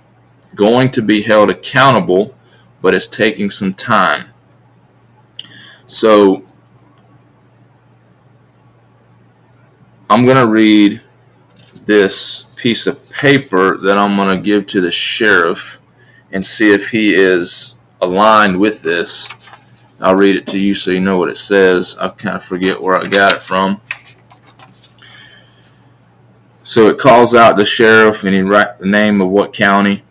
going 0.55 0.91
to 0.93 1.03
be 1.03 1.23
held 1.23 1.51
accountable, 1.51 2.35
but 2.81 2.95
it's 2.95 3.07
taking 3.07 3.51
some 3.51 3.75
time. 3.75 4.31
So 5.87 6.45
I'm 10.09 10.25
going 10.25 10.37
to 10.37 10.47
read 10.47 11.01
this 11.85 12.43
piece 12.57 12.87
of 12.87 13.09
paper 13.11 13.77
that 13.77 13.99
I'm 13.99 14.17
going 14.17 14.37
to 14.37 14.43
give 14.43 14.67
to 14.69 14.81
the 14.81 14.91
sheriff 14.91 15.79
and 16.33 16.47
see 16.47 16.73
if 16.73 16.91
he 16.91 17.15
is 17.15 17.75
aligned 18.01 18.59
with 18.59 18.83
this. 18.83 19.29
I'll 20.01 20.15
read 20.15 20.37
it 20.37 20.47
to 20.49 20.59
you 20.59 20.75
so 20.75 20.91
you 20.91 21.01
know 21.01 21.19
what 21.19 21.29
it 21.29 21.37
says. 21.37 21.97
I 21.99 22.09
kind 22.09 22.37
of 22.37 22.45
forget 22.45 22.81
where 22.81 22.97
I 22.97 23.07
got 23.07 23.33
it 23.33 23.41
from. 23.41 23.81
So 26.63 26.89
it 26.89 26.99
calls 26.99 27.35
out 27.35 27.57
the 27.57 27.65
sheriff 27.65 28.23
and 28.23 28.35
he 28.35 28.43
writes 28.43 28.79
the 28.79 28.87
name 28.87 29.21
of 29.21 29.29
what 29.29 29.53
county. 29.53 30.05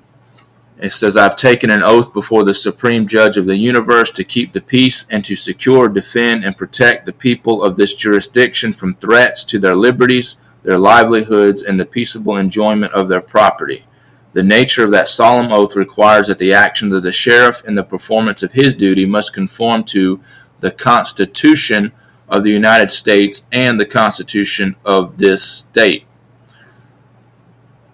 It 0.79 0.93
says, 0.93 1.17
I've 1.17 1.35
taken 1.35 1.69
an 1.69 1.83
oath 1.83 2.13
before 2.13 2.43
the 2.43 2.53
supreme 2.53 3.05
judge 3.05 3.35
of 3.35 3.45
the 3.45 3.57
universe 3.57 4.11
to 4.11 4.23
keep 4.23 4.53
the 4.53 4.61
peace 4.61 5.05
and 5.09 5.25
to 5.25 5.35
secure, 5.35 5.89
defend, 5.89 6.45
and 6.45 6.57
protect 6.57 7.05
the 7.05 7.13
people 7.13 7.61
of 7.61 7.75
this 7.75 7.93
jurisdiction 7.93 8.71
from 8.71 8.95
threats 8.95 9.43
to 9.45 9.59
their 9.59 9.75
liberties 9.75 10.37
their 10.63 10.77
livelihoods, 10.77 11.61
and 11.61 11.79
the 11.79 11.85
peaceable 11.85 12.35
enjoyment 12.35 12.93
of 12.93 13.09
their 13.09 13.21
property. 13.21 13.85
The 14.33 14.43
nature 14.43 14.83
of 14.83 14.91
that 14.91 15.07
solemn 15.07 15.51
oath 15.51 15.75
requires 15.75 16.27
that 16.27 16.37
the 16.37 16.53
actions 16.53 16.93
of 16.93 17.03
the 17.03 17.11
sheriff 17.11 17.63
in 17.65 17.75
the 17.75 17.83
performance 17.83 18.43
of 18.43 18.51
his 18.51 18.75
duty 18.75 19.05
must 19.05 19.33
conform 19.33 19.83
to 19.85 20.21
the 20.59 20.71
Constitution 20.71 21.91
of 22.27 22.43
the 22.43 22.51
United 22.51 22.91
States 22.91 23.47
and 23.51 23.79
the 23.79 23.85
Constitution 23.85 24.75
of 24.85 25.17
this 25.17 25.43
state. 25.43 26.05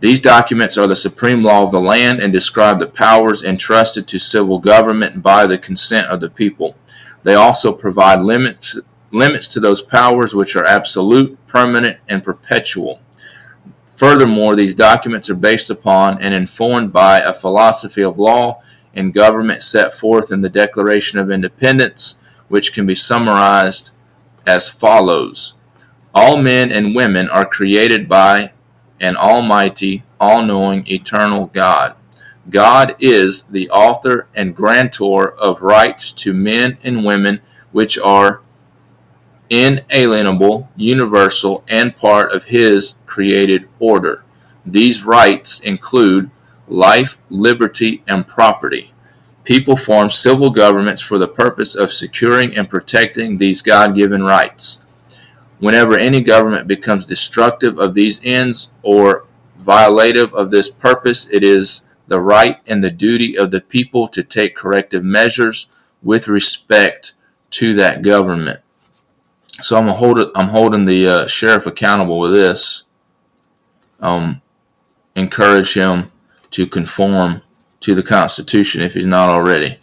These 0.06 0.22
documents 0.22 0.78
are 0.78 0.86
the 0.86 0.96
supreme 0.96 1.42
law 1.42 1.64
of 1.64 1.72
the 1.72 1.82
land 1.82 2.20
and 2.20 2.32
describe 2.32 2.78
the 2.78 2.86
powers 2.86 3.44
entrusted 3.44 4.08
to 4.10 4.20
civil 4.20 4.60
government 4.60 5.24
by 5.24 5.48
the 5.48 5.58
consent 5.58 6.10
of 6.10 6.20
the 6.20 6.30
people. 6.30 6.76
They 7.24 7.34
also 7.34 7.74
provide 7.74 8.22
limits 8.22 8.78
limits 9.10 9.48
to 9.48 9.60
those 9.60 9.82
powers 9.82 10.36
which 10.36 10.56
are 10.56 10.64
absolute, 10.64 11.36
permanent, 11.48 11.98
and 12.08 12.24
perpetual. 12.24 13.02
Furthermore, 13.96 14.56
these 14.56 14.76
documents 14.76 15.28
are 15.32 15.36
based 15.36 15.72
upon 15.72 16.22
and 16.22 16.36
informed 16.36 16.94
by 16.94 17.22
a 17.22 17.34
philosophy 17.34 18.04
of 18.04 18.20
law 18.20 18.62
and 18.94 19.12
government 19.12 19.64
set 19.64 19.92
forth 19.92 20.32
in 20.32 20.42
the 20.42 20.50
Declaration 20.50 21.18
of 21.18 21.32
Independence, 21.32 22.20
which 22.48 22.74
can 22.74 22.86
be 22.86 22.94
summarized 22.94 23.90
as 24.46 24.70
follows 24.70 25.56
All 26.14 26.38
men 26.38 26.72
and 26.72 26.94
women 26.94 27.28
are 27.28 27.44
created 27.44 28.08
by 28.08 28.52
an 29.00 29.16
almighty, 29.18 30.04
all 30.20 30.44
knowing, 30.44 30.86
eternal 30.88 31.48
God. 31.48 31.96
God 32.50 32.96
is 33.00 33.44
the 33.44 33.70
author 33.70 34.28
and 34.36 34.56
grantor 34.56 35.34
of 35.34 35.62
rights 35.62 36.12
to 36.14 36.34
men 36.34 36.78
and 36.84 37.04
women 37.04 37.42
which 37.72 37.98
are 37.98 38.42
inalienable, 39.50 40.70
universal, 40.76 41.64
and 41.68 41.96
part 41.96 42.32
of 42.32 42.46
His 42.46 42.96
created 43.06 43.68
order. 43.80 44.24
These 44.66 45.04
rights 45.04 45.60
include 45.60 46.32
life, 46.68 47.18
liberty, 47.30 48.04
and 48.08 48.28
property. 48.28 48.92
People 49.44 49.78
form 49.78 50.10
civil 50.10 50.50
governments 50.50 51.02
for 51.02 51.20
the 51.20 51.28
purpose 51.28 51.76
of 51.76 51.94
securing 51.94 52.56
and 52.58 52.68
protecting 52.68 53.38
these 53.38 53.62
God 53.62 53.96
given 53.96 54.24
rights. 54.24 54.80
Whenever 55.60 55.98
any 55.98 56.22
government 56.22 56.68
becomes 56.68 57.06
destructive 57.06 57.80
of 57.80 57.94
these 57.94 58.20
ends 58.24 58.72
or 58.82 59.26
violative 59.62 60.34
of 60.34 60.52
this 60.52 60.70
purpose, 60.70 61.30
it 61.30 61.44
is 61.44 61.88
the 62.08 62.20
right 62.20 62.60
and 62.68 62.84
the 62.84 62.92
duty 62.92 63.38
of 63.38 63.52
the 63.52 63.62
people 63.62 64.08
to 64.10 64.24
take 64.24 64.56
corrective 64.56 65.04
measures 65.04 65.76
with 66.04 66.28
respect 66.28 67.14
to 67.50 67.74
that 67.74 68.02
government. 68.02 68.60
So 69.62 69.78
I'm 69.78 69.88
holding 69.88 70.30
I'm 70.36 70.50
holding 70.50 70.86
the 70.86 71.08
uh, 71.08 71.28
sheriff 71.28 71.66
accountable 71.66 72.20
with 72.20 72.34
this. 72.34 72.84
Um, 74.02 74.42
encourage 75.16 75.74
him 75.74 76.12
to 76.52 76.68
conform 76.68 77.42
to 77.80 77.96
the 77.96 78.04
Constitution 78.04 78.82
if 78.82 78.94
he's 78.94 79.08
not 79.08 79.30
already. 79.30 79.80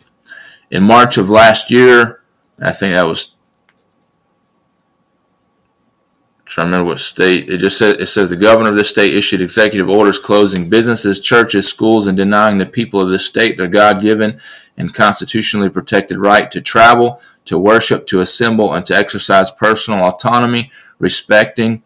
In 0.70 0.85
March 0.85 1.16
of 1.16 1.30
last 1.30 1.70
year, 1.70 2.22
I 2.61 2.72
think 2.72 2.92
that 2.92 3.02
was 3.04 3.35
trying 6.52 6.66
to 6.66 6.70
remember 6.72 6.90
what 6.90 7.00
state. 7.00 7.48
It 7.48 7.58
just 7.58 7.78
says 7.78 7.94
it 7.98 8.06
says 8.06 8.28
the 8.28 8.36
governor 8.36 8.70
of 8.70 8.76
this 8.76 8.90
state 8.90 9.14
issued 9.14 9.40
executive 9.40 9.88
orders 9.88 10.18
closing 10.18 10.68
businesses, 10.68 11.18
churches, 11.18 11.66
schools, 11.66 12.06
and 12.06 12.16
denying 12.16 12.58
the 12.58 12.66
people 12.66 13.00
of 13.00 13.08
this 13.08 13.24
state 13.24 13.56
their 13.56 13.68
God-given 13.68 14.38
and 14.76 14.94
constitutionally 14.94 15.70
protected 15.70 16.18
right 16.18 16.50
to 16.50 16.60
travel, 16.60 17.20
to 17.46 17.58
worship, 17.58 18.06
to 18.08 18.20
assemble, 18.20 18.74
and 18.74 18.84
to 18.86 18.96
exercise 18.96 19.50
personal 19.50 20.04
autonomy, 20.04 20.70
respecting 20.98 21.82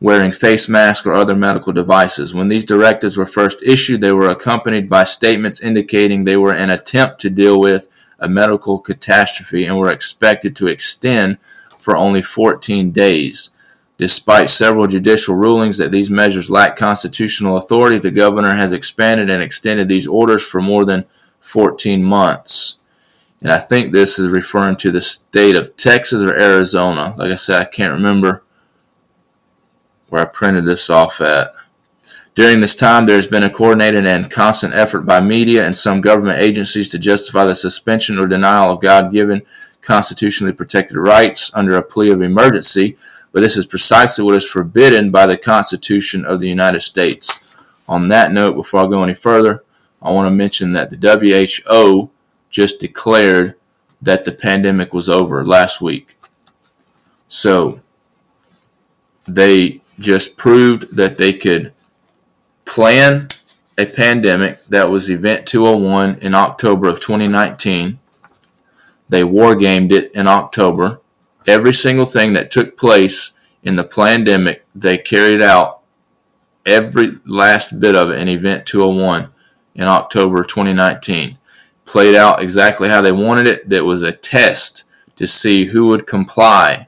wearing 0.00 0.32
face 0.32 0.68
masks 0.68 1.06
or 1.06 1.14
other 1.14 1.34
medical 1.34 1.72
devices. 1.72 2.34
When 2.34 2.48
these 2.48 2.64
directives 2.64 3.16
were 3.16 3.26
first 3.26 3.62
issued, 3.62 4.00
they 4.00 4.12
were 4.12 4.28
accompanied 4.28 4.88
by 4.88 5.04
statements 5.04 5.60
indicating 5.60 6.24
they 6.24 6.36
were 6.36 6.54
an 6.54 6.70
attempt 6.70 7.20
to 7.22 7.30
deal 7.30 7.58
with 7.58 7.88
a 8.18 8.28
medical 8.28 8.78
catastrophe 8.78 9.64
and 9.64 9.76
were 9.76 9.90
expected 9.90 10.54
to 10.56 10.66
extend 10.66 11.38
for 11.70 11.96
only 11.96 12.22
14 12.22 12.90
days. 12.90 13.50
Despite 13.98 14.48
several 14.48 14.86
judicial 14.86 15.34
rulings 15.34 15.76
that 15.78 15.90
these 15.90 16.08
measures 16.08 16.48
lack 16.48 16.76
constitutional 16.76 17.56
authority, 17.56 17.98
the 17.98 18.12
governor 18.12 18.54
has 18.54 18.72
expanded 18.72 19.28
and 19.28 19.42
extended 19.42 19.88
these 19.88 20.06
orders 20.06 20.42
for 20.42 20.62
more 20.62 20.84
than 20.84 21.04
14 21.40 22.04
months. 22.04 22.78
And 23.40 23.50
I 23.50 23.58
think 23.58 23.90
this 23.90 24.18
is 24.18 24.30
referring 24.30 24.76
to 24.76 24.92
the 24.92 25.00
state 25.00 25.56
of 25.56 25.76
Texas 25.76 26.22
or 26.22 26.36
Arizona. 26.38 27.14
Like 27.16 27.32
I 27.32 27.36
said, 27.36 27.60
I 27.60 27.64
can't 27.64 27.92
remember 27.92 28.44
where 30.08 30.22
I 30.22 30.26
printed 30.26 30.64
this 30.64 30.88
off 30.88 31.20
at. 31.20 31.52
During 32.36 32.60
this 32.60 32.76
time, 32.76 33.06
there 33.06 33.16
has 33.16 33.26
been 33.26 33.42
a 33.42 33.50
coordinated 33.50 34.06
and 34.06 34.30
constant 34.30 34.72
effort 34.74 35.00
by 35.00 35.20
media 35.20 35.66
and 35.66 35.74
some 35.74 36.00
government 36.00 36.38
agencies 36.38 36.88
to 36.90 36.98
justify 36.98 37.44
the 37.44 37.54
suspension 37.56 38.16
or 38.16 38.28
denial 38.28 38.72
of 38.72 38.80
God 38.80 39.10
given 39.10 39.42
constitutionally 39.80 40.52
protected 40.52 40.96
rights 40.96 41.52
under 41.52 41.74
a 41.74 41.82
plea 41.82 42.10
of 42.10 42.22
emergency 42.22 42.96
but 43.32 43.40
this 43.40 43.56
is 43.56 43.66
precisely 43.66 44.24
what 44.24 44.34
is 44.34 44.46
forbidden 44.46 45.10
by 45.10 45.26
the 45.26 45.36
Constitution 45.36 46.24
of 46.24 46.40
the 46.40 46.48
United 46.48 46.80
States. 46.80 47.64
On 47.88 48.08
that 48.08 48.32
note, 48.32 48.54
before 48.54 48.80
I 48.80 48.86
go 48.86 49.02
any 49.02 49.14
further, 49.14 49.64
I 50.00 50.12
want 50.12 50.26
to 50.26 50.30
mention 50.30 50.72
that 50.72 50.90
the 50.90 51.60
WHO 51.68 52.10
just 52.50 52.80
declared 52.80 53.54
that 54.00 54.24
the 54.24 54.32
pandemic 54.32 54.92
was 54.92 55.08
over 55.08 55.44
last 55.44 55.80
week. 55.80 56.16
So 57.26 57.80
they 59.26 59.80
just 59.98 60.36
proved 60.36 60.96
that 60.96 61.18
they 61.18 61.32
could 61.32 61.72
plan 62.64 63.28
a 63.76 63.86
pandemic 63.86 64.62
that 64.64 64.88
was 64.88 65.10
Event 65.10 65.46
201 65.46 66.18
in 66.20 66.34
October 66.34 66.88
of 66.88 67.00
2019. 67.00 67.98
They 69.08 69.22
wargamed 69.22 69.92
it 69.92 70.12
in 70.12 70.26
October 70.26 71.00
every 71.48 71.72
single 71.72 72.04
thing 72.04 72.34
that 72.34 72.50
took 72.50 72.76
place 72.76 73.32
in 73.62 73.76
the 73.76 73.84
pandemic, 73.84 74.64
they 74.74 74.98
carried 74.98 75.42
out 75.42 75.80
every 76.64 77.18
last 77.24 77.80
bit 77.80 77.96
of 77.96 78.10
it 78.10 78.20
in 78.20 78.28
Event 78.28 78.66
201 78.66 79.30
in 79.74 79.84
October 79.84 80.44
2019. 80.44 81.38
Played 81.86 82.14
out 82.14 82.42
exactly 82.42 82.90
how 82.90 83.00
they 83.00 83.12
wanted 83.12 83.46
it. 83.48 83.68
That 83.68 83.84
was 83.84 84.02
a 84.02 84.12
test 84.12 84.84
to 85.16 85.26
see 85.26 85.64
who 85.64 85.88
would 85.88 86.06
comply 86.06 86.86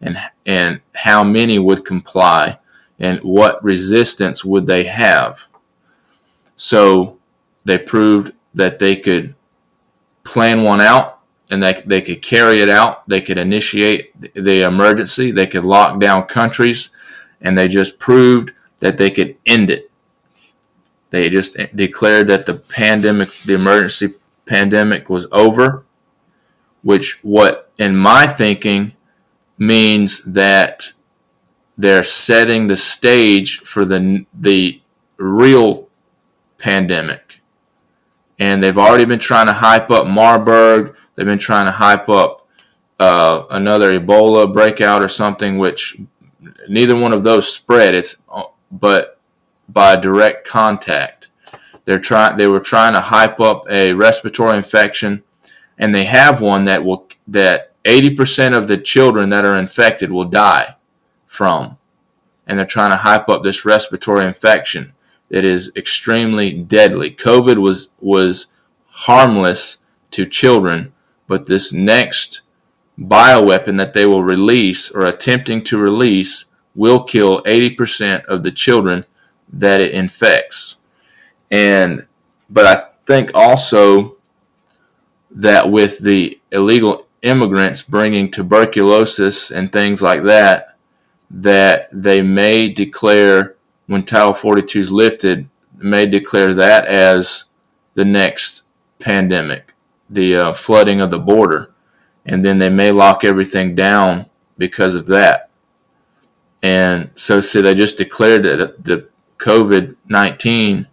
and, 0.00 0.16
and 0.46 0.80
how 0.94 1.22
many 1.22 1.58
would 1.58 1.84
comply 1.84 2.58
and 2.98 3.20
what 3.20 3.62
resistance 3.62 4.44
would 4.44 4.66
they 4.66 4.84
have. 4.84 5.48
So 6.56 7.18
they 7.64 7.76
proved 7.76 8.32
that 8.54 8.78
they 8.78 8.96
could 8.96 9.34
plan 10.24 10.62
one 10.62 10.80
out 10.80 11.21
and 11.52 11.62
they, 11.62 11.74
they 11.84 12.00
could 12.00 12.22
carry 12.22 12.60
it 12.60 12.70
out. 12.70 13.06
They 13.06 13.20
could 13.20 13.36
initiate 13.36 14.10
the 14.34 14.62
emergency. 14.62 15.30
They 15.30 15.46
could 15.46 15.66
lock 15.66 16.00
down 16.00 16.24
countries, 16.24 16.90
and 17.42 17.56
they 17.56 17.68
just 17.68 17.98
proved 17.98 18.52
that 18.78 18.96
they 18.96 19.10
could 19.10 19.36
end 19.44 19.70
it. 19.70 19.90
They 21.10 21.28
just 21.28 21.58
declared 21.76 22.26
that 22.28 22.46
the 22.46 22.54
pandemic, 22.54 23.32
the 23.32 23.52
emergency 23.52 24.14
pandemic 24.46 25.10
was 25.10 25.26
over, 25.30 25.84
which 26.82 27.22
what 27.22 27.70
in 27.76 27.96
my 27.96 28.26
thinking 28.26 28.94
means 29.58 30.24
that 30.24 30.92
they're 31.76 32.02
setting 32.02 32.68
the 32.68 32.76
stage 32.78 33.58
for 33.58 33.84
the 33.84 34.24
the 34.32 34.80
real 35.18 35.88
pandemic. 36.56 37.42
And 38.38 38.62
they've 38.62 38.78
already 38.78 39.04
been 39.04 39.18
trying 39.18 39.46
to 39.46 39.52
hype 39.52 39.90
up 39.90 40.06
Marburg 40.06 40.96
They've 41.22 41.28
been 41.28 41.38
trying 41.38 41.66
to 41.66 41.70
hype 41.70 42.08
up 42.08 42.48
uh, 42.98 43.44
another 43.48 43.96
Ebola 43.96 44.52
breakout 44.52 45.02
or 45.02 45.08
something, 45.08 45.56
which 45.56 45.96
neither 46.68 46.96
one 46.96 47.12
of 47.12 47.22
those 47.22 47.46
spread. 47.46 47.94
It's 47.94 48.24
but 48.72 49.20
by 49.68 49.94
direct 49.94 50.48
contact. 50.48 51.28
They're 51.84 52.00
trying. 52.00 52.38
They 52.38 52.48
were 52.48 52.58
trying 52.58 52.94
to 52.94 53.00
hype 53.00 53.38
up 53.38 53.70
a 53.70 53.92
respiratory 53.92 54.56
infection, 54.56 55.22
and 55.78 55.94
they 55.94 56.06
have 56.06 56.40
one 56.40 56.62
that 56.62 56.82
will 56.82 57.06
that 57.28 57.80
80% 57.84 58.58
of 58.58 58.66
the 58.66 58.78
children 58.78 59.30
that 59.30 59.44
are 59.44 59.56
infected 59.56 60.10
will 60.10 60.24
die 60.24 60.74
from, 61.28 61.78
and 62.48 62.58
they're 62.58 62.66
trying 62.66 62.90
to 62.90 62.96
hype 62.96 63.28
up 63.28 63.44
this 63.44 63.64
respiratory 63.64 64.26
infection 64.26 64.92
that 65.28 65.44
is 65.44 65.70
extremely 65.76 66.52
deadly. 66.52 67.12
COVID 67.12 67.58
was 67.58 67.90
was 68.00 68.48
harmless 68.88 69.84
to 70.10 70.26
children 70.26 70.91
but 71.32 71.46
this 71.46 71.72
next 71.72 72.42
bioweapon 72.98 73.78
that 73.78 73.94
they 73.94 74.04
will 74.04 74.22
release 74.22 74.90
or 74.90 75.06
attempting 75.06 75.64
to 75.64 75.78
release 75.78 76.44
will 76.74 77.02
kill 77.02 77.42
80% 77.44 78.26
of 78.26 78.42
the 78.42 78.52
children 78.52 79.06
that 79.50 79.80
it 79.80 79.92
infects. 79.92 80.76
And 81.50 82.06
but 82.50 82.66
I 82.66 82.84
think 83.06 83.30
also 83.34 84.18
that 85.30 85.70
with 85.70 86.00
the 86.00 86.38
illegal 86.50 87.06
immigrants 87.22 87.80
bringing 87.80 88.30
tuberculosis 88.30 89.50
and 89.50 89.72
things 89.72 90.02
like 90.02 90.24
that, 90.24 90.76
that 91.30 91.86
they 91.94 92.20
may 92.20 92.68
declare 92.68 93.56
when 93.86 94.02
Title 94.02 94.34
42 94.34 94.80
is 94.80 94.92
lifted, 94.92 95.48
may 95.78 96.04
declare 96.04 96.52
that 96.52 96.84
as 96.84 97.44
the 97.94 98.04
next 98.04 98.64
pandemic 98.98 99.71
the 100.12 100.36
uh, 100.36 100.52
flooding 100.52 101.00
of 101.00 101.10
the 101.10 101.18
border, 101.18 101.72
and 102.24 102.44
then 102.44 102.58
they 102.58 102.68
may 102.68 102.92
lock 102.92 103.24
everything 103.24 103.74
down 103.74 104.26
because 104.58 104.94
of 104.94 105.06
that. 105.06 105.50
And 106.62 107.10
so, 107.16 107.40
see, 107.40 107.60
they 107.60 107.74
just 107.74 107.98
declared 107.98 108.44
that 108.44 108.84
the 108.84 109.08
COVID 109.38 109.96
19 110.08 110.86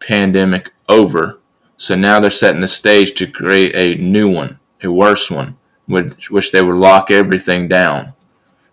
pandemic 0.00 0.72
over. 0.88 1.38
So 1.76 1.94
now 1.94 2.20
they're 2.20 2.30
setting 2.30 2.60
the 2.60 2.68
stage 2.68 3.14
to 3.14 3.26
create 3.26 3.74
a 3.74 4.00
new 4.00 4.30
one, 4.30 4.60
a 4.82 4.90
worse 4.90 5.30
one, 5.30 5.56
which, 5.86 6.30
which 6.30 6.52
they 6.52 6.62
would 6.62 6.76
lock 6.76 7.10
everything 7.10 7.68
down 7.68 8.12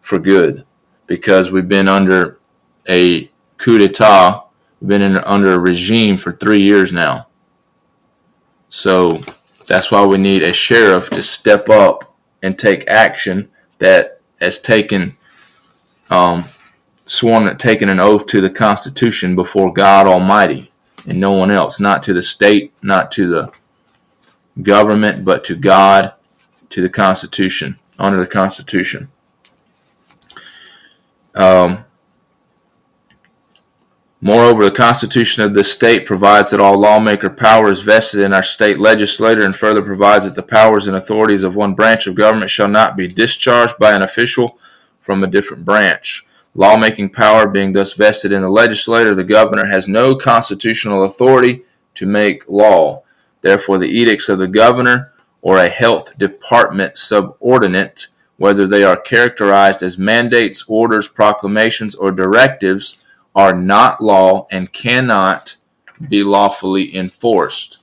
for 0.02 0.20
good 0.20 0.66
because 1.08 1.52
we've 1.52 1.68
been 1.68 1.88
under 1.88 2.40
a 2.88 3.32
coup 3.58 3.78
d'etat, 3.78 4.44
we've 4.80 4.90
been 4.90 5.02
in, 5.02 5.18
under 5.18 5.54
a 5.54 5.60
regime 5.60 6.18
for 6.18 6.32
three 6.32 6.62
years 6.62 6.92
now. 6.92 7.28
So 8.70 9.22
that's 9.70 9.92
why 9.92 10.04
we 10.04 10.18
need 10.18 10.42
a 10.42 10.52
sheriff 10.52 11.12
to 11.12 11.22
step 11.22 11.70
up 11.70 12.16
and 12.42 12.58
take 12.58 12.90
action 12.90 13.50
that 13.78 14.20
has 14.42 14.60
taken, 14.60 15.16
um, 16.10 16.46
sworn, 17.06 17.56
taken 17.58 17.88
an 17.88 18.00
oath 18.00 18.26
to 18.26 18.42
the 18.42 18.50
Constitution 18.50 19.36
before 19.36 19.72
God 19.72 20.08
Almighty 20.08 20.72
and 21.06 21.20
no 21.20 21.34
one 21.34 21.52
else, 21.52 21.80
not 21.80 22.02
to 22.04 22.14
the 22.14 22.24
state, 22.24 22.74
not 22.82 23.12
to 23.12 23.30
the 23.30 23.54
government, 24.64 25.24
but 25.24 25.44
to 25.44 25.56
God, 25.56 26.14
to 26.70 26.82
the 26.82 26.90
Constitution, 26.90 27.78
under 28.00 28.18
the 28.18 28.26
Constitution. 28.26 29.10
Um, 31.36 31.86
Moreover, 34.22 34.66
the 34.66 34.72
Constitution 34.72 35.44
of 35.44 35.54
this 35.54 35.72
state 35.72 36.06
provides 36.06 36.50
that 36.50 36.60
all 36.60 36.78
lawmaker 36.78 37.30
power 37.30 37.70
is 37.70 37.82
vested 37.82 38.20
in 38.20 38.34
our 38.34 38.44
state 38.44 38.78
legislature 38.78 39.46
and 39.46 39.56
further 39.56 39.82
provides 39.82 40.26
that 40.26 40.36
the 40.36 40.44
powers 40.44 40.88
and 40.88 40.98
authorities 40.98 41.44
of 41.44 41.56
one 41.56 41.74
branch 41.74 42.06
of 42.06 42.16
government 42.16 42.52
shall 42.52 42.68
not 42.68 42.98
be 42.98 43.08
discharged 43.08 43.78
by 43.80 43.94
an 43.94 44.02
official 44.02 44.60
from 45.00 45.24
a 45.24 45.28
different 45.28 45.64
branch. 45.64 46.26
Lawmaking 46.54 47.12
power 47.12 47.48
being 47.48 47.72
thus 47.72 47.94
vested 47.94 48.34
in 48.34 48.42
the 48.42 48.50
legislator, 48.50 49.16
the 49.16 49.24
governor 49.24 49.68
has 49.68 49.88
no 49.88 50.16
constitutional 50.16 51.06
authority 51.06 51.64
to 51.96 52.06
make 52.06 52.48
law. 52.50 53.04
Therefore, 53.42 53.78
the 53.78 53.88
edicts 53.88 54.28
of 54.28 54.40
the 54.40 54.50
governor 54.50 55.14
or 55.42 55.58
a 55.58 55.70
health 55.70 56.18
department 56.18 56.98
subordinate, 56.98 58.08
whether 58.36 58.68
they 58.68 58.84
are 58.84 58.98
characterized 59.00 59.82
as 59.82 59.98
mandates, 59.98 60.66
orders, 60.68 61.08
proclamations, 61.08 61.96
or 61.96 62.12
directives, 62.12 63.06
are 63.36 63.54
not 63.56 64.04
law 64.04 64.48
and 64.52 64.74
cannot 64.74 65.56
be 66.08 66.24
lawfully 66.24 66.96
enforced. 66.96 67.78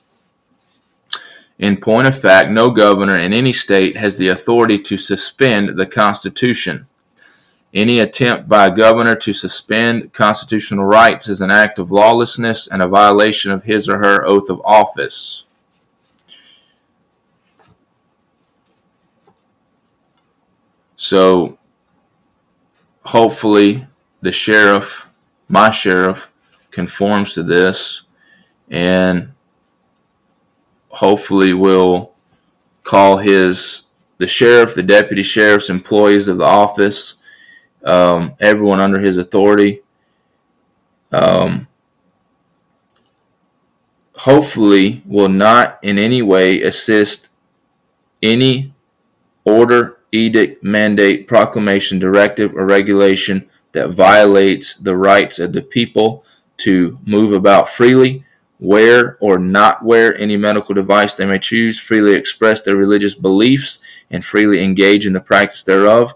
In 1.58 1.78
point 1.78 2.06
of 2.06 2.18
fact, 2.18 2.50
no 2.50 2.70
governor 2.70 3.16
in 3.16 3.32
any 3.32 3.52
state 3.52 3.96
has 3.96 4.16
the 4.16 4.28
authority 4.28 4.78
to 4.80 4.98
suspend 4.98 5.78
the 5.78 5.86
Constitution. 5.86 6.86
Any 7.72 8.00
attempt 8.00 8.48
by 8.48 8.66
a 8.66 8.74
governor 8.74 9.16
to 9.16 9.32
suspend 9.32 10.12
constitutional 10.12 10.84
rights 10.84 11.28
is 11.28 11.40
an 11.40 11.50
act 11.50 11.78
of 11.78 11.90
lawlessness 11.90 12.66
and 12.66 12.82
a 12.82 12.88
violation 12.88 13.50
of 13.50 13.64
his 13.64 13.88
or 13.88 13.98
her 13.98 14.24
oath 14.24 14.48
of 14.50 14.60
office. 14.64 15.46
So, 20.94 21.58
hopefully, 23.04 23.86
the 24.22 24.32
sheriff, 24.32 25.05
my 25.48 25.70
sheriff, 25.70 26.30
conforms 26.70 27.32
to 27.34 27.42
this 27.42 28.02
and 28.68 29.32
hopefully 30.90 31.54
will 31.54 32.12
call 32.82 33.16
his 33.16 33.82
the 34.18 34.26
sheriff, 34.26 34.74
the 34.74 34.82
deputy 34.82 35.22
sheriff's 35.22 35.70
employees 35.70 36.28
of 36.28 36.38
the 36.38 36.44
office, 36.44 37.14
um, 37.84 38.34
everyone 38.40 38.80
under 38.80 38.98
his 39.00 39.16
authority. 39.16 39.82
Um, 41.12 41.66
hopefully, 44.14 45.02
will 45.06 45.28
not 45.28 45.78
in 45.82 45.98
any 45.98 46.22
way 46.22 46.62
assist 46.62 47.28
any 48.22 48.74
order, 49.44 49.98
edict, 50.12 50.64
mandate, 50.64 51.28
proclamation, 51.28 51.98
directive, 51.98 52.54
or 52.54 52.66
regulation 52.66 53.48
that 53.76 53.90
violates 53.90 54.74
the 54.76 54.96
rights 54.96 55.38
of 55.38 55.52
the 55.52 55.60
people 55.60 56.24
to 56.56 56.98
move 57.04 57.34
about 57.34 57.68
freely 57.68 58.24
wear 58.58 59.18
or 59.20 59.38
not 59.38 59.84
wear 59.84 60.16
any 60.16 60.34
medical 60.34 60.74
device 60.74 61.14
they 61.14 61.26
may 61.26 61.38
choose, 61.38 61.78
freely 61.78 62.14
express 62.14 62.62
their 62.62 62.76
religious 62.76 63.14
beliefs, 63.14 63.80
and 64.10 64.24
freely 64.24 64.64
engage 64.64 65.06
in 65.06 65.12
the 65.12 65.20
practice 65.20 65.62
thereof, 65.62 66.14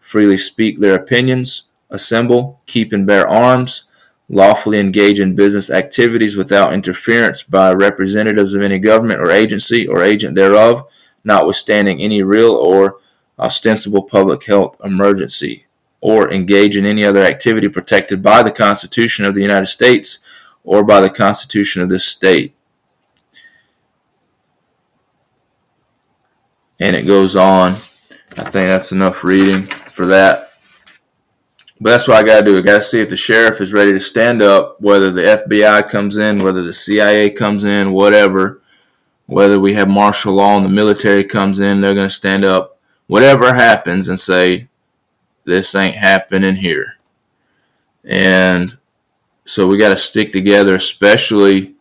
freely 0.00 0.38
speak 0.38 0.80
their 0.80 0.94
opinions, 0.94 1.64
assemble, 1.90 2.62
keep 2.64 2.90
and 2.90 3.06
bear 3.06 3.28
arms, 3.28 3.84
lawfully 4.30 4.80
engage 4.80 5.20
in 5.20 5.36
business 5.36 5.70
activities 5.70 6.36
without 6.36 6.72
interference 6.72 7.42
by 7.42 7.70
representatives 7.70 8.54
of 8.54 8.62
any 8.62 8.78
government 8.78 9.20
or 9.20 9.30
agency 9.30 9.86
or 9.86 10.02
agent 10.02 10.34
thereof, 10.34 10.88
notwithstanding 11.22 12.00
any 12.00 12.22
real 12.22 12.52
or 12.52 12.98
ostensible 13.38 14.04
public 14.04 14.44
health 14.46 14.80
emergency, 14.82 15.66
or 16.04 16.30
engage 16.30 16.76
in 16.76 16.84
any 16.84 17.02
other 17.02 17.22
activity 17.22 17.66
protected 17.66 18.22
by 18.22 18.42
the 18.42 18.50
Constitution 18.50 19.24
of 19.24 19.34
the 19.34 19.40
United 19.40 19.64
States 19.64 20.18
or 20.62 20.84
by 20.84 21.00
the 21.00 21.08
Constitution 21.08 21.80
of 21.80 21.88
this 21.88 22.04
state. 22.04 22.54
And 26.78 26.94
it 26.94 27.06
goes 27.06 27.36
on. 27.36 27.72
I 28.36 28.50
think 28.50 28.52
that's 28.52 28.92
enough 28.92 29.24
reading 29.24 29.62
for 29.62 30.04
that. 30.04 30.50
But 31.80 31.88
that's 31.88 32.06
what 32.06 32.18
I 32.18 32.22
got 32.22 32.40
to 32.40 32.44
do. 32.44 32.58
I 32.58 32.60
got 32.60 32.76
to 32.76 32.82
see 32.82 33.00
if 33.00 33.08
the 33.08 33.16
sheriff 33.16 33.62
is 33.62 33.72
ready 33.72 33.94
to 33.94 34.00
stand 34.00 34.42
up, 34.42 34.78
whether 34.82 35.10
the 35.10 35.22
FBI 35.22 35.88
comes 35.88 36.18
in, 36.18 36.44
whether 36.44 36.62
the 36.62 36.74
CIA 36.74 37.30
comes 37.30 37.64
in, 37.64 37.92
whatever, 37.92 38.60
whether 39.24 39.58
we 39.58 39.72
have 39.72 39.88
martial 39.88 40.34
law 40.34 40.58
and 40.58 40.66
the 40.66 40.70
military 40.70 41.24
comes 41.24 41.60
in, 41.60 41.80
they're 41.80 41.94
going 41.94 42.08
to 42.08 42.14
stand 42.14 42.44
up, 42.44 42.78
whatever 43.06 43.54
happens, 43.54 44.06
and 44.06 44.20
say, 44.20 44.68
this 45.44 45.74
ain't 45.74 45.96
happening 45.96 46.56
here. 46.56 46.96
And 48.04 48.76
so 49.44 49.66
we 49.66 49.78
got 49.78 49.90
to 49.90 49.96
stick 49.96 50.32
together, 50.32 50.74
especially 50.74 51.74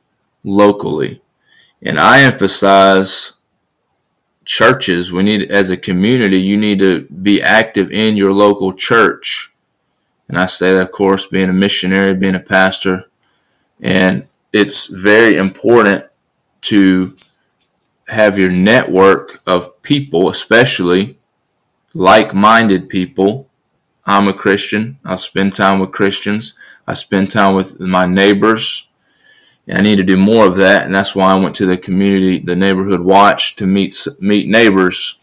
locally. 0.43 1.21
And 1.81 1.99
I 1.99 2.21
emphasize 2.21 3.33
churches. 4.45 5.11
We 5.11 5.23
need, 5.23 5.49
as 5.51 5.69
a 5.69 5.77
community, 5.77 6.39
you 6.39 6.57
need 6.57 6.79
to 6.79 7.01
be 7.07 7.41
active 7.41 7.91
in 7.91 8.17
your 8.17 8.31
local 8.31 8.73
church. 8.73 9.53
And 10.27 10.37
I 10.37 10.45
say 10.45 10.73
that, 10.73 10.83
of 10.83 10.91
course, 10.91 11.25
being 11.25 11.49
a 11.49 11.53
missionary, 11.53 12.13
being 12.13 12.35
a 12.35 12.39
pastor. 12.39 13.05
And 13.81 14.27
it's 14.51 14.87
very 14.87 15.35
important 15.35 16.05
to 16.61 17.15
have 18.07 18.39
your 18.39 18.51
network 18.51 19.41
of 19.45 19.81
people, 19.81 20.29
especially 20.29 21.17
like 21.93 22.33
minded 22.33 22.89
people. 22.89 23.49
I'm 24.05 24.27
a 24.27 24.33
Christian. 24.33 24.99
I'll 25.05 25.17
spend 25.17 25.55
time 25.55 25.79
with 25.79 25.91
Christians. 25.91 26.55
I 26.87 26.93
spend 26.93 27.31
time 27.31 27.55
with 27.55 27.79
my 27.79 28.05
neighbors. 28.05 28.89
I 29.71 29.81
need 29.81 29.95
to 29.95 30.03
do 30.03 30.17
more 30.17 30.45
of 30.45 30.57
that, 30.57 30.85
and 30.85 30.93
that's 30.93 31.15
why 31.15 31.31
I 31.31 31.35
went 31.35 31.55
to 31.55 31.65
the 31.65 31.77
community, 31.77 32.37
the 32.37 32.55
neighborhood 32.55 32.99
watch 32.99 33.55
to 33.55 33.65
meet 33.65 33.95
meet 34.19 34.49
neighbors, 34.49 35.19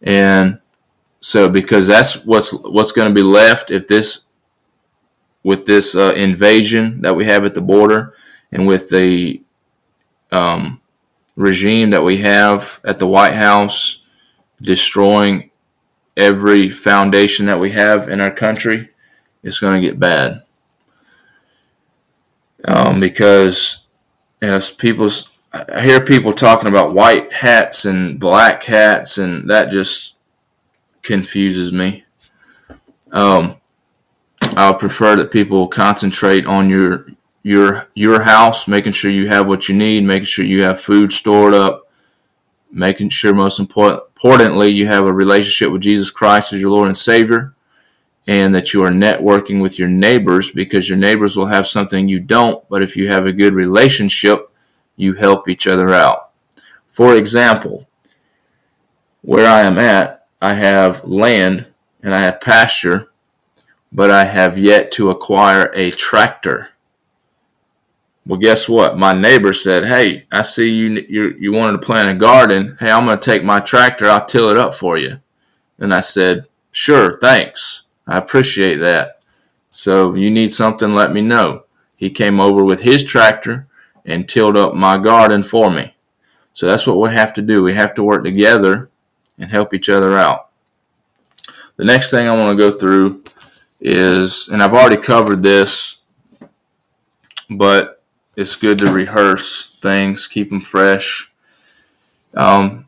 and 0.00 0.60
so 1.18 1.48
because 1.48 1.88
that's 1.88 2.24
what's 2.24 2.52
what's 2.52 2.92
going 2.92 3.08
to 3.08 3.14
be 3.14 3.22
left 3.22 3.72
if 3.72 3.88
this 3.88 4.20
with 5.42 5.66
this 5.66 5.96
uh, 5.96 6.12
invasion 6.14 7.00
that 7.00 7.16
we 7.16 7.24
have 7.24 7.44
at 7.44 7.56
the 7.56 7.60
border, 7.60 8.14
and 8.52 8.64
with 8.64 8.90
the 8.90 9.42
um, 10.30 10.80
regime 11.34 11.90
that 11.90 12.04
we 12.04 12.18
have 12.18 12.80
at 12.84 13.00
the 13.00 13.08
White 13.08 13.34
House 13.34 14.04
destroying 14.62 15.47
every 16.18 16.68
foundation 16.70 17.46
that 17.46 17.60
we 17.60 17.70
have 17.70 18.08
in 18.08 18.20
our 18.20 18.30
country, 18.30 18.88
it's 19.42 19.60
going 19.60 19.80
to 19.80 19.86
get 19.88 20.00
bad 20.00 20.42
um, 22.64 23.00
because 23.00 23.84
you 24.40 24.48
know. 24.48 24.60
I 25.50 25.80
hear 25.80 26.04
people 26.04 26.34
talking 26.34 26.68
about 26.68 26.92
white 26.92 27.32
hats 27.32 27.86
and 27.86 28.20
black 28.20 28.64
hats, 28.64 29.16
and 29.16 29.48
that 29.48 29.70
just 29.70 30.18
confuses 31.02 31.72
me. 31.72 32.04
Um, 33.12 33.56
I 34.56 34.74
prefer 34.74 35.16
that 35.16 35.32
people 35.32 35.66
concentrate 35.68 36.44
on 36.46 36.68
your 36.68 37.06
your 37.42 37.88
your 37.94 38.22
house, 38.22 38.68
making 38.68 38.92
sure 38.92 39.10
you 39.10 39.28
have 39.28 39.46
what 39.46 39.68
you 39.68 39.74
need, 39.74 40.04
making 40.04 40.26
sure 40.26 40.44
you 40.44 40.62
have 40.62 40.80
food 40.80 41.12
stored 41.12 41.54
up, 41.54 41.87
making 42.70 43.08
sure 43.08 43.34
most 43.34 43.58
important, 43.58 44.02
importantly 44.16 44.68
you 44.68 44.86
have 44.86 45.06
a 45.06 45.12
relationship 45.12 45.72
with 45.72 45.82
Jesus 45.82 46.10
Christ 46.10 46.52
as 46.52 46.60
your 46.60 46.70
Lord 46.70 46.88
and 46.88 46.96
Savior, 46.96 47.54
and 48.26 48.54
that 48.54 48.74
you 48.74 48.84
are 48.84 48.90
networking 48.90 49.62
with 49.62 49.78
your 49.78 49.88
neighbors 49.88 50.50
because 50.50 50.88
your 50.88 50.98
neighbors 50.98 51.36
will 51.36 51.46
have 51.46 51.66
something 51.66 52.08
you 52.08 52.20
don't, 52.20 52.66
but 52.68 52.82
if 52.82 52.96
you 52.96 53.08
have 53.08 53.26
a 53.26 53.32
good 53.32 53.54
relationship, 53.54 54.50
you 54.96 55.14
help 55.14 55.48
each 55.48 55.66
other 55.66 55.94
out. 55.94 56.30
For 56.90 57.16
example, 57.16 57.88
where 59.22 59.48
I 59.48 59.62
am 59.62 59.78
at, 59.78 60.26
I 60.42 60.54
have 60.54 61.04
land 61.04 61.66
and 62.02 62.14
I 62.14 62.20
have 62.20 62.40
pasture, 62.40 63.10
but 63.90 64.10
I 64.10 64.24
have 64.24 64.58
yet 64.58 64.92
to 64.92 65.10
acquire 65.10 65.72
a 65.74 65.90
tractor. 65.90 66.70
Well, 68.28 68.38
guess 68.38 68.68
what? 68.68 68.98
My 68.98 69.14
neighbor 69.14 69.54
said, 69.54 69.86
"Hey, 69.86 70.26
I 70.30 70.42
see 70.42 70.70
you 70.70 71.04
you, 71.08 71.34
you 71.40 71.52
wanted 71.52 71.80
to 71.80 71.86
plant 71.86 72.14
a 72.14 72.14
garden. 72.14 72.76
Hey, 72.78 72.90
I'm 72.90 73.06
going 73.06 73.18
to 73.18 73.24
take 73.24 73.42
my 73.42 73.58
tractor. 73.58 74.06
I'll 74.08 74.26
till 74.26 74.50
it 74.50 74.58
up 74.58 74.74
for 74.74 74.98
you." 74.98 75.20
And 75.78 75.94
I 75.94 76.00
said, 76.00 76.46
"Sure, 76.70 77.18
thanks." 77.18 77.84
I 78.06 78.18
appreciate 78.18 78.76
that. 78.76 79.20
So 79.70 80.14
you 80.14 80.30
need 80.30 80.52
something, 80.52 80.94
let 80.94 81.12
me 81.12 81.20
know. 81.20 81.64
He 81.96 82.10
came 82.10 82.40
over 82.40 82.64
with 82.64 82.80
his 82.80 83.04
tractor 83.04 83.66
and 84.04 84.28
tilled 84.28 84.56
up 84.56 84.74
my 84.74 84.96
garden 84.98 85.42
for 85.42 85.70
me. 85.70 85.94
So 86.52 86.66
that's 86.66 86.86
what 86.86 86.96
we 86.96 87.14
have 87.14 87.32
to 87.34 87.42
do. 87.42 87.62
We 87.62 87.74
have 87.74 87.94
to 87.94 88.02
work 88.02 88.24
together 88.24 88.90
and 89.38 89.50
help 89.50 89.72
each 89.72 89.88
other 89.88 90.16
out. 90.16 90.48
The 91.76 91.84
next 91.84 92.10
thing 92.10 92.26
I 92.26 92.36
want 92.36 92.58
to 92.58 92.70
go 92.70 92.76
through 92.76 93.22
is, 93.80 94.48
and 94.48 94.62
I've 94.62 94.74
already 94.74 94.96
covered 94.96 95.42
this, 95.42 96.00
but 97.50 97.97
it's 98.38 98.54
good 98.54 98.78
to 98.78 98.92
rehearse 98.92 99.72
things, 99.82 100.28
keep 100.28 100.50
them 100.50 100.60
fresh. 100.60 101.32
Um, 102.34 102.86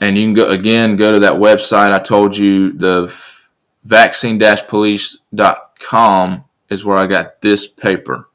and 0.00 0.18
you 0.18 0.26
can 0.26 0.34
go 0.34 0.50
again, 0.50 0.96
go 0.96 1.12
to 1.12 1.20
that 1.20 1.34
website 1.34 1.92
I 1.92 2.00
told 2.00 2.36
you, 2.36 2.72
the 2.72 3.14
vaccine-police.com 3.84 6.44
is 6.68 6.84
where 6.84 6.96
I 6.96 7.06
got 7.06 7.42
this 7.42 7.68
paper. 7.68 8.28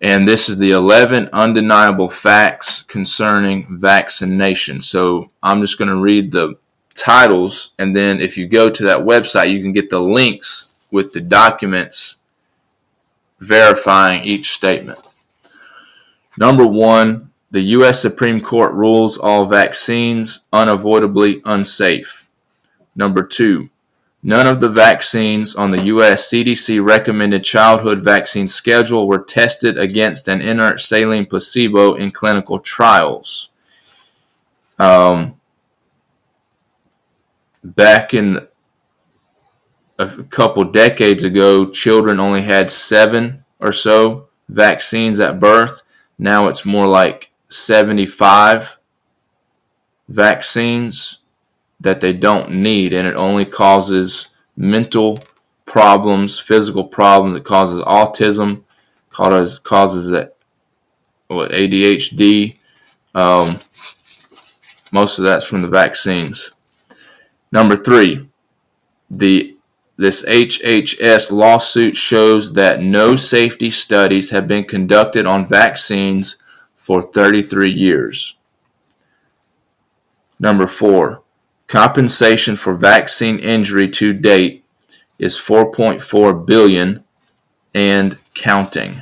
And 0.00 0.26
this 0.26 0.48
is 0.48 0.58
the 0.58 0.72
11 0.72 1.28
undeniable 1.32 2.08
facts 2.08 2.82
concerning 2.82 3.78
vaccination. 3.78 4.80
So 4.80 5.30
I'm 5.44 5.60
just 5.60 5.78
going 5.78 5.90
to 5.90 5.96
read 5.96 6.32
the 6.32 6.58
titles, 6.96 7.70
and 7.78 7.94
then 7.94 8.20
if 8.20 8.36
you 8.36 8.48
go 8.48 8.68
to 8.68 8.82
that 8.82 8.98
website, 8.98 9.50
you 9.50 9.62
can 9.62 9.72
get 9.72 9.90
the 9.90 10.00
links 10.00 10.88
with 10.90 11.12
the 11.12 11.20
documents 11.20 12.16
verifying 13.38 14.24
each 14.24 14.50
statement. 14.50 15.05
Number 16.38 16.66
one, 16.66 17.30
the 17.50 17.62
U.S. 17.62 18.00
Supreme 18.00 18.40
Court 18.40 18.74
rules 18.74 19.16
all 19.16 19.46
vaccines 19.46 20.44
unavoidably 20.52 21.40
unsafe. 21.44 22.28
Number 22.94 23.22
two, 23.22 23.70
none 24.22 24.46
of 24.46 24.60
the 24.60 24.68
vaccines 24.68 25.54
on 25.54 25.70
the 25.70 25.84
U.S. 25.84 26.30
CDC 26.30 26.84
recommended 26.84 27.44
childhood 27.44 28.02
vaccine 28.04 28.48
schedule 28.48 29.06
were 29.06 29.22
tested 29.22 29.78
against 29.78 30.28
an 30.28 30.40
inert 30.40 30.80
saline 30.80 31.26
placebo 31.26 31.94
in 31.94 32.10
clinical 32.10 32.58
trials. 32.58 33.50
Um, 34.78 35.40
back 37.62 38.12
in 38.12 38.46
a 39.98 40.06
couple 40.24 40.64
decades 40.64 41.24
ago, 41.24 41.70
children 41.70 42.20
only 42.20 42.42
had 42.42 42.70
seven 42.70 43.44
or 43.58 43.72
so 43.72 44.28
vaccines 44.48 45.20
at 45.20 45.40
birth. 45.40 45.82
Now 46.18 46.46
it's 46.48 46.64
more 46.64 46.86
like 46.86 47.30
75 47.48 48.78
vaccines 50.08 51.18
that 51.80 52.00
they 52.00 52.12
don't 52.12 52.50
need, 52.50 52.92
and 52.92 53.06
it 53.06 53.16
only 53.16 53.44
causes 53.44 54.30
mental 54.56 55.20
problems, 55.64 56.38
physical 56.38 56.84
problems. 56.84 57.36
It 57.36 57.44
causes 57.44 57.80
autism, 57.82 58.62
causes 59.10 59.58
causes 59.58 60.06
that 60.08 60.36
what 61.28 61.50
ADHD. 61.50 62.56
Um, 63.14 63.50
most 64.92 65.18
of 65.18 65.24
that's 65.24 65.44
from 65.44 65.62
the 65.62 65.68
vaccines. 65.68 66.52
Number 67.50 67.76
three, 67.76 68.28
the 69.10 69.55
this 69.96 70.24
HHS 70.26 71.32
lawsuit 71.32 71.96
shows 71.96 72.52
that 72.52 72.80
no 72.82 73.16
safety 73.16 73.70
studies 73.70 74.30
have 74.30 74.46
been 74.46 74.64
conducted 74.64 75.26
on 75.26 75.48
vaccines 75.48 76.36
for 76.76 77.00
33 77.00 77.70
years. 77.70 78.36
Number 80.38 80.66
four, 80.66 81.22
compensation 81.66 82.56
for 82.56 82.76
vaccine 82.76 83.38
injury 83.38 83.88
to 83.90 84.12
date 84.12 84.64
is 85.18 85.38
4.4 85.38 86.46
billion 86.46 87.02
and 87.74 88.18
counting. 88.34 89.00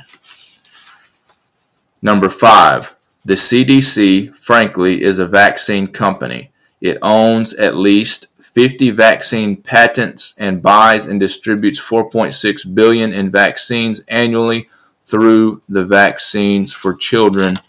Number 2.01 2.29
five, 2.29 2.95
the 3.25 3.33
CDC, 3.33 4.35
frankly, 4.35 5.01
is 5.01 5.19
a 5.19 5.27
vaccine 5.27 5.87
company. 5.87 6.51
It 6.79 6.97
owns 7.01 7.53
at 7.55 7.75
least 7.75 8.27
50 8.55 8.91
vaccine 8.91 9.57
patents 9.57 10.33
and 10.39 10.61
buys 10.61 11.05
and 11.05 11.19
distributes 11.19 11.77
4.6 11.79 12.73
billion 12.73 13.11
in 13.11 13.29
vaccines 13.29 14.01
annually 14.07 14.69
through 15.03 15.61
the 15.67 15.83
Vaccines 15.83 16.71
for 16.71 16.93
Children 16.93 17.59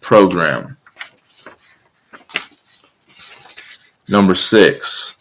program. 0.00 0.76
Number 4.08 4.36
6. 4.36 5.16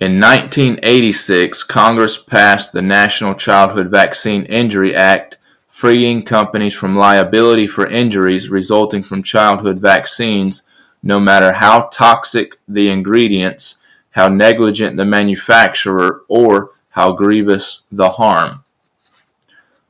In 0.00 0.18
1986, 0.18 1.64
Congress 1.64 2.16
passed 2.16 2.72
the 2.72 2.80
National 2.80 3.34
Childhood 3.34 3.90
Vaccine 3.90 4.44
Injury 4.44 4.94
Act, 4.94 5.36
freeing 5.68 6.22
companies 6.22 6.74
from 6.74 6.96
liability 6.96 7.66
for 7.66 7.86
injuries 7.86 8.48
resulting 8.48 9.02
from 9.02 9.22
childhood 9.22 9.80
vaccines 9.80 10.62
no 11.02 11.20
matter 11.20 11.54
how 11.54 11.88
toxic 11.92 12.58
the 12.66 12.90
ingredients, 12.90 13.76
how 14.10 14.28
negligent 14.28 14.96
the 14.96 15.04
manufacturer, 15.04 16.22
or 16.28 16.70
how 16.90 17.12
grievous 17.12 17.82
the 17.92 18.10
harm. 18.10 18.64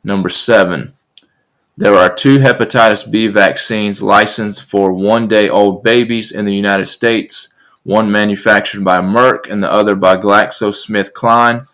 Number 0.04 0.28
seven, 0.28 0.94
there 1.76 1.94
are 1.94 2.12
two 2.12 2.38
hepatitis 2.38 3.08
B 3.10 3.28
vaccines 3.28 4.02
licensed 4.02 4.64
for 4.64 4.92
one 4.92 5.28
day 5.28 5.48
old 5.48 5.82
babies 5.82 6.32
in 6.32 6.44
the 6.44 6.54
United 6.54 6.86
States, 6.86 7.48
one 7.84 8.10
manufactured 8.10 8.84
by 8.84 9.00
Merck 9.00 9.48
and 9.48 9.62
the 9.62 9.72
other 9.72 9.94
by 9.94 10.16
GlaxoSmithKline. 10.16 11.66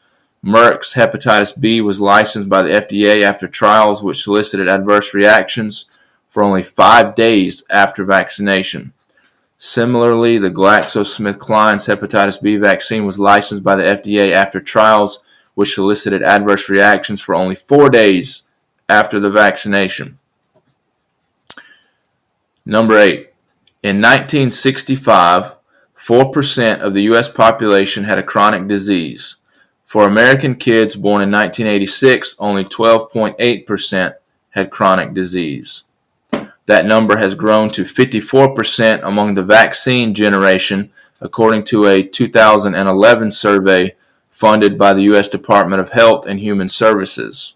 Merck's 0.44 0.92
hepatitis 0.92 1.58
B 1.58 1.80
was 1.80 2.02
licensed 2.02 2.50
by 2.50 2.62
the 2.62 2.68
FDA 2.68 3.22
after 3.22 3.48
trials 3.48 4.02
which 4.02 4.22
solicited 4.22 4.68
adverse 4.68 5.14
reactions 5.14 5.86
for 6.28 6.42
only 6.42 6.62
five 6.62 7.14
days 7.14 7.64
after 7.70 8.04
vaccination. 8.04 8.92
Similarly, 9.66 10.36
the 10.36 10.50
GlaxoSmithKline's 10.50 11.86
hepatitis 11.86 12.40
B 12.40 12.58
vaccine 12.58 13.06
was 13.06 13.18
licensed 13.18 13.64
by 13.64 13.76
the 13.76 13.82
FDA 13.82 14.30
after 14.30 14.60
trials 14.60 15.20
which 15.54 15.78
elicited 15.78 16.22
adverse 16.22 16.68
reactions 16.68 17.22
for 17.22 17.34
only 17.34 17.54
four 17.54 17.88
days 17.88 18.42
after 18.90 19.18
the 19.18 19.30
vaccination. 19.30 20.18
Number 22.66 22.98
eight, 22.98 23.32
in 23.82 24.02
1965, 24.02 25.54
4% 25.96 26.80
of 26.80 26.92
the 26.92 27.04
U.S. 27.04 27.28
population 27.28 28.04
had 28.04 28.18
a 28.18 28.22
chronic 28.22 28.68
disease. 28.68 29.36
For 29.86 30.06
American 30.06 30.56
kids 30.56 30.94
born 30.94 31.22
in 31.22 31.30
1986, 31.30 32.36
only 32.38 32.64
12.8% 32.64 34.14
had 34.50 34.70
chronic 34.70 35.14
disease. 35.14 35.83
That 36.66 36.86
number 36.86 37.18
has 37.18 37.34
grown 37.34 37.70
to 37.70 37.84
54% 37.84 39.02
among 39.02 39.34
the 39.34 39.42
vaccine 39.42 40.14
generation, 40.14 40.90
according 41.20 41.64
to 41.64 41.86
a 41.86 42.02
2011 42.02 43.30
survey 43.30 43.96
funded 44.30 44.78
by 44.78 44.94
the 44.94 45.02
U.S. 45.02 45.28
Department 45.28 45.80
of 45.80 45.90
Health 45.90 46.26
and 46.26 46.40
Human 46.40 46.68
Services. 46.68 47.54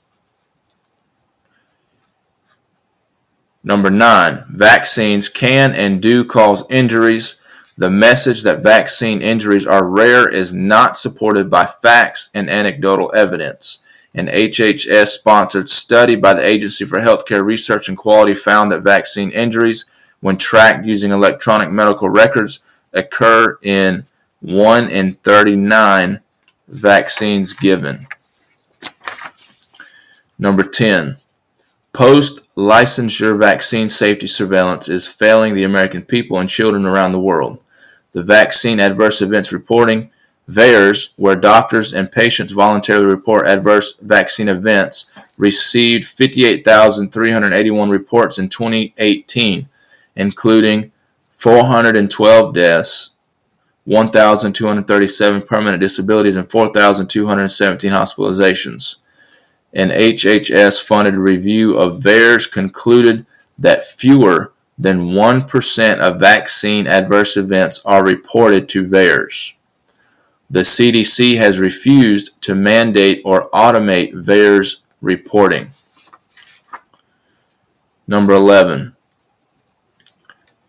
Number 3.64 3.90
nine, 3.90 4.44
vaccines 4.48 5.28
can 5.28 5.74
and 5.74 6.00
do 6.00 6.24
cause 6.24 6.64
injuries. 6.70 7.40
The 7.76 7.90
message 7.90 8.42
that 8.42 8.62
vaccine 8.62 9.20
injuries 9.20 9.66
are 9.66 9.84
rare 9.86 10.28
is 10.28 10.54
not 10.54 10.96
supported 10.96 11.50
by 11.50 11.66
facts 11.66 12.30
and 12.34 12.48
anecdotal 12.48 13.10
evidence. 13.14 13.82
An 14.18 14.26
HHS 14.26 15.10
sponsored 15.10 15.68
study 15.68 16.16
by 16.16 16.34
the 16.34 16.44
Agency 16.44 16.84
for 16.84 16.98
Healthcare 16.98 17.44
Research 17.44 17.88
and 17.88 17.96
Quality 17.96 18.34
found 18.34 18.72
that 18.72 18.82
vaccine 18.82 19.30
injuries, 19.30 19.84
when 20.18 20.36
tracked 20.36 20.84
using 20.84 21.12
electronic 21.12 21.70
medical 21.70 22.08
records, 22.08 22.58
occur 22.92 23.58
in 23.62 24.06
1 24.40 24.88
in 24.90 25.14
39 25.22 26.18
vaccines 26.66 27.52
given. 27.52 28.08
Number 30.36 30.64
10. 30.64 31.18
Post 31.92 32.40
licensure 32.56 33.38
vaccine 33.38 33.88
safety 33.88 34.26
surveillance 34.26 34.88
is 34.88 35.06
failing 35.06 35.54
the 35.54 35.62
American 35.62 36.02
people 36.02 36.40
and 36.40 36.50
children 36.50 36.86
around 36.86 37.12
the 37.12 37.20
world. 37.20 37.60
The 38.10 38.24
Vaccine 38.24 38.80
Adverse 38.80 39.22
Events 39.22 39.52
Reporting 39.52 40.10
VAERS, 40.48 41.12
where 41.16 41.36
doctors 41.36 41.92
and 41.92 42.10
patients 42.10 42.52
voluntarily 42.52 43.06
report 43.06 43.46
adverse 43.46 43.94
vaccine 44.00 44.48
events, 44.48 45.10
received 45.36 46.06
58,381 46.06 47.90
reports 47.90 48.38
in 48.38 48.48
2018, 48.48 49.68
including 50.16 50.90
412 51.36 52.54
deaths, 52.54 53.14
1,237 53.84 55.42
permanent 55.42 55.80
disabilities, 55.80 56.36
and 56.36 56.50
4,217 56.50 57.92
hospitalizations. 57.92 58.96
An 59.74 59.90
HHS 59.90 60.82
funded 60.82 61.14
review 61.16 61.76
of 61.76 62.00
VAERS 62.02 62.50
concluded 62.50 63.26
that 63.58 63.86
fewer 63.86 64.52
than 64.78 65.10
1% 65.10 65.98
of 65.98 66.20
vaccine 66.20 66.86
adverse 66.86 67.36
events 67.36 67.80
are 67.84 68.04
reported 68.04 68.68
to 68.70 68.86
VAERS. 68.86 69.54
The 70.50 70.60
CDC 70.60 71.36
has 71.36 71.58
refused 71.58 72.40
to 72.42 72.54
mandate 72.54 73.20
or 73.24 73.50
automate 73.50 74.14
VAERS 74.14 74.82
reporting. 75.02 75.70
Number 78.06 78.32
11. 78.32 78.96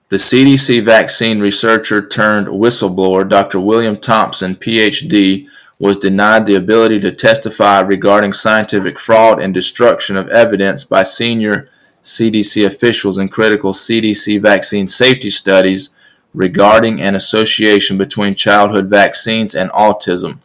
The 0.09 0.17
CDC 0.17 0.83
vaccine 0.83 1.39
researcher 1.39 2.05
turned 2.05 2.47
whistleblower 2.47 3.29
Dr. 3.29 3.59
William 3.61 3.95
Thompson, 3.95 4.55
PhD, 4.55 5.47
was 5.77 5.97
denied 5.97 6.45
the 6.45 6.55
ability 6.55 6.99
to 6.99 7.11
testify 7.13 7.79
regarding 7.79 8.33
scientific 8.33 8.99
fraud 8.99 9.41
and 9.41 9.53
destruction 9.53 10.17
of 10.17 10.27
evidence 10.27 10.83
by 10.83 11.03
senior 11.03 11.69
CDC 12.03 12.65
officials 12.65 13.17
in 13.17 13.29
critical 13.29 13.71
CDC 13.71 14.41
vaccine 14.41 14.89
safety 14.89 15.29
studies 15.29 15.91
regarding 16.33 17.01
an 17.01 17.15
association 17.15 17.97
between 17.97 18.35
childhood 18.35 18.87
vaccines 18.87 19.55
and 19.55 19.69
autism. 19.71 20.39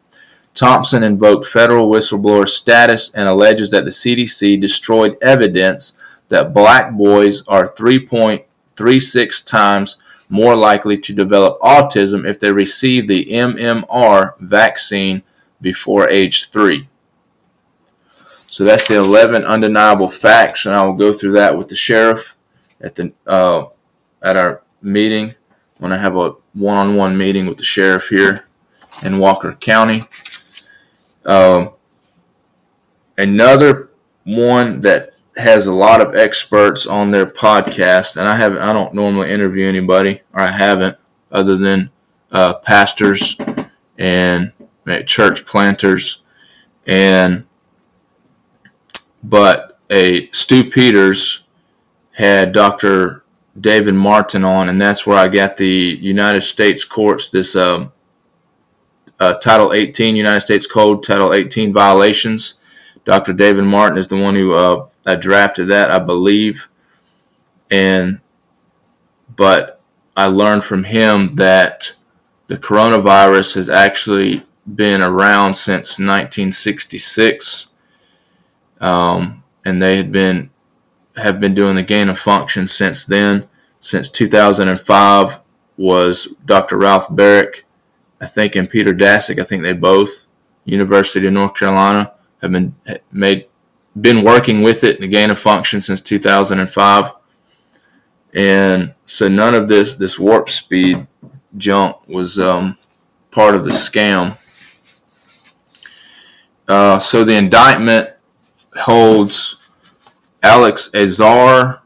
Thompson 0.54 1.02
invoked 1.02 1.46
federal 1.46 1.88
whistleblower 1.88 2.48
status 2.48 3.12
and 3.12 3.28
alleges 3.28 3.70
that 3.70 3.84
the 3.84 3.90
CDC 3.90 4.60
destroyed 4.60 5.16
evidence 5.20 5.98
that 6.28 6.54
black 6.54 6.92
boys 6.92 7.46
are 7.48 7.72
3.36 7.72 9.46
times 9.46 9.98
more 10.30 10.56
likely 10.56 10.96
to 10.98 11.12
develop 11.12 11.60
autism 11.60 12.28
if 12.28 12.40
they 12.40 12.52
receive 12.52 13.08
the 13.08 13.26
MMR 13.26 14.38
vaccine 14.38 15.22
before 15.60 16.08
age 16.08 16.50
three. 16.50 16.88
So 18.48 18.64
that's 18.64 18.86
the 18.86 18.96
11 18.96 19.44
undeniable 19.44 20.08
facts, 20.08 20.64
and 20.64 20.74
I 20.74 20.84
will 20.84 20.94
go 20.94 21.12
through 21.12 21.32
that 21.32 21.58
with 21.58 21.68
the 21.68 21.74
sheriff 21.74 22.36
at 22.80 22.94
the 22.94 23.12
uh, 23.26 23.66
at 24.22 24.36
our 24.36 24.62
meeting 24.80 25.34
when 25.84 25.92
I 25.92 25.98
have 25.98 26.16
a 26.16 26.34
one-on-one 26.54 27.14
meeting 27.14 27.44
with 27.44 27.58
the 27.58 27.62
sheriff 27.62 28.08
here 28.08 28.48
in 29.04 29.18
Walker 29.18 29.52
County. 29.52 30.00
Um, 31.26 31.74
another 33.18 33.90
one 34.24 34.80
that 34.80 35.10
has 35.36 35.66
a 35.66 35.72
lot 35.72 36.00
of 36.00 36.14
experts 36.14 36.86
on 36.86 37.10
their 37.10 37.26
podcast, 37.26 38.16
and 38.16 38.26
I 38.26 38.36
have 38.36 38.56
I 38.56 38.72
don't 38.72 38.94
normally 38.94 39.30
interview 39.30 39.66
anybody, 39.66 40.22
or 40.32 40.40
I 40.40 40.52
haven't, 40.52 40.96
other 41.30 41.54
than 41.54 41.90
uh, 42.32 42.54
pastors 42.54 43.36
and 43.98 44.52
church 45.04 45.44
planters, 45.44 46.22
and 46.86 47.44
but 49.22 49.78
a 49.90 50.30
Stew 50.30 50.70
Peters 50.70 51.44
had 52.12 52.52
Dr. 52.52 53.23
David 53.58 53.94
Martin 53.94 54.44
on, 54.44 54.68
and 54.68 54.80
that's 54.80 55.06
where 55.06 55.18
I 55.18 55.28
got 55.28 55.56
the 55.56 55.98
United 56.00 56.42
States 56.42 56.84
courts 56.84 57.28
this 57.28 57.54
um, 57.54 57.92
uh, 59.20 59.34
Title 59.34 59.72
18 59.72 60.16
United 60.16 60.40
States 60.40 60.66
Code 60.66 61.02
Title 61.02 61.32
18 61.32 61.72
violations. 61.72 62.54
Dr. 63.04 63.32
David 63.32 63.64
Martin 63.64 63.98
is 63.98 64.08
the 64.08 64.16
one 64.16 64.34
who 64.34 64.54
uh, 64.54 64.86
I 65.06 65.14
drafted 65.14 65.68
that, 65.68 65.90
I 65.90 65.98
believe, 65.98 66.68
and 67.70 68.20
but 69.36 69.80
I 70.16 70.26
learned 70.26 70.64
from 70.64 70.84
him 70.84 71.36
that 71.36 71.94
the 72.46 72.56
coronavirus 72.56 73.54
has 73.54 73.68
actually 73.68 74.44
been 74.72 75.02
around 75.02 75.54
since 75.54 75.98
1966, 75.98 77.72
um, 78.80 79.42
and 79.64 79.82
they 79.82 79.96
had 79.96 80.10
been 80.10 80.50
have 81.16 81.40
been 81.40 81.54
doing 81.54 81.76
the 81.76 81.82
gain 81.82 82.08
of 82.08 82.18
function 82.18 82.66
since 82.66 83.04
then. 83.04 83.48
Since 83.80 84.08
2005 84.10 85.40
was 85.76 86.28
Dr. 86.44 86.78
Ralph 86.78 87.08
Baric, 87.08 87.62
I 88.20 88.26
think, 88.26 88.56
and 88.56 88.68
Peter 88.68 88.92
Daszak. 88.92 89.38
I 89.38 89.44
think 89.44 89.62
they 89.62 89.72
both, 89.72 90.26
University 90.64 91.26
of 91.26 91.32
North 91.32 91.54
Carolina, 91.54 92.14
have 92.40 92.52
been 92.52 92.74
made 93.12 93.46
been 94.00 94.24
working 94.24 94.62
with 94.62 94.82
it, 94.82 95.00
the 95.00 95.06
gain 95.06 95.30
of 95.30 95.38
function 95.38 95.80
since 95.80 96.00
2005, 96.00 97.12
and 98.34 98.94
so 99.06 99.28
none 99.28 99.54
of 99.54 99.68
this 99.68 99.94
this 99.94 100.18
warp 100.18 100.50
speed 100.50 101.06
junk 101.56 101.96
was 102.08 102.38
um, 102.38 102.76
part 103.30 103.54
of 103.54 103.64
the 103.64 103.70
scam. 103.70 104.36
Uh, 106.66 106.98
so 106.98 107.24
the 107.24 107.36
indictment 107.36 108.10
holds 108.74 109.63
Alex 110.44 110.94
Azar, 110.94 111.80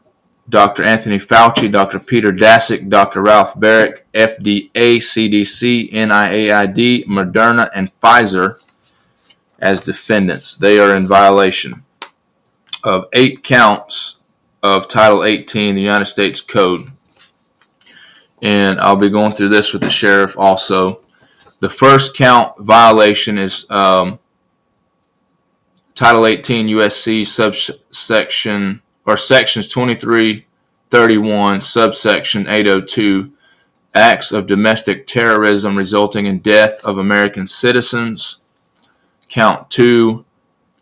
Dr. 0.49 0.83
Anthony 0.83 1.17
Fauci, 1.17 1.71
Dr. 1.71 1.97
Peter 1.97 2.33
Daszak, 2.33 2.89
Dr. 2.89 3.21
Ralph 3.21 3.53
Baric, 3.53 4.01
FDA, 4.13 4.97
CDC, 4.97 5.93
NIAID, 5.93 7.05
Moderna, 7.05 7.69
and 7.73 7.89
Pfizer 8.01 8.59
as 9.59 9.79
defendants. 9.79 10.57
They 10.57 10.77
are 10.77 10.93
in 10.93 11.07
violation 11.07 11.85
of 12.83 13.05
eight 13.13 13.45
counts 13.45 14.19
of 14.61 14.89
Title 14.89 15.23
18, 15.23 15.75
the 15.75 15.81
United 15.81 16.05
States 16.05 16.41
Code. 16.41 16.89
And 18.41 18.77
I'll 18.81 18.97
be 18.97 19.09
going 19.09 19.31
through 19.31 19.49
this 19.49 19.71
with 19.71 19.83
the 19.83 19.89
sheriff 19.89 20.37
also. 20.37 20.99
The 21.61 21.69
first 21.69 22.13
count 22.13 22.59
violation 22.59 23.37
is 23.37 23.71
um, 23.71 24.19
Title 25.99 26.25
18 26.25 26.67
USC 26.67 27.27
subsection 27.27 28.81
or 29.05 29.17
sections 29.17 29.67
2331 29.67 31.59
subsection 31.59 32.47
802 32.47 33.33
acts 33.93 34.31
of 34.31 34.47
domestic 34.47 35.05
terrorism 35.05 35.77
resulting 35.77 36.25
in 36.25 36.39
death 36.39 36.79
of 36.85 36.97
American 36.97 37.47
citizens. 37.47 38.39
Count 39.27 39.69
2 39.71 40.23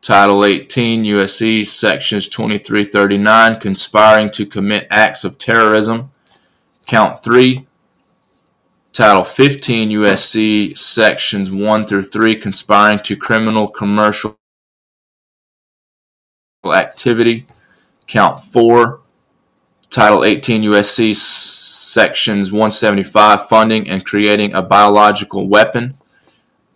Title 0.04 0.46
18 0.46 1.04
USC 1.06 1.66
sections 1.66 2.30
2339 2.30 3.60
conspiring 3.60 4.30
to 4.30 4.46
commit 4.46 4.86
acts 4.92 5.24
of 5.24 5.40
terrorism. 5.40 6.12
Count 6.86 7.24
3 7.24 7.66
Title 8.94 9.24
15 9.24 9.90
USC 9.90 10.78
sections 10.78 11.50
1 11.50 11.88
through 11.88 12.04
3 12.04 12.36
conspiring 12.36 13.00
to 13.00 13.16
criminal 13.16 13.68
commercial 13.68 14.37
activity. 16.74 17.46
Count 18.08 18.44
4, 18.44 19.02
Title 19.90 20.24
18 20.24 20.64
USC 20.64 21.16
sections 21.16 22.52
175 22.52 23.48
funding 23.48 23.90
and 23.90 24.06
creating 24.06 24.54
a 24.54 24.62
biological 24.62 25.48
weapon. 25.48 25.98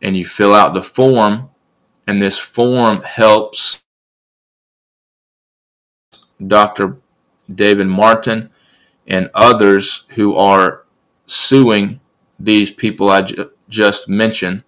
and 0.00 0.16
you 0.16 0.24
fill 0.24 0.54
out 0.54 0.72
the 0.74 0.82
form. 0.82 1.50
And 2.06 2.22
this 2.22 2.38
form 2.38 3.02
helps 3.02 3.82
Dr. 6.44 6.96
David 7.52 7.88
Martin 7.88 8.50
and 9.06 9.30
others 9.34 10.06
who 10.14 10.36
are 10.36 10.84
suing 11.26 12.00
these 12.38 12.70
people 12.70 13.10
I 13.10 13.22
ju- 13.22 13.50
just 13.68 14.08
mentioned 14.08 14.62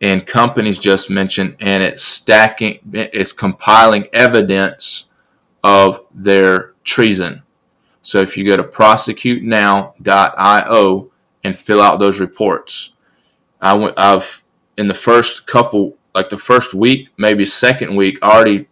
and 0.00 0.26
companies 0.26 0.78
just 0.78 1.10
mentioned, 1.10 1.56
and 1.60 1.82
it's 1.82 2.02
stacking, 2.02 2.78
it's 2.92 3.32
compiling 3.32 4.06
evidence 4.12 5.09
of 5.62 6.00
their 6.14 6.74
treason. 6.84 7.42
So 8.02 8.20
if 8.20 8.36
you 8.36 8.46
go 8.46 8.56
to 8.56 8.62
prosecutenow.io 8.62 11.10
and 11.44 11.58
fill 11.58 11.80
out 11.80 11.98
those 11.98 12.20
reports, 12.20 12.94
I 13.60 13.74
went, 13.74 13.98
I've 13.98 14.42
in 14.76 14.86
the 14.88 14.94
first 14.94 15.46
couple, 15.46 15.96
like 16.14 16.30
the 16.30 16.38
first 16.38 16.72
week, 16.72 17.08
maybe 17.16 17.44
second 17.44 17.96
week, 17.96 18.22
already 18.22 18.68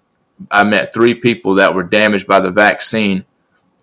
I 0.51 0.65
met 0.65 0.95
three 0.95 1.15
people 1.15 1.55
that 1.57 1.75
were 1.75 1.83
damaged 1.83 2.27
by 2.27 2.41
the 2.41 2.51
vaccine 2.51 3.25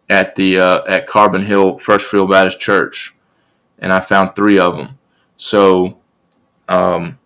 at 0.09 0.35
the 0.35 0.59
uh, 0.59 0.83
at 0.85 1.07
Carbon 1.07 1.45
Hill 1.45 1.79
First 1.79 2.07
Field 2.07 2.29
Baptist 2.29 2.59
Church, 2.59 3.15
and 3.79 3.91
I 3.91 3.99
found 3.99 4.35
three 4.35 4.57
of 4.57 4.77
them. 4.77 4.97
So, 5.37 5.97
um, 6.69 7.19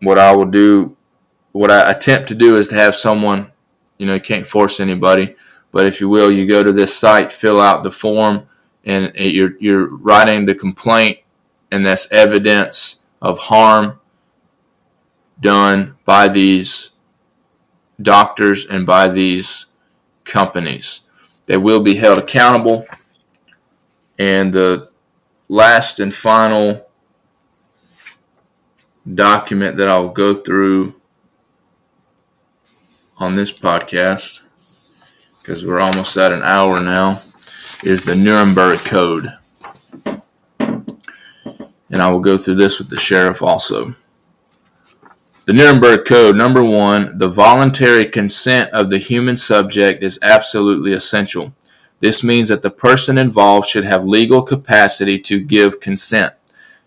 what 0.00 0.18
I 0.18 0.34
will 0.34 0.46
do 0.46 0.96
what 1.52 1.70
I 1.70 1.90
attempt 1.90 2.28
to 2.28 2.34
do 2.34 2.56
is 2.56 2.68
to 2.68 2.76
have 2.76 2.94
someone, 2.94 3.50
you 4.00 4.06
know, 4.06 4.14
you 4.14 4.20
can't 4.20 4.48
force 4.48 4.80
anybody, 4.80 5.36
but 5.72 5.84
if 5.84 6.00
you 6.00 6.08
will, 6.08 6.32
you 6.32 6.48
go 6.48 6.64
to 6.64 6.72
this 6.72 6.96
site, 6.96 7.30
fill 7.30 7.60
out 7.60 7.82
the 7.82 7.92
form, 7.92 8.48
and 8.82 9.12
you're 9.14 9.58
you're 9.60 9.94
writing 9.94 10.46
the 10.46 10.54
complaint, 10.54 11.18
and 11.70 11.84
that's 11.84 12.10
evidence 12.10 13.02
of 13.20 13.38
harm 13.38 14.00
done 15.38 15.96
by 16.06 16.28
these 16.28 16.90
doctors 18.00 18.66
and 18.66 18.86
by 18.86 19.08
these 19.08 19.66
companies. 20.24 21.02
They 21.44 21.58
will 21.58 21.82
be 21.82 21.96
held 21.96 22.18
accountable. 22.18 22.86
And 24.18 24.52
the 24.52 24.90
last 25.48 26.00
and 26.00 26.14
final 26.14 26.86
document 29.14 29.76
that 29.76 29.88
I'll 29.88 30.08
go 30.08 30.34
through 30.34 30.99
on 33.20 33.36
this 33.36 33.52
podcast, 33.52 34.44
because 35.38 35.64
we're 35.64 35.78
almost 35.78 36.16
at 36.16 36.32
an 36.32 36.42
hour 36.42 36.80
now, 36.80 37.20
is 37.84 38.02
the 38.02 38.16
Nuremberg 38.16 38.78
Code. 38.78 39.28
And 40.58 42.00
I 42.00 42.10
will 42.10 42.20
go 42.20 42.38
through 42.38 42.54
this 42.54 42.78
with 42.78 42.88
the 42.88 42.98
sheriff 42.98 43.42
also. 43.42 43.94
The 45.44 45.52
Nuremberg 45.52 46.06
Code, 46.06 46.34
number 46.34 46.64
one, 46.64 47.18
the 47.18 47.28
voluntary 47.28 48.06
consent 48.06 48.70
of 48.70 48.88
the 48.88 48.98
human 48.98 49.36
subject 49.36 50.02
is 50.02 50.18
absolutely 50.22 50.94
essential. 50.94 51.52
This 51.98 52.24
means 52.24 52.48
that 52.48 52.62
the 52.62 52.70
person 52.70 53.18
involved 53.18 53.68
should 53.68 53.84
have 53.84 54.06
legal 54.06 54.40
capacity 54.40 55.18
to 55.20 55.40
give 55.40 55.80
consent, 55.80 56.32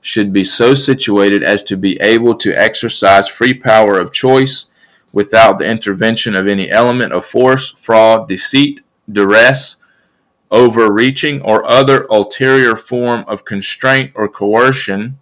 should 0.02 0.34
be 0.34 0.44
so 0.44 0.74
situated 0.74 1.44
as 1.44 1.62
to 1.64 1.78
be 1.78 2.00
able 2.02 2.34
to 2.38 2.60
exercise 2.60 3.28
free 3.28 3.54
power 3.54 4.00
of 4.00 4.12
choice 4.12 4.72
without 5.14 5.60
the 5.60 5.66
intervention 5.66 6.36
of 6.36 6.48
any 6.48 6.70
element 6.70 7.14
of 7.14 7.26
force, 7.26 7.72
fraud, 7.72 8.28
deceit, 8.28 8.82
duress, 9.10 9.78
overreaching, 10.52 11.42
or 11.42 11.64
other 11.66 12.06
ulterior 12.10 12.76
form 12.76 13.24
of 13.28 13.46
constraint 13.46 14.12
or 14.16 14.28
coercion 14.28 15.18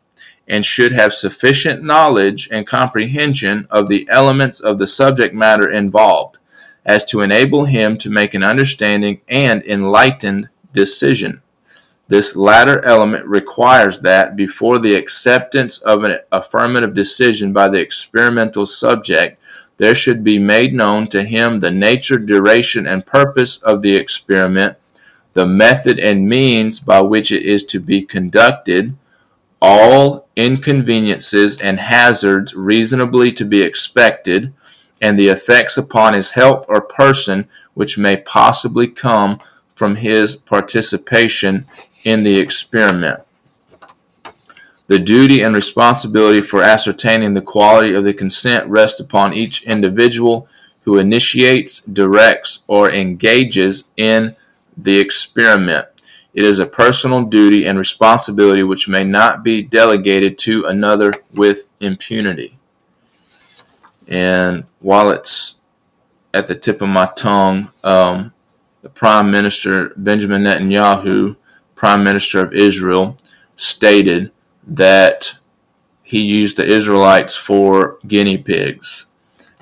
and 0.48 0.66
should 0.66 0.92
have 0.92 1.14
sufficient 1.14 1.84
knowledge 1.84 2.50
and 2.52 2.66
comprehension 2.66 3.68
of 3.70 3.88
the 3.88 4.08
elements 4.10 4.60
of 4.60 4.80
the 4.80 4.88
subject 4.88 5.36
matter 5.36 5.70
involved 5.70 6.40
as 6.86 7.06
to 7.06 7.22
enable 7.22 7.66
him 7.66 7.98
to 7.98 8.10
make 8.10 8.34
an 8.34 8.44
understanding 8.44 9.22
and 9.28 9.64
enlightened 9.64 10.50
decision. 10.74 11.42
This 12.08 12.36
latter 12.36 12.84
element 12.84 13.26
requires 13.26 14.00
that 14.00 14.36
before 14.36 14.80
the 14.80 14.96
acceptance 14.96 15.78
of 15.78 16.04
an 16.04 16.20
affirmative 16.32 16.94
decision 16.94 17.54
by 17.54 17.70
the 17.70 17.80
experimental 17.80 18.66
subject, 18.66 19.41
there 19.82 19.96
should 19.96 20.24
be 20.24 20.38
made 20.38 20.76
known 20.76 21.08
to 21.08 21.24
him 21.24 21.60
the 21.60 21.72
nature, 21.72 22.20
duration, 22.20 22.86
and 22.86 23.04
purpose 23.04 23.58
of 23.64 23.82
the 23.82 23.96
experiment, 23.96 24.78
the 25.34 25.48
method 25.48 25.98
and 25.98 26.30
means 26.30 26.80
by 26.80 27.02
which 27.02 27.32
it 27.32 27.42
is 27.42 27.64
to 27.64 27.80
be 27.80 28.04
conducted, 28.04 28.96
all 29.60 30.28
inconveniences 30.36 31.60
and 31.60 31.80
hazards 31.80 32.54
reasonably 32.54 33.32
to 33.32 33.44
be 33.44 33.64
expected, 33.64 34.54
and 35.02 35.18
the 35.18 35.30
effects 35.30 35.78
upon 35.78 36.14
his 36.14 36.34
health 36.34 36.64
or 36.70 36.80
person 36.80 37.50
which 37.74 37.98
may 37.98 38.16
possibly 38.16 38.88
come 38.88 39.40
from 39.74 39.96
his 39.96 40.36
participation 40.36 41.66
in 42.06 42.22
the 42.22 42.38
experiment. 42.38 43.22
The 44.92 45.00
duty 45.00 45.42
and 45.42 45.56
responsibility 45.56 46.42
for 46.42 46.62
ascertaining 46.62 47.34
the 47.34 47.42
quality 47.42 47.94
of 47.94 48.04
the 48.04 48.14
consent 48.14 48.68
rest 48.68 49.00
upon 49.00 49.34
each 49.34 49.64
individual 49.64 50.50
who 50.82 50.98
initiates, 50.98 51.80
directs, 51.80 52.66
or 52.68 52.92
engages 52.92 53.90
in 53.96 54.36
the 54.76 55.00
experiment. 55.00 55.88
It 56.34 56.44
is 56.44 56.60
a 56.60 56.66
personal 56.66 57.24
duty 57.24 57.66
and 57.66 57.80
responsibility 57.80 58.64
which 58.64 58.90
may 58.90 59.06
not 59.06 59.46
be 59.46 59.62
delegated 59.62 60.38
to 60.40 60.66
another 60.66 61.14
with 61.34 61.70
impunity. 61.80 62.58
And 64.10 64.66
while 64.80 65.10
it's 65.10 65.56
at 66.34 66.50
the 66.50 66.56
tip 66.56 66.82
of 66.82 66.90
my 66.90 67.10
tongue, 67.16 67.70
um, 67.86 68.34
the 68.82 68.90
Prime 68.90 69.32
Minister 69.32 69.94
Benjamin 69.96 70.44
Netanyahu, 70.44 71.38
Prime 71.76 72.04
Minister 72.04 72.46
of 72.46 72.54
Israel, 72.54 73.18
stated 73.56 74.34
that 74.76 75.36
he 76.04 76.22
used 76.22 76.58
the 76.58 76.66
Israelites 76.66 77.36
for 77.36 78.00
guinea 78.08 78.38
pigs. 78.38 79.06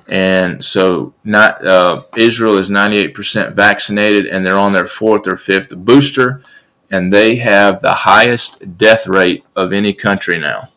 And 0.08 0.64
so, 0.64 1.14
not 1.22 1.64
uh, 1.64 2.02
Israel 2.16 2.56
is 2.56 2.70
98% 2.70 3.52
vaccinated, 3.52 4.26
and 4.26 4.44
they're 4.44 4.58
on 4.58 4.72
their 4.72 4.88
fourth 4.88 5.28
or 5.28 5.36
fifth 5.36 5.76
booster 5.76 6.42
and 6.90 7.12
they 7.12 7.36
have 7.36 7.80
the 7.80 7.94
highest 7.94 8.76
death 8.76 9.06
rate 9.06 9.44
of 9.54 9.72
any 9.72 9.92
country 9.92 10.38
now 10.38 10.68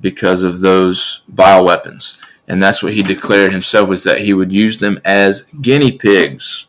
because 0.00 0.42
of 0.42 0.60
those 0.60 1.22
bioweapons. 1.32 2.18
And 2.46 2.62
that's 2.62 2.82
what 2.82 2.92
he 2.92 3.02
declared 3.02 3.52
himself 3.52 3.88
was 3.88 4.04
that 4.04 4.20
he 4.20 4.32
would 4.32 4.52
use 4.52 4.78
them 4.78 5.00
as 5.04 5.50
guinea 5.60 5.92
pigs. 5.92 6.68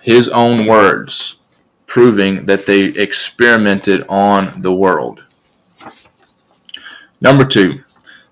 His 0.00 0.28
own 0.28 0.66
words 0.66 1.19
proving 1.90 2.46
that 2.46 2.66
they 2.66 2.84
experimented 2.84 4.06
on 4.08 4.62
the 4.62 4.72
world. 4.72 5.24
Number 7.20 7.44
two, 7.44 7.82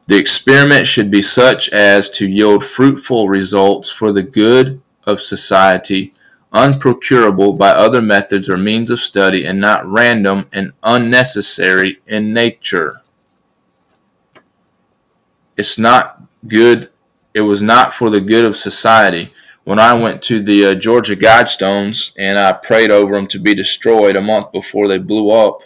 the 0.06 0.16
experiment 0.16 0.86
should 0.86 1.10
be 1.10 1.22
such 1.22 1.68
as 1.70 2.08
to 2.10 2.28
yield 2.28 2.64
fruitful 2.64 3.28
results 3.28 3.90
for 3.90 4.12
the 4.12 4.22
good 4.22 4.80
of 5.06 5.20
society 5.20 6.14
unprocurable 6.52 7.58
by 7.58 7.70
other 7.70 8.00
methods 8.00 8.48
or 8.48 8.56
means 8.56 8.92
of 8.92 9.00
study, 9.00 9.44
and 9.44 9.60
not 9.60 9.84
random 9.84 10.46
and 10.52 10.72
unnecessary 10.84 12.00
in 12.06 12.32
nature. 12.32 13.02
It's 15.56 15.78
not 15.78 16.22
good. 16.46 16.90
It 17.34 17.40
was 17.40 17.60
not 17.60 17.92
for 17.92 18.08
the 18.08 18.20
good 18.20 18.44
of 18.44 18.56
society. 18.56 19.30
When 19.68 19.78
I 19.78 19.92
went 19.92 20.22
to 20.22 20.42
the 20.42 20.64
uh, 20.64 20.74
Georgia 20.76 21.14
Guidestones 21.14 22.14
and 22.16 22.38
I 22.38 22.54
prayed 22.54 22.90
over 22.90 23.14
them 23.14 23.26
to 23.26 23.38
be 23.38 23.54
destroyed 23.54 24.16
a 24.16 24.22
month 24.22 24.50
before 24.50 24.88
they 24.88 24.96
blew 24.96 25.30
up, 25.30 25.60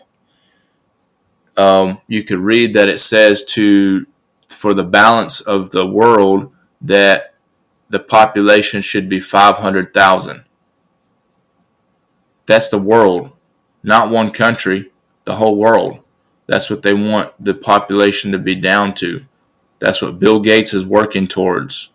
um, 1.57 2.01
you 2.09 2.25
could 2.25 2.41
read 2.41 2.75
that 2.75 2.89
it 2.89 2.99
says 2.99 3.45
to 3.45 4.09
for 4.49 4.75
the 4.75 4.83
balance 4.83 5.41
of 5.41 5.71
the 5.71 5.87
world 5.87 6.53
that 6.81 7.35
the 7.91 8.01
population 8.01 8.81
should 8.81 9.09
be 9.09 9.21
500,000. 9.21 10.47
That's 12.47 12.69
the 12.71 12.79
world, 12.79 13.31
not 13.85 14.11
one 14.11 14.33
country, 14.33 14.91
the 15.27 15.37
whole 15.37 15.55
world. 15.55 16.01
That's 16.49 16.69
what 16.69 16.83
they 16.83 16.93
want 16.93 17.33
the 17.39 17.55
population 17.55 18.33
to 18.33 18.39
be 18.41 18.57
down 18.57 18.95
to. 18.95 19.27
That's 19.79 20.03
what 20.03 20.19
Bill 20.19 20.41
Gates 20.41 20.75
is 20.75 20.85
working 20.85 21.29
towards. 21.29 21.92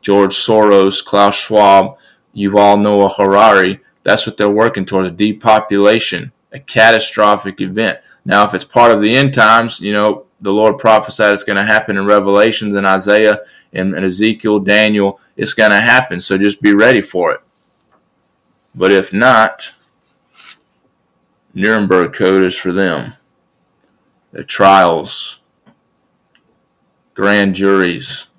George 0.00 0.34
Soros, 0.34 1.04
Klaus 1.04 1.36
Schwab, 1.36 1.98
Yuval 2.34 2.80
Noah 2.80 3.08
Harari, 3.08 3.80
that's 4.02 4.26
what 4.26 4.36
they're 4.36 4.48
working 4.48 4.84
towards 4.84 5.12
depopulation, 5.12 6.32
a 6.52 6.58
catastrophic 6.58 7.60
event. 7.60 7.98
Now, 8.24 8.44
if 8.44 8.54
it's 8.54 8.64
part 8.64 8.92
of 8.92 9.00
the 9.00 9.14
end 9.14 9.34
times, 9.34 9.80
you 9.80 9.92
know, 9.92 10.26
the 10.40 10.52
Lord 10.52 10.78
prophesied 10.78 11.32
it's 11.32 11.44
going 11.44 11.56
to 11.58 11.64
happen 11.64 11.98
in 11.98 12.06
Revelations 12.06 12.74
and 12.74 12.86
Isaiah 12.86 13.40
and, 13.72 13.94
and 13.94 14.04
Ezekiel, 14.04 14.60
Daniel, 14.60 15.20
it's 15.36 15.54
going 15.54 15.70
to 15.70 15.80
happen. 15.80 16.18
So 16.20 16.38
just 16.38 16.62
be 16.62 16.72
ready 16.72 17.02
for 17.02 17.32
it. 17.32 17.40
But 18.74 18.90
if 18.90 19.12
not, 19.12 19.72
Nuremberg 21.52 22.14
Code 22.14 22.44
is 22.44 22.56
for 22.56 22.72
them. 22.72 23.14
The 24.32 24.44
trials, 24.44 25.40
grand 27.14 27.54
juries, 27.54 28.29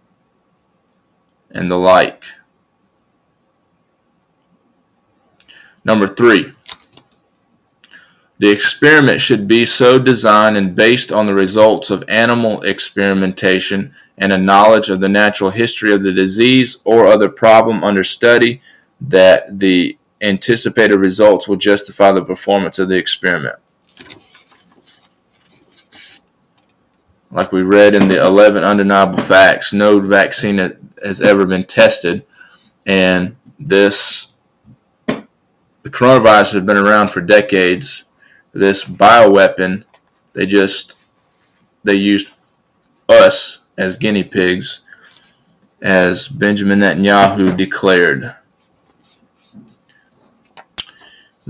and 1.54 1.70
the 1.70 1.78
like. 1.78 2.26
Number 5.84 6.08
three, 6.08 6.54
the 8.42 8.50
experiment 8.50 9.22
should 9.22 9.48
be 9.48 9.66
so 9.66 10.00
designed 10.00 10.58
and 10.58 10.76
based 10.76 11.12
on 11.12 11.28
the 11.28 11.34
results 11.36 11.92
of 11.92 12.04
animal 12.08 12.64
experimentation 12.64 13.94
and 14.18 14.32
a 14.32 14.38
knowledge 14.38 14.90
of 14.90 15.00
the 15.00 15.10
natural 15.10 15.52
history 15.52 15.94
of 15.94 16.02
the 16.02 16.12
disease 16.12 16.82
or 16.84 17.06
other 17.06 17.30
problem 17.30 17.84
under 17.84 18.04
study 18.04 18.62
that 19.00 19.60
the 19.60 19.98
anticipated 20.22 20.98
results 20.98 21.48
will 21.48 21.56
justify 21.56 22.12
the 22.12 22.26
performance 22.26 22.80
of 22.80 22.90
the 22.90 22.98
experiment. 22.98 23.58
Like 27.32 27.52
we 27.52 27.62
read 27.62 27.96
in 27.96 28.10
the 28.10 28.22
11 28.22 28.64
undeniable 28.64 29.20
facts, 29.20 29.72
no 29.72 30.00
vaccine 30.02 30.58
has 31.02 31.22
ever 31.22 31.46
been 31.46 31.64
tested, 31.64 32.26
and 32.86 33.38
this 33.58 34.34
the 35.08 35.90
coronavirus 35.90 36.54
has 36.54 36.64
been 36.64 36.78
around 36.78 37.10
for 37.10 37.22
decades. 37.22 38.04
This 38.54 38.84
bioweapon, 38.84 39.86
they 40.34 40.46
just 40.46 40.98
they 41.84 41.96
used 41.96 42.30
us 43.08 43.64
as 43.78 43.98
guinea 43.98 44.24
pigs, 44.24 44.82
as 45.82 46.28
Benjamin 46.28 46.80
Netanyahu 46.80 47.56
declared. 47.56 48.36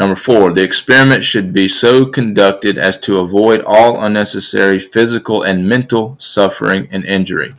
Number 0.01 0.15
four, 0.15 0.51
the 0.51 0.63
experiment 0.63 1.23
should 1.23 1.53
be 1.53 1.67
so 1.67 2.07
conducted 2.07 2.79
as 2.79 2.99
to 3.01 3.19
avoid 3.19 3.61
all 3.61 4.03
unnecessary 4.03 4.79
physical 4.79 5.43
and 5.43 5.69
mental 5.69 6.15
suffering 6.17 6.87
and 6.89 7.05
injury. 7.05 7.51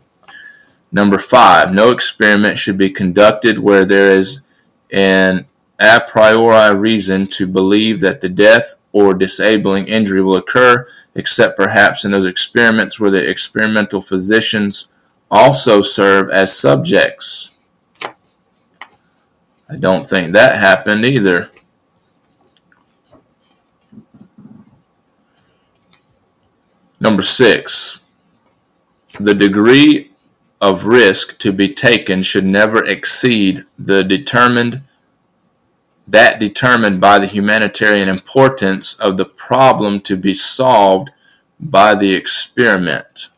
Number 0.90 1.18
five, 1.18 1.72
no 1.72 1.92
experiment 1.92 2.58
should 2.58 2.76
be 2.76 2.90
conducted 2.90 3.60
where 3.60 3.84
there 3.84 4.10
is 4.10 4.40
an 4.90 5.46
a 5.78 6.00
priori 6.00 6.74
reason 6.74 7.28
to 7.28 7.46
believe 7.46 8.00
that 8.00 8.22
the 8.22 8.28
death 8.28 8.74
or 8.90 9.14
disabling 9.14 9.86
injury 9.86 10.20
will 10.20 10.34
occur, 10.34 10.88
except 11.14 11.56
perhaps 11.56 12.04
in 12.04 12.10
those 12.10 12.26
experiments 12.26 12.98
where 12.98 13.12
the 13.12 13.24
experimental 13.24 14.02
physicians 14.02 14.88
also 15.30 15.80
serve 15.80 16.28
as 16.28 16.52
subjects. 16.52 17.52
I 19.70 19.76
don't 19.78 20.10
think 20.10 20.32
that 20.32 20.58
happened 20.58 21.04
either. 21.04 21.48
Number 27.12 27.22
six, 27.22 28.00
the 29.20 29.34
degree 29.34 30.12
of 30.62 30.86
risk 30.86 31.38
to 31.40 31.52
be 31.52 31.68
taken 31.68 32.22
should 32.22 32.46
never 32.46 32.82
exceed 32.86 33.64
the 33.78 34.02
determined 34.02 34.80
that 36.08 36.40
determined 36.40 37.02
by 37.02 37.18
the 37.18 37.26
humanitarian 37.26 38.08
importance 38.08 38.94
of 38.94 39.18
the 39.18 39.26
problem 39.26 40.00
to 40.00 40.16
be 40.16 40.32
solved 40.32 41.10
by 41.60 41.94
the 41.94 42.14
experiment. 42.14 43.28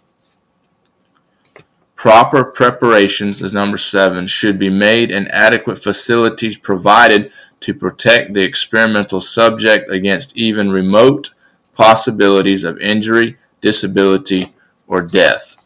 Proper 1.96 2.44
preparations, 2.44 3.42
as 3.42 3.52
number 3.52 3.76
seven, 3.76 4.28
should 4.28 4.56
be 4.56 4.70
made 4.70 5.10
and 5.10 5.28
adequate 5.32 5.82
facilities 5.82 6.56
provided 6.56 7.32
to 7.58 7.74
protect 7.74 8.34
the 8.34 8.42
experimental 8.44 9.20
subject 9.20 9.90
against 9.90 10.36
even 10.36 10.70
remote 10.70 11.30
possibilities 11.74 12.62
of 12.62 12.78
injury, 12.78 13.36
disability, 13.64 14.54
or 14.86 15.00
death. 15.00 15.56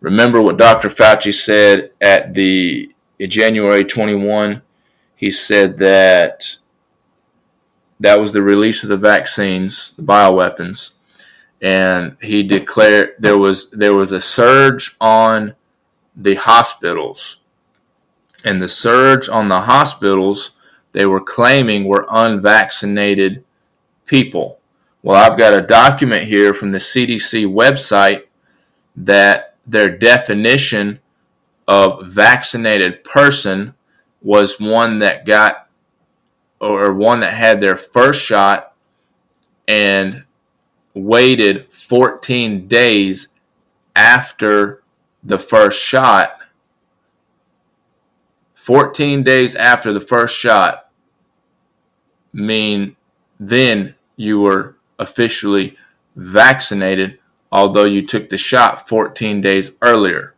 Remember 0.00 0.40
what 0.40 0.56
Dr. 0.56 0.88
Fauci 0.88 1.34
said 1.34 1.90
at 2.00 2.32
the 2.32 2.90
January 3.20 3.84
21 3.84 4.62
he 5.14 5.30
said 5.30 5.78
that 5.78 6.56
that 8.00 8.18
was 8.18 8.32
the 8.32 8.42
release 8.42 8.82
of 8.82 8.88
the 8.88 8.96
vaccines, 8.96 9.92
the 9.96 10.02
bioweapons, 10.02 10.94
and 11.62 12.16
he 12.20 12.42
declared 12.42 13.14
there 13.18 13.38
was 13.38 13.70
there 13.70 13.94
was 13.94 14.12
a 14.12 14.20
surge 14.20 14.96
on 15.00 15.54
the 16.16 16.34
hospitals, 16.34 17.38
and 18.44 18.60
the 18.60 18.68
surge 18.68 19.28
on 19.28 19.48
the 19.48 19.62
hospitals 19.62 20.58
they 20.92 21.06
were 21.06 21.20
claiming 21.20 21.84
were 21.84 22.06
unvaccinated 22.10 23.44
people. 24.06 24.58
Well, 25.04 25.22
I've 25.22 25.36
got 25.36 25.52
a 25.52 25.60
document 25.60 26.24
here 26.24 26.54
from 26.54 26.72
the 26.72 26.78
CDC 26.78 27.46
website 27.46 28.22
that 28.96 29.54
their 29.66 29.90
definition 29.90 30.98
of 31.68 32.06
vaccinated 32.06 33.04
person 33.04 33.74
was 34.22 34.58
one 34.58 35.00
that 35.00 35.26
got 35.26 35.68
or 36.58 36.94
one 36.94 37.20
that 37.20 37.34
had 37.34 37.60
their 37.60 37.76
first 37.76 38.24
shot 38.24 38.74
and 39.68 40.24
waited 40.94 41.70
14 41.70 42.66
days 42.66 43.28
after 43.94 44.82
the 45.22 45.38
first 45.38 45.82
shot. 45.82 46.38
14 48.54 49.22
days 49.22 49.54
after 49.54 49.92
the 49.92 50.00
first 50.00 50.34
shot 50.34 50.88
mean 52.32 52.96
then 53.38 53.94
you 54.16 54.40
were 54.40 54.76
officially 55.04 55.76
vaccinated 56.16 57.18
although 57.52 57.84
you 57.84 58.04
took 58.04 58.28
the 58.30 58.36
shot 58.36 58.88
14 58.88 59.40
days 59.40 59.76
earlier 59.80 60.34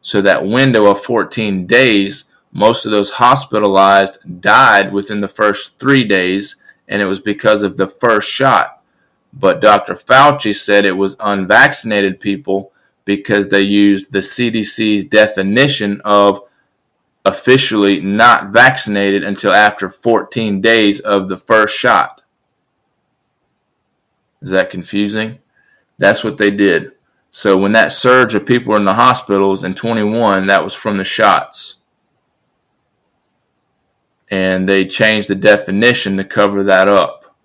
so 0.00 0.20
that 0.20 0.46
window 0.46 0.86
of 0.86 1.02
14 1.02 1.66
days 1.66 2.24
most 2.52 2.84
of 2.84 2.92
those 2.92 3.12
hospitalized 3.12 4.40
died 4.40 4.92
within 4.92 5.22
the 5.22 5.28
first 5.28 5.78
three 5.78 6.04
days, 6.04 6.56
and 6.86 7.00
it 7.00 7.06
was 7.06 7.20
because 7.20 7.62
of 7.62 7.78
the 7.78 7.88
first 7.88 8.30
shot. 8.30 8.82
But 9.32 9.62
Dr. 9.62 9.94
Fauci 9.94 10.54
said 10.54 10.84
it 10.84 10.98
was 10.98 11.16
unvaccinated 11.18 12.20
people 12.20 12.72
because 13.06 13.48
they 13.48 13.62
used 13.62 14.12
the 14.12 14.18
CDC's 14.18 15.06
definition 15.06 16.02
of 16.04 16.42
officially 17.24 18.00
not 18.00 18.50
vaccinated 18.50 19.24
until 19.24 19.52
after 19.52 19.88
14 19.88 20.60
days 20.60 21.00
of 21.00 21.28
the 21.28 21.38
first 21.38 21.74
shot. 21.74 22.21
Is 24.42 24.50
that 24.50 24.70
confusing? 24.70 25.38
That's 25.98 26.22
what 26.22 26.36
they 26.36 26.50
did. 26.50 26.92
So 27.30 27.56
when 27.56 27.72
that 27.72 27.92
surge 27.92 28.34
of 28.34 28.44
people 28.44 28.74
in 28.76 28.84
the 28.84 28.94
hospitals 28.94 29.64
in 29.64 29.74
21, 29.74 30.46
that 30.48 30.64
was 30.64 30.74
from 30.74 30.98
the 30.98 31.04
shots 31.04 31.78
and 34.32 34.66
they 34.66 34.86
changed 34.86 35.28
the 35.28 35.34
definition 35.34 36.16
to 36.16 36.24
cover 36.24 36.62
that 36.62 36.88
up. 36.88 37.36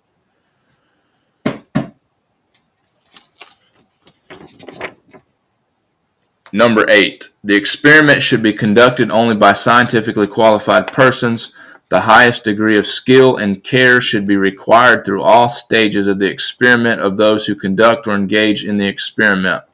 Number 6.50 6.88
eight, 6.88 7.28
the 7.44 7.54
experiment 7.54 8.22
should 8.22 8.42
be 8.42 8.54
conducted 8.54 9.10
only 9.10 9.36
by 9.36 9.52
scientifically 9.52 10.26
qualified 10.26 10.86
persons. 10.86 11.54
The 11.88 12.00
highest 12.00 12.44
degree 12.44 12.76
of 12.76 12.86
skill 12.86 13.36
and 13.36 13.64
care 13.64 14.00
should 14.00 14.26
be 14.26 14.36
required 14.36 15.04
through 15.04 15.22
all 15.22 15.48
stages 15.48 16.06
of 16.06 16.18
the 16.18 16.30
experiment 16.30 17.00
of 17.00 17.16
those 17.16 17.46
who 17.46 17.54
conduct 17.54 18.06
or 18.06 18.14
engage 18.14 18.64
in 18.64 18.76
the 18.76 18.86
experiment. 18.86 19.64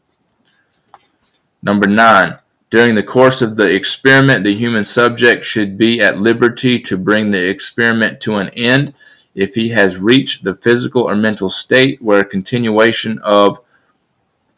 Number 1.61 1.89
nine, 1.89 2.39
during 2.71 2.95
the 2.95 3.03
course 3.03 3.43
of 3.43 3.57
the 3.57 3.75
experiment, 3.75 4.45
the 4.45 4.55
human 4.55 4.85
subject 4.85 5.45
should 5.45 5.77
be 5.77 6.01
at 6.01 6.21
liberty 6.21 6.79
to 6.81 6.97
bring 6.97 7.31
the 7.31 7.49
experiment 7.49 8.21
to 8.21 8.37
an 8.37 8.49
end 8.51 8.95
if 9.35 9.55
he 9.55 9.71
has 9.71 9.99
reached 9.99 10.45
the 10.45 10.55
physical 10.55 11.03
or 11.03 11.17
mental 11.17 11.51
state 11.51 12.01
where 12.01 12.21
a 12.21 12.25
continuation 12.25 13.19
of 13.21 13.61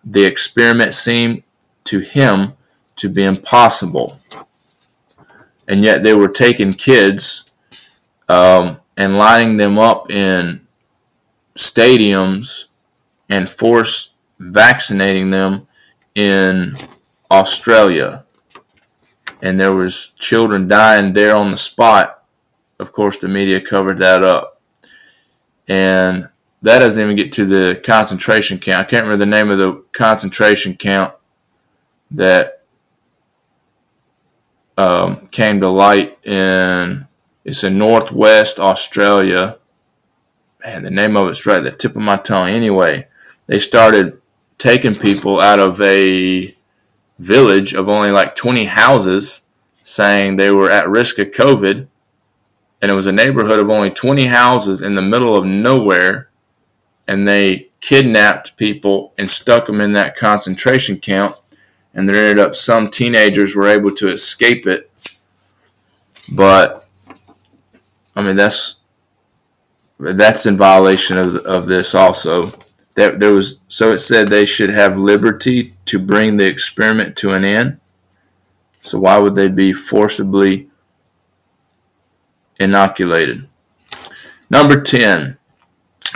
the 0.05 0.25
experiment 0.25 0.93
seemed 0.93 1.43
to 1.85 2.01
him 2.01 2.53
to 2.97 3.09
be 3.09 3.25
impossible. 3.25 4.19
And 5.67 5.85
yet 5.85 6.03
they 6.03 6.13
were 6.13 6.29
taking 6.29 6.75
kids 6.75 7.46
um, 8.29 8.81
and 8.97 9.19
lining 9.19 9.57
them 9.57 9.79
up 9.79 10.11
in 10.11 10.67
stadiums 11.55 12.67
and 13.29 13.51
force 13.51 14.15
vaccinating 14.39 15.31
them 15.31 15.67
in 16.15 16.75
Australia, 17.31 18.25
and 19.43 19.59
there 19.59 19.75
was 19.75 20.11
children 20.11 20.69
dying 20.69 21.13
there 21.13 21.37
on 21.37 21.51
the 21.51 21.57
spot. 21.57 22.25
Of 22.79 22.93
course, 22.93 23.19
the 23.19 23.29
media 23.29 23.61
covered 23.61 23.99
that 23.99 24.23
up, 24.23 24.61
and 25.69 26.29
that 26.63 26.79
doesn't 26.81 27.03
even 27.03 27.17
get 27.17 27.33
to 27.33 27.47
the 27.47 27.81
concentration 27.85 28.59
camp. 28.59 28.81
I 28.81 28.89
can't 28.89 29.05
remember 29.05 29.25
the 29.25 29.31
name 29.31 29.51
of 29.51 29.59
the 29.59 29.85
concentration 29.93 30.75
camp 30.75 31.15
that 32.11 32.63
um, 34.77 35.27
came 35.29 35.61
to 35.61 35.69
light 35.69 36.19
in 36.25 37.07
it's 37.47 37.63
in 37.63 37.79
Northwest 37.79 38.59
Australia. 38.59 39.59
Man, 40.65 40.83
the 40.83 40.91
name 40.91 41.17
of 41.17 41.29
it's 41.29 41.47
right 41.47 41.59
at 41.59 41.63
the 41.63 41.71
tip 41.71 41.93
of 41.93 42.03
my 42.03 42.17
tongue. 42.17 42.49
Anyway, 42.49 43.07
they 43.47 43.61
started 43.61 44.21
taking 44.59 44.97
people 44.97 45.39
out 45.39 45.61
of 45.61 45.81
a 45.81 46.57
village 47.21 47.73
of 47.73 47.89
only 47.89 48.11
like 48.11 48.35
20 48.35 48.65
houses 48.65 49.43
saying 49.85 50.35
they 50.35 50.51
were 50.51 50.69
at 50.69 50.91
risk 50.91 51.21
of 51.21 51.29
COVID. 51.29 51.87
And 52.83 52.91
it 52.91 52.95
was 52.95 53.07
a 53.07 53.13
neighborhood 53.13 53.61
of 53.61 53.71
only 53.71 53.91
20 53.91 54.27
houses 54.27 54.83
in 54.83 54.97
the 54.97 55.03
middle 55.03 55.37
of 55.37 55.45
nowhere. 55.45 56.29
And 57.07 57.29
they 57.29 57.69
kidnapped 57.81 58.57
people 58.57 59.15
and 59.17 59.31
stuck 59.31 59.67
them 59.67 59.81
in 59.81 59.93
that 59.93 60.17
concentration 60.17 60.99
camp. 60.99 61.37
And 61.95 62.09
there 62.09 62.17
ended 62.17 62.45
up 62.45 62.57
some 62.57 62.91
teenagers 62.91 63.55
were 63.55 63.69
able 63.69 63.95
to 63.95 64.09
escape 64.09 64.67
it. 64.67 64.91
But, 66.29 66.86
I 68.17 68.23
mean, 68.23 68.35
that's 68.35 68.77
that's 69.99 70.47
in 70.47 70.57
violation 70.57 71.17
of, 71.17 71.37
of 71.37 71.67
this 71.67 71.95
also 71.95 72.53
that 72.95 73.21
there 73.21 73.33
was 73.33 73.61
so 73.69 73.93
it 73.93 73.99
said 73.99 74.29
they 74.29 74.47
should 74.47 74.71
have 74.71 74.99
liberty 74.99 75.75
to 75.85 75.99
bring 75.99 76.37
the 76.37 76.47
experiment 76.47 77.15
to 77.17 77.33
an 77.33 77.45
end. 77.45 77.79
So 78.81 78.99
why 78.99 79.19
would 79.19 79.35
they 79.35 79.49
be 79.49 79.73
forcibly 79.73 80.69
inoculated? 82.59 83.47
Number 84.49 84.81
10. 84.81 85.37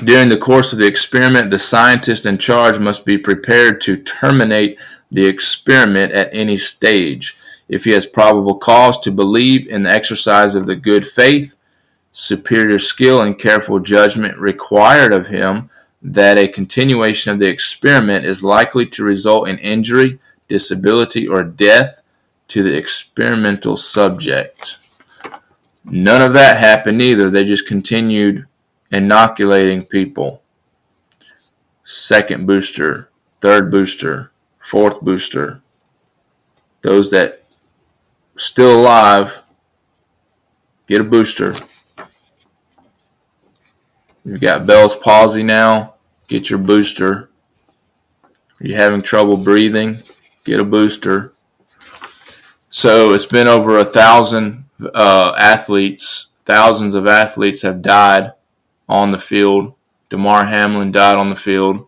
During 0.04 0.30
the 0.30 0.38
course 0.38 0.72
of 0.72 0.78
the 0.78 0.86
experiment, 0.86 1.50
the 1.50 1.58
scientist 1.58 2.24
in 2.24 2.38
charge 2.38 2.78
must 2.78 3.04
be 3.04 3.18
prepared 3.18 3.80
to 3.82 3.98
terminate 3.98 4.78
the 5.10 5.26
experiment 5.26 6.12
at 6.12 6.32
any 6.32 6.56
stage. 6.56 7.36
If 7.68 7.84
he 7.84 7.90
has 7.90 8.06
probable 8.06 8.56
cause 8.56 8.98
to 9.00 9.10
believe 9.10 9.66
in 9.66 9.82
the 9.82 9.90
exercise 9.90 10.54
of 10.54 10.66
the 10.66 10.76
good 10.76 11.04
faith, 11.04 11.56
superior 12.12 12.78
skill, 12.78 13.20
and 13.20 13.38
careful 13.38 13.78
judgment 13.78 14.36
required 14.38 15.12
of 15.12 15.28
him, 15.28 15.70
that 16.02 16.38
a 16.38 16.48
continuation 16.48 17.32
of 17.32 17.38
the 17.38 17.48
experiment 17.48 18.24
is 18.24 18.42
likely 18.42 18.86
to 18.86 19.04
result 19.04 19.48
in 19.48 19.58
injury, 19.58 20.18
disability, 20.48 21.28
or 21.28 21.44
death 21.44 22.02
to 22.48 22.62
the 22.62 22.76
experimental 22.76 23.76
subject. 23.76 24.78
None 25.84 26.22
of 26.22 26.32
that 26.34 26.58
happened 26.58 27.00
either. 27.00 27.30
They 27.30 27.44
just 27.44 27.68
continued 27.68 28.46
inoculating 28.90 29.84
people. 29.84 30.42
Second 31.84 32.46
booster, 32.46 33.10
third 33.40 33.70
booster, 33.70 34.32
fourth 34.58 35.00
booster. 35.00 35.62
Those 36.82 37.10
that 37.10 37.42
still 38.36 38.80
alive 38.80 39.42
get 40.86 41.00
a 41.00 41.04
booster. 41.04 41.54
You've 44.24 44.40
got 44.40 44.66
Bell's 44.66 44.96
palsy 44.96 45.42
now, 45.42 45.94
get 46.28 46.50
your 46.50 46.58
booster. 46.58 47.30
Are 48.60 48.66
you 48.66 48.74
having 48.74 49.02
trouble 49.02 49.36
breathing? 49.36 50.02
Get 50.44 50.60
a 50.60 50.64
booster. 50.64 51.32
So 52.68 53.14
it's 53.14 53.26
been 53.26 53.48
over 53.48 53.78
a 53.78 53.84
thousand 53.84 54.64
uh, 54.94 55.34
athletes, 55.38 56.28
thousands 56.44 56.94
of 56.94 57.06
athletes 57.06 57.62
have 57.62 57.82
died 57.82 58.32
on 58.88 59.10
the 59.10 59.18
field. 59.18 59.74
Damar 60.10 60.44
Hamlin 60.44 60.92
died 60.92 61.18
on 61.18 61.30
the 61.30 61.36
field, 61.36 61.86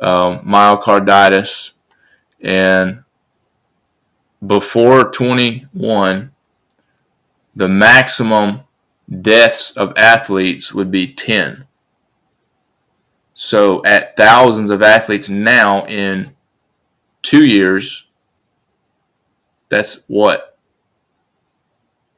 um, 0.00 0.40
myocarditis, 0.40 1.72
and 2.40 3.04
before 4.44 5.10
21, 5.10 6.32
the 7.54 7.68
maximum 7.68 8.60
deaths 9.10 9.76
of 9.76 9.92
athletes 9.96 10.72
would 10.72 10.90
be 10.90 11.12
10. 11.12 11.66
So 13.34 13.84
at 13.84 14.16
thousands 14.16 14.70
of 14.70 14.82
athletes 14.82 15.28
now 15.28 15.86
in 15.86 16.34
two 17.22 17.44
years, 17.44 18.08
that's 19.68 20.04
what? 20.08 20.58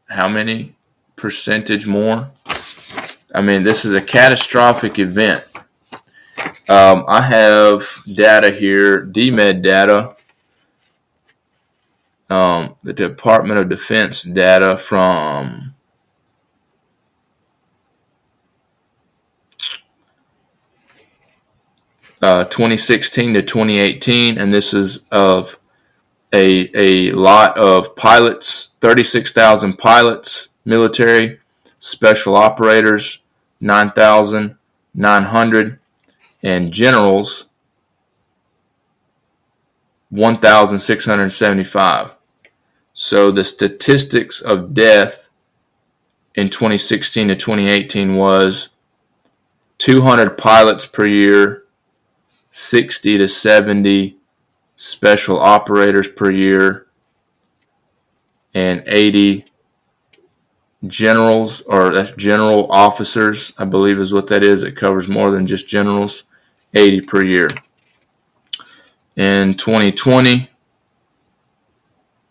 How 0.08 0.28
many 0.28 0.74
percentage 1.16 1.86
more? 1.86 2.30
I 3.34 3.40
mean, 3.40 3.62
this 3.62 3.84
is 3.84 3.94
a 3.94 4.00
catastrophic 4.00 4.98
event. 4.98 5.44
Um, 6.68 7.04
I 7.08 7.22
have 7.22 8.02
data 8.12 8.50
here, 8.50 9.06
DMED 9.06 9.62
data, 9.62 10.16
um, 12.28 12.76
the 12.82 12.92
Department 12.92 13.60
of 13.60 13.68
Defense 13.68 14.22
data 14.22 14.76
from 14.76 15.71
uh, 22.22 22.44
2016 22.44 23.34
to 23.34 23.42
2018, 23.42 24.38
and 24.38 24.52
this 24.52 24.72
is 24.72 25.04
of 25.10 25.58
a, 26.32 26.70
a 26.74 27.10
lot 27.12 27.58
of 27.58 27.94
pilots, 27.96 28.74
36,000 28.80 29.76
pilots, 29.76 30.48
military, 30.64 31.40
special 31.78 32.34
operators, 32.36 33.18
9,900, 33.60 35.78
and 36.42 36.72
generals, 36.72 37.50
1,675. 40.10 42.10
So 42.92 43.30
the 43.30 43.44
statistics 43.44 44.40
of 44.40 44.74
death 44.74 45.30
in 46.34 46.50
2016 46.50 47.28
to 47.28 47.34
2018 47.34 48.16
was 48.16 48.70
200 49.78 50.38
pilots 50.38 50.86
per 50.86 51.06
year, 51.06 51.61
60 52.52 53.18
to 53.18 53.28
70 53.28 54.16
special 54.76 55.40
operators 55.40 56.06
per 56.06 56.30
year, 56.30 56.86
and 58.54 58.82
80 58.86 59.46
generals, 60.86 61.62
or 61.62 61.92
that's 61.92 62.12
general 62.12 62.70
officers, 62.70 63.52
I 63.58 63.64
believe 63.64 63.98
is 63.98 64.12
what 64.12 64.26
that 64.28 64.44
is. 64.44 64.62
It 64.62 64.76
covers 64.76 65.08
more 65.08 65.30
than 65.30 65.46
just 65.46 65.68
generals, 65.68 66.24
80 66.74 67.00
per 67.02 67.24
year. 67.24 67.48
In 69.16 69.54
2020, 69.54 70.50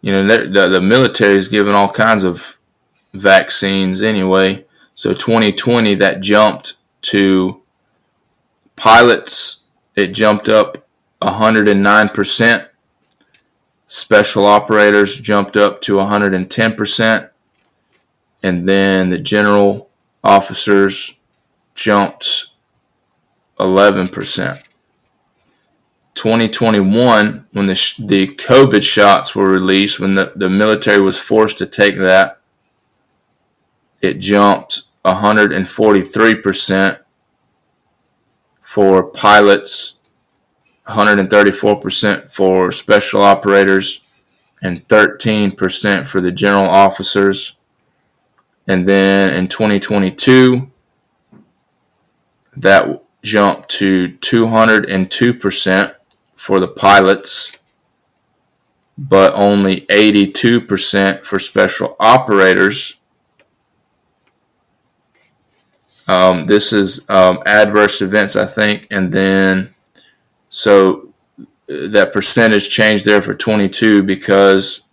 you 0.01 0.11
know, 0.11 0.25
the, 0.25 0.67
the 0.67 0.81
military 0.81 1.35
is 1.35 1.47
given 1.47 1.75
all 1.75 1.89
kinds 1.89 2.23
of 2.23 2.57
vaccines 3.13 4.01
anyway. 4.01 4.65
So 4.93 5.13
2020, 5.13 5.95
that 5.95 6.21
jumped 6.21 6.73
to 7.03 7.61
pilots, 8.75 9.60
it 9.95 10.07
jumped 10.07 10.49
up 10.49 10.87
109%. 11.21 12.67
Special 13.87 14.45
operators 14.45 15.19
jumped 15.19 15.57
up 15.57 15.81
to 15.81 15.97
110% 15.97 17.31
and 18.43 18.67
then 18.67 19.09
the 19.09 19.19
general 19.19 19.89
officers 20.23 21.19
jumped 21.75 22.47
11%. 23.59 24.63
2021, 26.13 27.47
when 27.51 27.67
the, 27.67 27.75
sh- 27.75 27.97
the 27.97 28.27
COVID 28.35 28.83
shots 28.83 29.35
were 29.35 29.49
released, 29.49 29.99
when 29.99 30.15
the, 30.15 30.33
the 30.35 30.49
military 30.49 31.01
was 31.01 31.19
forced 31.19 31.57
to 31.57 31.65
take 31.65 31.97
that, 31.97 32.39
it 34.01 34.19
jumped 34.19 34.83
143% 35.05 36.99
for 38.71 39.03
pilots, 39.03 39.99
134% 40.87 42.31
for 42.31 42.71
special 42.71 43.21
operators, 43.21 44.09
and 44.61 44.87
13% 44.87 46.07
for 46.07 46.21
the 46.21 46.31
general 46.31 46.69
officers 46.69 47.57
and 48.71 48.87
then 48.87 49.33
in 49.33 49.49
2022, 49.49 50.71
that 52.55 53.03
jumped 53.21 53.67
to 53.69 54.09
202% 54.09 55.95
for 56.37 56.59
the 56.61 56.69
pilots, 56.69 57.57
but 58.97 59.33
only 59.35 59.81
82% 59.87 61.25
for 61.25 61.37
special 61.37 61.97
operators. 61.99 63.00
Um, 66.11 66.45
this 66.45 66.73
is 66.73 67.05
um, 67.09 67.41
adverse 67.45 68.01
events, 68.01 68.35
I 68.35 68.45
think, 68.45 68.87
and 68.91 69.11
then 69.11 69.73
so 70.49 71.13
that 71.67 72.11
percentage 72.11 72.69
changed 72.69 73.05
there 73.05 73.21
for 73.21 73.33
22 73.33 74.03
because 74.03 74.83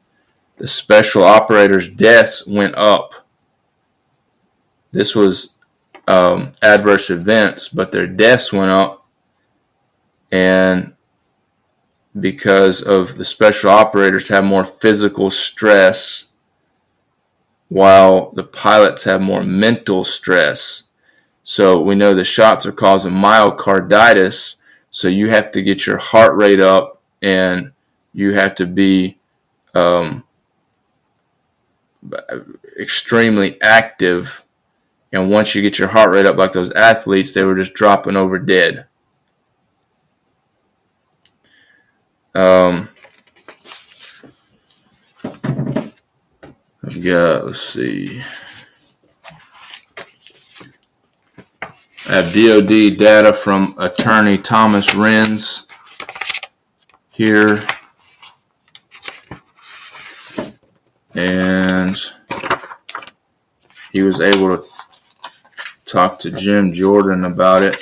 the 0.59 0.67
special 0.67 1.25
operators' 1.25 1.89
deaths 1.89 2.47
went 2.47 2.77
up 2.77 3.15
this 4.93 5.15
was 5.15 5.55
um, 6.07 6.53
adverse 6.63 7.11
events, 7.11 7.69
but 7.69 7.93
their 7.93 8.07
deaths 8.07 8.53
went 8.53 8.71
up, 8.71 9.07
and 10.33 10.95
because 12.19 12.81
of 12.81 13.19
the 13.19 13.25
special 13.25 13.71
operators 13.71 14.29
have 14.29 14.45
more 14.45 14.65
physical 14.65 15.31
stress, 15.31 16.33
while 17.69 18.33
the 18.33 18.45
pilots 18.45 19.05
have 19.05 19.21
more 19.21 19.43
mental 19.43 20.05
stress. 20.05 20.85
So 21.51 21.81
we 21.81 21.95
know 21.95 22.13
the 22.13 22.25
shots 22.25 22.67
are 22.67 22.73
causing 22.73 23.13
myocarditis, 23.13 24.57
so 24.91 25.09
you 25.09 25.31
have 25.31 25.51
to 25.53 25.63
get 25.63 25.87
your 25.87 25.97
heart 25.97 26.37
rate 26.37 26.61
up 26.61 27.01
and 27.23 27.73
you 28.13 28.35
have 28.35 28.55
to 28.57 28.67
be 28.67 29.19
um, 29.73 30.25
extremely 32.79 33.59
active 33.63 34.45
and 35.11 35.31
once 35.31 35.55
you 35.55 35.63
get 35.63 35.79
your 35.79 35.89
heart 35.89 36.13
rate 36.13 36.27
up 36.27 36.37
like 36.37 36.53
those 36.53 36.71
athletes, 36.73 37.33
they 37.33 37.43
were 37.43 37.57
just 37.57 37.73
dropping 37.73 38.15
over 38.15 38.39
dead. 38.39 38.85
Um, 42.35 42.91
I've 46.85 47.03
let's 47.03 47.63
see. 47.63 48.23
Have 52.09 52.33
DOD 52.33 52.97
data 52.99 53.33
from 53.35 53.75
attorney 53.79 54.39
Thomas 54.39 54.89
Renz 54.91 55.67
here. 57.11 57.63
And 61.15 61.97
he 63.93 64.03
was 64.03 64.21
able 64.21 64.59
to 64.59 64.69
talk 65.85 66.19
to 66.21 66.31
Jim 66.31 66.73
Jordan 66.73 67.25
about 67.25 67.63
it. 67.63 67.79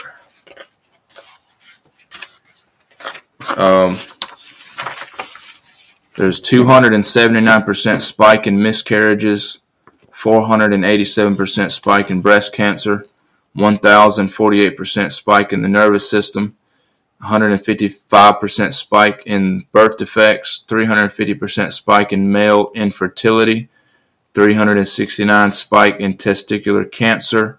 Um, 3.56 3.96
There's 6.16 6.40
279% 6.40 8.00
spike 8.00 8.46
in 8.46 8.62
miscarriages, 8.62 9.60
487% 10.12 11.70
spike 11.70 12.10
in 12.10 12.22
breast 12.22 12.54
cancer, 12.54 13.06
1,048% 13.56 15.12
spike 15.12 15.52
in 15.52 15.62
the 15.62 15.68
nervous 15.68 16.08
system, 16.08 16.56
155% 17.22 18.72
spike 18.72 19.22
in 19.24 19.66
birth 19.72 19.96
defects, 19.96 20.64
350% 20.68 21.72
spike 21.72 22.12
in 22.12 22.30
male 22.30 22.70
infertility, 22.74 23.68
369 24.34 25.52
spike 25.52 25.98
in 25.98 26.14
testicular 26.14 26.90
cancer, 26.90 27.58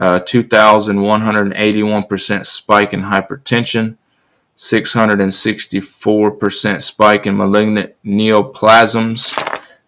uh, 0.00 0.20
2,181% 0.20 2.46
spike 2.46 2.94
in 2.94 3.02
hypertension, 3.02 3.96
664% 4.56 6.82
spike 6.82 7.26
in 7.26 7.36
malignant 7.36 7.94
neoplasms, 8.04 9.34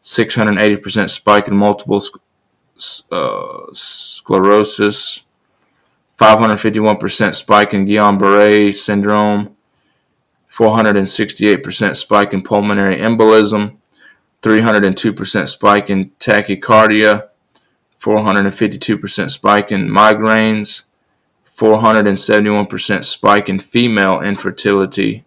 680% 0.03 1.11
spike 1.11 1.49
in 1.49 1.57
multiple 1.57 2.03
uh, 3.11 3.67
sclerosis, 4.21 5.25
551% 6.19 7.35
spike 7.35 7.73
in 7.73 7.87
Guillain-Barré 7.87 8.75
syndrome, 8.75 9.57
468% 10.53 11.97
spike 11.97 12.35
in 12.35 12.43
pulmonary 12.43 12.97
embolism, 12.99 13.79
302% 14.43 15.49
spike 15.49 15.89
in 15.89 16.11
tachycardia, 16.19 17.29
452% 17.99 19.31
spike 19.31 19.73
in 19.73 19.89
migraines, 19.89 20.85
471% 21.57 23.05
spike 23.05 23.49
in 23.49 23.59
female 23.59 24.21
infertility, 24.21 25.25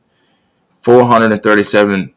437% 0.83 2.13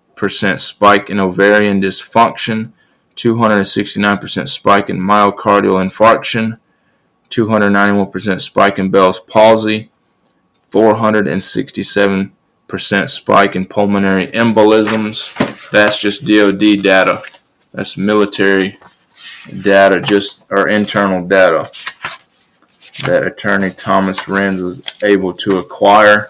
spike 0.61 1.11
in 1.11 1.20
ovarian 1.20 1.81
dysfunction, 1.81 2.72
269% 3.14 4.49
spike 4.49 4.91
in 4.91 4.99
myocardial 4.99 5.81
infarction, 5.83 6.59
291% 7.31 8.41
spike 8.41 8.79
in 8.79 8.91
Bell's 8.91 9.20
palsy, 9.20 9.91
467% 10.70 12.31
spike 13.09 13.57
in 13.57 13.66
pulmonary 13.66 14.27
embolisms. 14.29 15.70
That's 15.70 16.01
just 16.01 16.27
DoD 16.27 16.83
data. 16.83 17.22
That's 17.72 17.97
military 17.97 18.79
data, 19.62 20.01
just 20.01 20.45
our 20.51 20.68
internal 20.68 21.27
data 21.27 21.70
that 23.05 23.27
attorney 23.27 23.70
Thomas 23.70 24.24
Renz 24.24 24.62
was 24.62 25.03
able 25.03 25.33
to 25.35 25.59
acquire. 25.59 26.29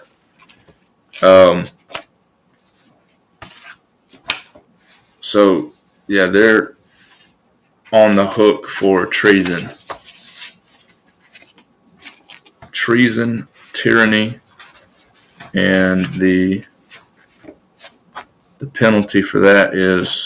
Um, 1.23 1.63
so, 5.19 5.71
yeah, 6.07 6.25
they're 6.25 6.75
on 7.91 8.15
the 8.15 8.27
hook 8.27 8.67
for 8.67 9.05
treason. 9.05 9.69
Treason, 12.87 13.49
tyranny, 13.73 14.39
and 15.53 16.05
the 16.05 16.63
the 18.59 18.67
penalty 18.67 19.21
for 19.21 19.41
that 19.41 19.73
is 19.73 20.25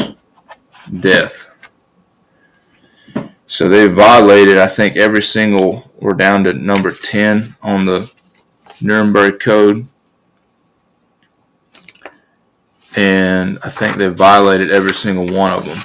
death. 0.99 1.49
So 3.47 3.68
they 3.68 3.88
violated, 3.88 4.59
I 4.59 4.68
think, 4.68 4.95
every 4.95 5.24
single, 5.24 5.91
we're 5.99 6.14
down 6.14 6.43
to 6.43 6.53
number 6.53 6.93
10 6.93 7.55
on 7.64 7.86
the 7.86 8.14
Nuremberg 8.80 9.39
Code. 9.39 9.88
And 12.95 13.57
I 13.64 13.70
think 13.70 13.97
they 13.97 14.07
violated 14.09 14.70
every 14.70 14.93
single 14.93 15.26
one 15.26 15.51
of 15.51 15.66
them. 15.66 15.80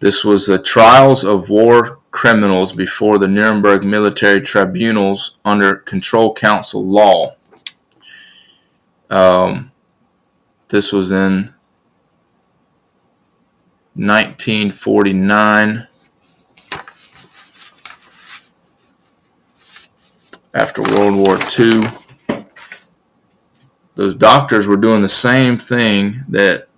This 0.00 0.24
was 0.24 0.48
the 0.48 0.58
trials 0.58 1.22
of 1.22 1.48
war 1.48 2.00
criminals 2.14 2.70
before 2.70 3.18
the 3.18 3.26
Nuremberg 3.26 3.82
military 3.82 4.40
tribunals 4.40 5.36
under 5.44 5.74
Control 5.74 6.32
Council 6.32 6.80
law. 6.86 7.34
Um, 9.10 9.72
this 10.68 10.92
was 10.92 11.10
in 11.10 11.52
1949. 13.94 15.88
after 20.54 20.82
World 20.82 21.16
War 21.16 21.36
II. 21.58 21.88
Those 23.96 24.14
doctors 24.14 24.68
were 24.68 24.76
doing 24.76 25.02
the 25.02 25.08
same 25.08 25.58
thing 25.58 26.22
that 26.28 26.68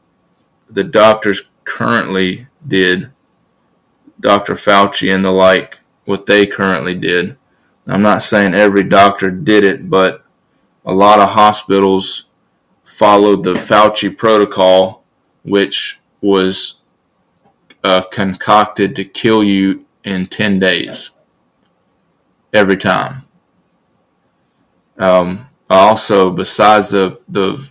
the 0.71 0.83
doctors 0.83 1.43
currently 1.65 2.47
did, 2.67 3.11
Dr. 4.21 4.55
Fauci 4.55 5.15
and 5.15 5.25
the 5.25 5.31
like, 5.31 5.79
what 6.05 6.27
they 6.27 6.47
currently 6.47 6.95
did. 6.95 7.37
I'm 7.87 8.03
not 8.03 8.23
saying 8.23 8.55
every 8.55 8.83
doctor 8.83 9.31
did 9.31 9.65
it, 9.65 9.89
but 9.89 10.25
a 10.85 10.95
lot 10.95 11.21
of 11.21 11.31
hospitals 11.31 12.25
followed 12.85 13.45
the 13.45 13.55
Fauci 13.55 14.17
protocol, 14.17 15.05
which 15.45 16.01
was 16.21 16.81
uh, 17.85 18.03
concocted 18.11 18.97
to 18.97 19.05
kill 19.05 19.45
you 19.45 19.85
in 20.03 20.27
10 20.27 20.59
days 20.59 21.11
every 22.53 22.77
time. 22.77 23.23
Um, 24.99 25.49
also, 25.69 26.31
besides 26.31 26.91
the 26.91 27.21
the 27.29 27.69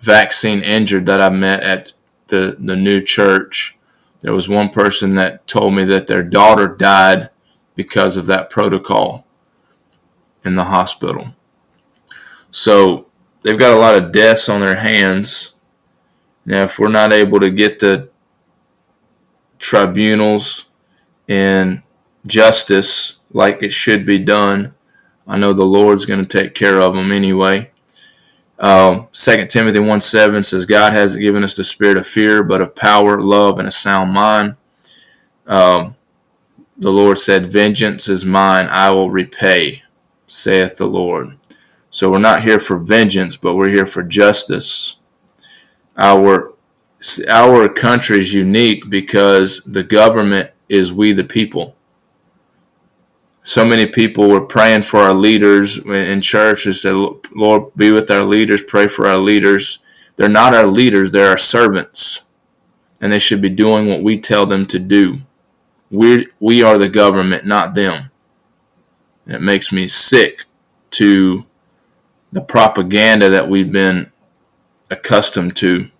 vaccine 0.00 0.60
injured 0.60 1.06
that 1.06 1.20
I 1.20 1.28
met 1.28 1.62
at 1.62 1.92
the 2.28 2.56
the 2.58 2.76
new 2.76 3.02
church, 3.02 3.76
there 4.22 4.32
was 4.32 4.48
one 4.48 4.70
person 4.70 5.16
that 5.16 5.46
told 5.46 5.74
me 5.74 5.84
that 5.84 6.06
their 6.06 6.22
daughter 6.22 6.68
died 6.68 7.30
because 7.74 8.16
of 8.16 8.26
that 8.26 8.50
protocol 8.50 9.26
in 10.44 10.54
the 10.54 10.64
hospital. 10.64 11.34
So 12.50 13.08
they've 13.42 13.58
got 13.58 13.72
a 13.72 13.80
lot 13.80 13.96
of 13.96 14.12
deaths 14.12 14.48
on 14.48 14.60
their 14.60 14.76
hands. 14.76 15.54
Now, 16.46 16.64
if 16.64 16.78
we're 16.78 16.88
not 16.88 17.12
able 17.12 17.40
to 17.40 17.50
get 17.50 17.80
the 17.80 18.10
tribunals 19.58 20.70
in 21.26 21.82
justice 22.24 23.20
like 23.32 23.62
it 23.62 23.72
should 23.72 24.06
be 24.06 24.18
done, 24.20 24.74
I 25.26 25.36
know 25.36 25.52
the 25.52 25.64
Lord's 25.64 26.06
going 26.06 26.24
to 26.24 26.38
take 26.42 26.54
care 26.54 26.80
of 26.80 26.94
them 26.94 27.10
anyway. 27.10 27.71
Um, 28.62 29.08
2 29.12 29.46
Timothy 29.46 29.80
1 29.80 30.00
7 30.00 30.44
says, 30.44 30.66
God 30.66 30.92
hasn't 30.92 31.20
given 31.20 31.42
us 31.42 31.56
the 31.56 31.64
spirit 31.64 31.96
of 31.96 32.06
fear, 32.06 32.44
but 32.44 32.60
of 32.60 32.76
power, 32.76 33.20
love, 33.20 33.58
and 33.58 33.66
a 33.66 33.72
sound 33.72 34.12
mind. 34.12 34.54
Um, 35.48 35.96
the 36.76 36.92
Lord 36.92 37.18
said, 37.18 37.46
Vengeance 37.46 38.08
is 38.08 38.24
mine, 38.24 38.68
I 38.70 38.90
will 38.90 39.10
repay, 39.10 39.82
saith 40.28 40.76
the 40.76 40.86
Lord. 40.86 41.36
So 41.90 42.10
we're 42.10 42.20
not 42.20 42.44
here 42.44 42.60
for 42.60 42.78
vengeance, 42.78 43.36
but 43.36 43.56
we're 43.56 43.68
here 43.68 43.86
for 43.86 44.04
justice. 44.04 44.98
Our 45.96 46.54
our 47.28 47.68
country 47.68 48.20
is 48.20 48.32
unique 48.32 48.88
because 48.88 49.60
the 49.64 49.82
government 49.82 50.52
is 50.68 50.92
we 50.92 51.12
the 51.12 51.24
people 51.24 51.76
so 53.42 53.64
many 53.64 53.86
people 53.86 54.28
were 54.28 54.46
praying 54.46 54.82
for 54.82 55.00
our 55.00 55.14
leaders 55.14 55.78
in 55.78 56.20
church 56.20 56.64
and 56.66 56.76
said, 56.76 56.94
Lord, 57.34 57.74
be 57.76 57.90
with 57.90 58.10
our 58.10 58.24
leaders, 58.24 58.62
pray 58.62 58.86
for 58.86 59.06
our 59.06 59.18
leaders. 59.18 59.80
They're 60.16 60.28
not 60.28 60.54
our 60.54 60.66
leaders, 60.66 61.10
they're 61.10 61.30
our 61.30 61.38
servants. 61.38 62.24
And 63.00 63.12
they 63.12 63.18
should 63.18 63.42
be 63.42 63.48
doing 63.48 63.88
what 63.88 64.02
we 64.02 64.18
tell 64.18 64.46
them 64.46 64.66
to 64.66 64.78
do. 64.78 65.22
we 65.90 66.28
we 66.38 66.62
are 66.62 66.78
the 66.78 66.88
government, 66.88 67.44
not 67.44 67.74
them. 67.74 68.10
And 69.26 69.34
it 69.34 69.42
makes 69.42 69.72
me 69.72 69.88
sick 69.88 70.44
to 70.92 71.44
the 72.30 72.40
propaganda 72.40 73.28
that 73.28 73.48
we've 73.48 73.72
been 73.72 74.12
accustomed 74.90 75.56
to 75.56 75.90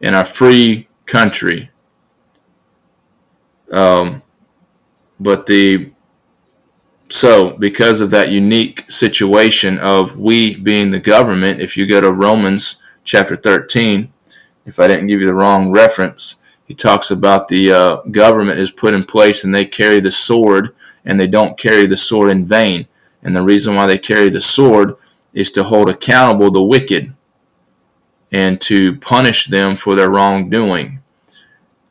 in 0.00 0.14
our 0.14 0.24
free 0.24 0.88
country. 1.06 1.70
Um, 3.70 4.22
but 5.20 5.46
the 5.46 5.92
so, 7.10 7.52
because 7.52 8.00
of 8.02 8.10
that 8.10 8.30
unique 8.30 8.90
situation 8.90 9.78
of 9.78 10.18
we 10.18 10.56
being 10.56 10.90
the 10.90 11.00
government, 11.00 11.60
if 11.60 11.76
you 11.76 11.86
go 11.86 12.02
to 12.02 12.12
Romans 12.12 12.82
chapter 13.02 13.34
13, 13.34 14.12
if 14.66 14.78
I 14.78 14.88
didn't 14.88 15.06
give 15.06 15.20
you 15.20 15.26
the 15.26 15.34
wrong 15.34 15.70
reference, 15.70 16.42
he 16.66 16.74
talks 16.74 17.10
about 17.10 17.48
the 17.48 17.72
uh, 17.72 17.96
government 18.10 18.58
is 18.58 18.70
put 18.70 18.92
in 18.92 19.04
place 19.04 19.42
and 19.42 19.54
they 19.54 19.64
carry 19.64 20.00
the 20.00 20.10
sword 20.10 20.74
and 21.02 21.18
they 21.18 21.26
don't 21.26 21.56
carry 21.56 21.86
the 21.86 21.96
sword 21.96 22.28
in 22.30 22.44
vain. 22.44 22.86
And 23.22 23.34
the 23.34 23.42
reason 23.42 23.74
why 23.74 23.86
they 23.86 23.96
carry 23.96 24.28
the 24.28 24.42
sword 24.42 24.94
is 25.32 25.50
to 25.52 25.64
hold 25.64 25.88
accountable 25.88 26.50
the 26.50 26.62
wicked 26.62 27.14
and 28.30 28.60
to 28.60 28.96
punish 28.96 29.46
them 29.46 29.76
for 29.76 29.94
their 29.94 30.10
wrongdoing. 30.10 31.02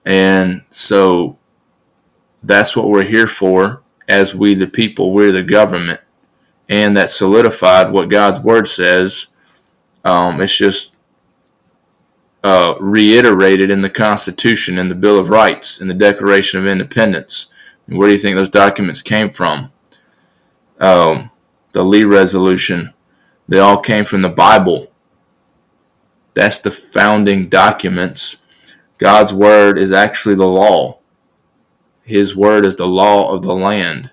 And 0.06 0.64
so 0.70 1.40
that's 2.44 2.76
what 2.76 2.88
we're 2.88 3.04
here 3.04 3.28
for 3.28 3.82
as 4.08 4.34
we 4.34 4.54
the 4.54 4.68
people, 4.68 5.14
we're 5.14 5.32
the 5.32 5.44
government. 5.44 6.02
And 6.70 6.98
that 6.98 7.10
solidified 7.10 7.92
what 7.92 8.10
God's 8.10 8.42
word 8.42 8.68
says. 8.68 9.28
Um, 10.04 10.42
it's 10.42 10.58
just 10.58 10.96
uh, 12.44 12.76
reiterated 12.80 13.72
in 13.72 13.82
the 13.82 13.90
Constitution, 13.90 14.78
in 14.78 14.90
the 14.90 14.96
Bill 14.96 15.20
of 15.20 15.30
Rights, 15.30 15.82
in 15.82 15.88
the 15.88 15.94
Declaration 15.94 16.60
of 16.60 16.68
Independence. 16.68 17.48
And 17.88 17.98
where 17.98 18.08
do 18.08 18.14
you 18.14 18.20
think 18.20 18.36
those 18.36 18.50
documents 18.50 19.02
came 19.02 19.30
from? 19.30 19.72
Um, 20.80 21.32
the 21.72 21.84
Lee 21.84 22.04
Resolution. 22.04 22.94
They 23.48 23.60
all 23.60 23.80
came 23.80 24.04
from 24.04 24.22
the 24.22 24.30
Bible. 24.30 24.92
That's 26.34 26.60
the 26.60 26.72
founding 26.72 27.50
documents. 27.50 28.38
God's 28.98 29.34
Word 29.34 29.78
is 29.78 29.92
actually 29.92 30.36
the 30.36 30.46
law. 30.48 31.00
His 32.08 32.38
Word 32.38 32.66
is 32.66 32.78
the 32.78 32.88
law 32.88 33.34
of 33.34 33.42
the 33.42 33.54
land. 33.54 34.12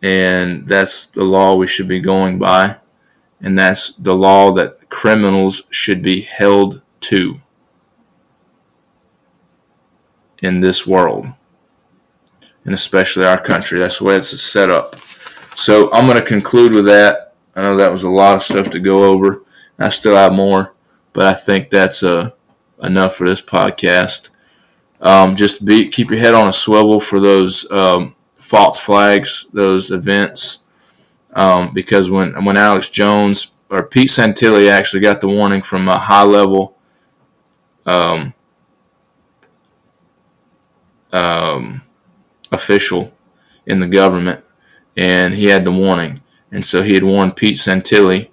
And 0.00 0.68
that's 0.68 1.04
the 1.04 1.24
law 1.24 1.56
we 1.56 1.66
should 1.66 1.88
be 1.88 1.98
going 1.98 2.38
by. 2.38 2.76
And 3.40 3.58
that's 3.58 3.90
the 3.90 4.14
law 4.14 4.52
that 4.52 4.88
criminals 4.88 5.64
should 5.70 6.00
be 6.00 6.20
held 6.20 6.80
to 7.00 7.40
in 10.38 10.60
this 10.60 10.86
world. 10.86 11.26
And 12.64 12.72
especially 12.72 13.24
our 13.24 13.40
country. 13.40 13.80
That's 13.80 13.98
the 13.98 14.04
way 14.04 14.14
it's 14.14 14.40
set 14.40 14.70
up. 14.70 14.94
So 15.56 15.92
I'm 15.92 16.06
going 16.06 16.20
to 16.20 16.24
conclude 16.24 16.70
with 16.70 16.84
that. 16.84 17.34
I 17.56 17.62
know 17.62 17.76
that 17.76 17.90
was 17.90 18.04
a 18.04 18.10
lot 18.10 18.36
of 18.36 18.44
stuff 18.44 18.70
to 18.70 18.78
go 18.78 19.02
over. 19.02 19.42
I 19.76 19.88
still 19.88 20.14
have 20.14 20.32
more, 20.32 20.72
but 21.12 21.26
I 21.26 21.34
think 21.34 21.70
that's 21.70 22.04
uh, 22.04 22.30
enough 22.80 23.16
for 23.16 23.28
this 23.28 23.42
podcast. 23.42 24.28
Um, 25.00 25.36
just 25.36 25.64
be 25.64 25.88
keep 25.88 26.10
your 26.10 26.18
head 26.18 26.34
on 26.34 26.48
a 26.48 26.52
swivel 26.52 27.00
for 27.00 27.20
those 27.20 27.70
um, 27.70 28.14
false 28.36 28.78
flags, 28.78 29.46
those 29.52 29.90
events, 29.90 30.60
um, 31.34 31.72
because 31.74 32.10
when 32.10 32.44
when 32.44 32.56
Alex 32.56 32.88
Jones 32.88 33.52
or 33.68 33.82
Pete 33.82 34.08
Santilli 34.08 34.70
actually 34.70 35.00
got 35.00 35.20
the 35.20 35.28
warning 35.28 35.62
from 35.62 35.88
a 35.88 35.98
high 35.98 36.22
level 36.22 36.76
um, 37.84 38.32
um, 41.12 41.82
official 42.50 43.12
in 43.66 43.80
the 43.80 43.88
government, 43.88 44.44
and 44.96 45.34
he 45.34 45.46
had 45.46 45.64
the 45.64 45.72
warning, 45.72 46.22
and 46.50 46.64
so 46.64 46.82
he 46.82 46.94
had 46.94 47.04
warned 47.04 47.36
Pete 47.36 47.58
Santilli. 47.58 48.30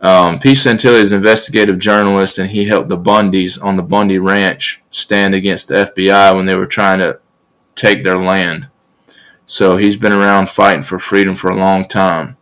Um, 0.00 0.38
Pete 0.38 0.58
Santilli 0.58 1.00
is 1.00 1.12
an 1.12 1.18
investigative 1.18 1.78
journalist, 1.78 2.38
and 2.38 2.50
he 2.50 2.66
helped 2.66 2.88
the 2.88 2.98
Bundys 2.98 3.62
on 3.62 3.76
the 3.76 3.82
Bundy 3.82 4.18
Ranch 4.18 4.82
stand 4.90 5.34
against 5.34 5.68
the 5.68 5.92
FBI 5.96 6.36
when 6.36 6.46
they 6.46 6.54
were 6.54 6.66
trying 6.66 6.98
to 6.98 7.18
take 7.74 8.04
their 8.04 8.18
land. 8.18 8.68
So 9.46 9.76
he's 9.76 9.96
been 9.96 10.12
around 10.12 10.50
fighting 10.50 10.82
for 10.82 10.98
freedom 10.98 11.34
for 11.34 11.50
a 11.50 11.56
long 11.56 11.86
time. 11.86 12.36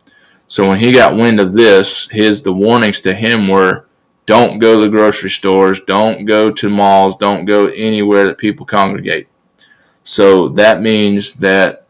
So 0.47 0.67
when 0.67 0.79
he 0.79 0.91
got 0.91 1.15
wind 1.15 1.39
of 1.39 1.53
this, 1.53 2.09
his 2.09 2.43
the 2.43 2.53
warnings 2.53 2.99
to 3.01 3.13
him 3.13 3.47
were 3.47 3.85
don't 4.25 4.57
go 4.57 4.75
to 4.75 4.81
the 4.81 4.89
grocery 4.89 5.29
stores, 5.29 5.81
don't 5.81 6.25
go 6.25 6.51
to 6.51 6.69
malls, 6.69 7.15
don't 7.15 7.45
go 7.45 7.67
anywhere 7.67 8.25
that 8.25 8.37
people 8.37 8.65
congregate. 8.65 9.27
So 10.03 10.49
that 10.49 10.81
means 10.81 11.35
that 11.35 11.87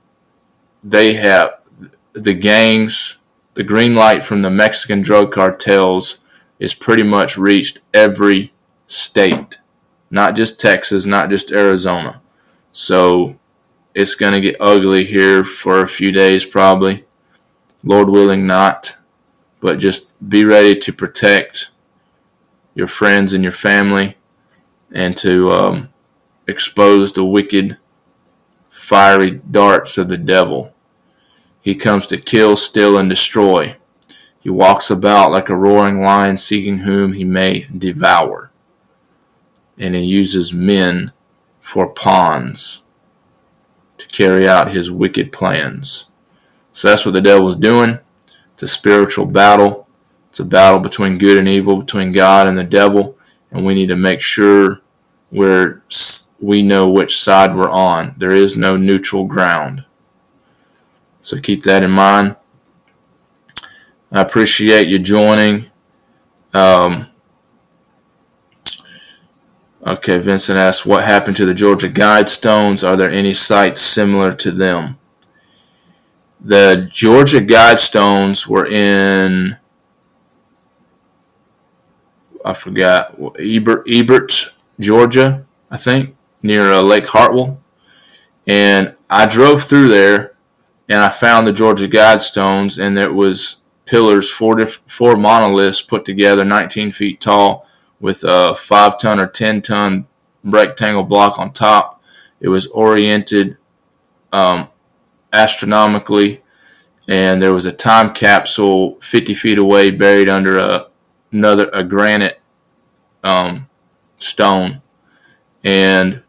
they 0.84 1.14
have 1.14 1.60
the 2.14 2.34
gangs, 2.34 3.18
the 3.56 3.64
green 3.64 3.95
light 3.95 4.23
from 4.23 4.41
the 4.41 4.52
Mexican 4.52 5.02
drug 5.02 5.32
cartels 5.32 6.19
is 6.60 6.73
pretty 6.73 7.03
much 7.03 7.38
reached 7.38 7.80
every 7.94 8.53
state, 8.88 9.60
not 10.11 10.36
just 10.36 10.60
Texas, 10.60 11.06
not 11.06 11.30
just 11.30 11.52
Arizona. 11.52 12.22
So 12.72 13.40
it's 13.94 14.15
going 14.15 14.34
to 14.34 14.41
get 14.41 14.57
ugly 14.60 15.06
here 15.06 15.45
for 15.45 15.82
a 15.82 15.88
few 15.88 16.11
days, 16.11 16.45
probably. 16.45 17.06
Lord 17.82 18.10
willing, 18.10 18.45
not. 18.45 18.98
But 19.61 19.80
just 19.80 20.11
be 20.30 20.44
ready 20.44 20.77
to 20.80 20.94
protect 20.94 21.69
your 22.73 22.88
friends 22.88 23.34
and 23.34 23.41
your 23.41 23.53
family 23.53 24.18
and 24.94 25.15
to 25.18 25.49
um, 25.52 25.90
expose 26.45 27.14
the 27.14 27.23
wicked, 27.23 27.77
fiery 28.69 29.32
darts 29.32 29.98
of 29.98 30.10
the 30.10 30.18
devil. 30.18 30.74
He 31.66 31.74
comes 31.74 32.06
to 32.08 32.18
kill, 32.18 32.56
steal, 32.56 32.96
and 32.96 33.10
destroy. 33.10 33.78
He 34.40 34.52
walks 34.52 34.92
about 34.92 35.32
like 35.32 35.50
a 35.50 35.56
roaring 35.56 36.00
lion 36.00 36.38
seeking 36.38 36.78
whom 36.78 37.14
he 37.14 37.24
may 37.24 37.68
devour. 37.76 38.52
And 39.76 39.96
he 39.96 40.04
uses 40.04 40.54
men 40.54 41.12
for 41.60 41.90
pawns 41.90 42.84
to 43.98 44.08
carry 44.10 44.48
out 44.48 44.74
his 44.74 44.92
wicked 44.92 45.32
plans. 45.32 46.06
So 46.72 46.88
that's 46.88 47.04
what 47.04 47.16
the 47.16 47.22
devil's 47.22 47.56
doing. 47.56 47.98
It's 48.54 48.62
a 48.62 48.68
spiritual 48.68 49.26
battle. 49.26 49.90
It's 50.30 50.40
a 50.40 50.46
battle 50.46 50.80
between 50.80 51.18
good 51.18 51.36
and 51.36 51.48
evil, 51.48 51.82
between 51.82 52.12
God 52.12 52.46
and 52.48 52.60
the 52.60 52.64
devil, 52.64 53.18
and 53.50 53.66
we 53.66 53.74
need 53.74 53.90
to 53.90 53.96
make 53.96 54.22
sure 54.22 54.82
we're 55.32 55.82
we 56.40 56.62
know 56.62 56.88
which 56.88 57.18
side 57.18 57.56
we're 57.56 57.72
on. 57.72 58.14
There 58.18 58.36
is 58.36 58.56
no 58.56 58.78
neutral 58.78 59.26
ground. 59.26 59.84
So 61.26 61.39
keep 61.39 61.64
that 61.64 61.81
in 61.81 61.89
mind. 61.89 62.35
I 64.11 64.22
appreciate 64.22 64.88
you 64.88 64.99
joining. 64.99 65.72
Um, 66.53 67.07
Okay, 69.88 70.18
Vincent 70.18 70.57
asks, 70.57 70.84
what 70.84 71.03
happened 71.03 71.38
to 71.38 71.45
the 71.45 71.53
Georgia 71.53 71.88
Guidestones? 71.88 72.88
Are 72.88 72.95
there 72.95 73.11
any 73.11 73.35
sites 73.35 73.81
similar 73.81 74.31
to 74.34 74.52
them? 74.52 74.97
The 76.41 76.89
Georgia 76.91 77.39
Guidestones 77.39 78.47
were 78.47 78.65
in, 78.65 79.57
I 82.43 82.53
forgot, 82.56 83.15
Ebert, 83.39 83.85
Ebert, 83.88 84.53
Georgia, 84.80 85.45
I 85.69 85.77
think, 85.77 86.15
near 86.41 86.72
uh, 86.72 86.81
Lake 86.81 87.06
Hartwell. 87.06 87.61
And 88.47 88.95
I 89.07 89.27
drove 89.27 89.64
through 89.64 89.89
there 89.89 90.35
and 90.88 90.99
I 90.99 91.10
found 91.10 91.48
the 91.48 91.53
Georgia 91.53 91.88
Guidestones, 91.88 92.82
and 92.82 92.98
there 92.98 93.12
was 93.12 93.64
pillars, 93.86 94.30
four, 94.30 94.56
diff- 94.56 94.82
four 94.88 95.18
monoliths 95.18 95.82
put 95.82 96.06
together, 96.06 96.45
19 96.45 96.91
feet 96.91 97.20
tall 97.20 97.68
with 97.99 98.24
a 98.24 98.56
five 98.56 98.98
ton 98.99 99.20
or 99.20 99.28
10 99.28 99.62
ton 99.62 100.07
rectangle 100.44 101.03
block 101.03 101.40
on 101.40 101.52
top. 101.52 102.02
It 102.40 102.49
was 102.49 102.68
oriented 102.68 103.57
um, 104.32 104.70
astronomically, 105.34 106.44
and 107.07 107.41
there 107.41 107.53
was 107.53 107.66
a 107.66 107.72
time 107.72 108.14
capsule 108.14 108.99
50 109.02 109.34
feet 109.34 109.57
away 109.57 109.91
buried 109.91 110.30
under 110.30 110.57
a, 110.57 110.88
another 111.32 111.70
a 111.74 111.84
granite 111.84 112.41
um, 113.24 113.70
stone. 114.20 114.82
And 115.64 116.22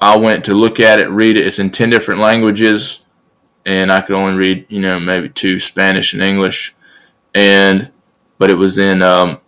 I 0.00 0.16
went 0.16 0.44
to 0.46 0.54
look 0.54 0.80
at 0.80 0.98
it, 1.00 1.08
read 1.08 1.36
it. 1.36 1.46
It's 1.46 1.58
in 1.58 1.70
10 1.70 1.90
different 1.90 2.20
languages, 2.20 3.04
and 3.66 3.92
I 3.92 4.00
could 4.00 4.16
only 4.16 4.34
read, 4.34 4.66
you 4.68 4.80
know, 4.80 4.98
maybe 4.98 5.28
two 5.28 5.60
Spanish 5.60 6.12
and 6.14 6.22
English. 6.22 6.74
And 7.34 7.90
but 8.38 8.48
it 8.48 8.54
was 8.54 8.78
in 8.78 9.02
um, 9.02 9.38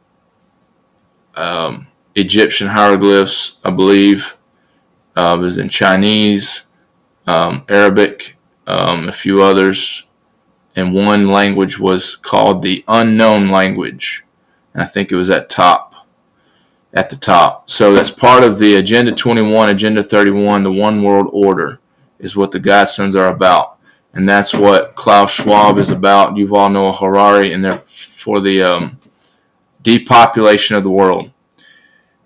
um, 1.34 1.86
Egyptian 2.14 2.68
hieroglyphs, 2.68 3.58
I 3.64 3.70
believe. 3.70 4.36
Uh, 5.16 5.36
it 5.38 5.42
was 5.42 5.58
in 5.58 5.70
Chinese, 5.70 6.66
um, 7.26 7.64
Arabic, 7.68 8.36
um, 8.66 9.08
a 9.08 9.12
few 9.12 9.42
others, 9.42 10.06
and 10.76 10.94
one 10.94 11.28
language 11.28 11.78
was 11.78 12.16
called 12.16 12.62
the 12.62 12.84
unknown 12.88 13.50
language, 13.50 14.24
and 14.72 14.82
I 14.82 14.86
think 14.86 15.10
it 15.10 15.16
was 15.16 15.30
at 15.30 15.50
top, 15.50 15.91
at 16.94 17.10
the 17.10 17.16
top. 17.16 17.70
So 17.70 17.94
that's 17.94 18.10
part 18.10 18.44
of 18.44 18.58
the 18.58 18.76
Agenda 18.76 19.12
21, 19.12 19.70
Agenda 19.70 20.02
31, 20.02 20.62
the 20.62 20.72
One 20.72 21.02
World 21.02 21.28
Order, 21.32 21.80
is 22.18 22.36
what 22.36 22.52
the 22.52 22.60
Guidestones 22.60 23.14
are 23.14 23.34
about, 23.34 23.78
and 24.12 24.28
that's 24.28 24.54
what 24.54 24.94
Klaus 24.94 25.34
Schwab 25.34 25.78
is 25.78 25.90
about. 25.90 26.34
Yuval 26.34 26.72
Noah 26.72 26.92
Harari, 26.92 27.52
and 27.52 27.64
they're 27.64 27.78
for 27.78 28.40
the 28.40 28.62
um, 28.62 28.98
depopulation 29.82 30.76
of 30.76 30.84
the 30.84 30.90
world. 30.90 31.30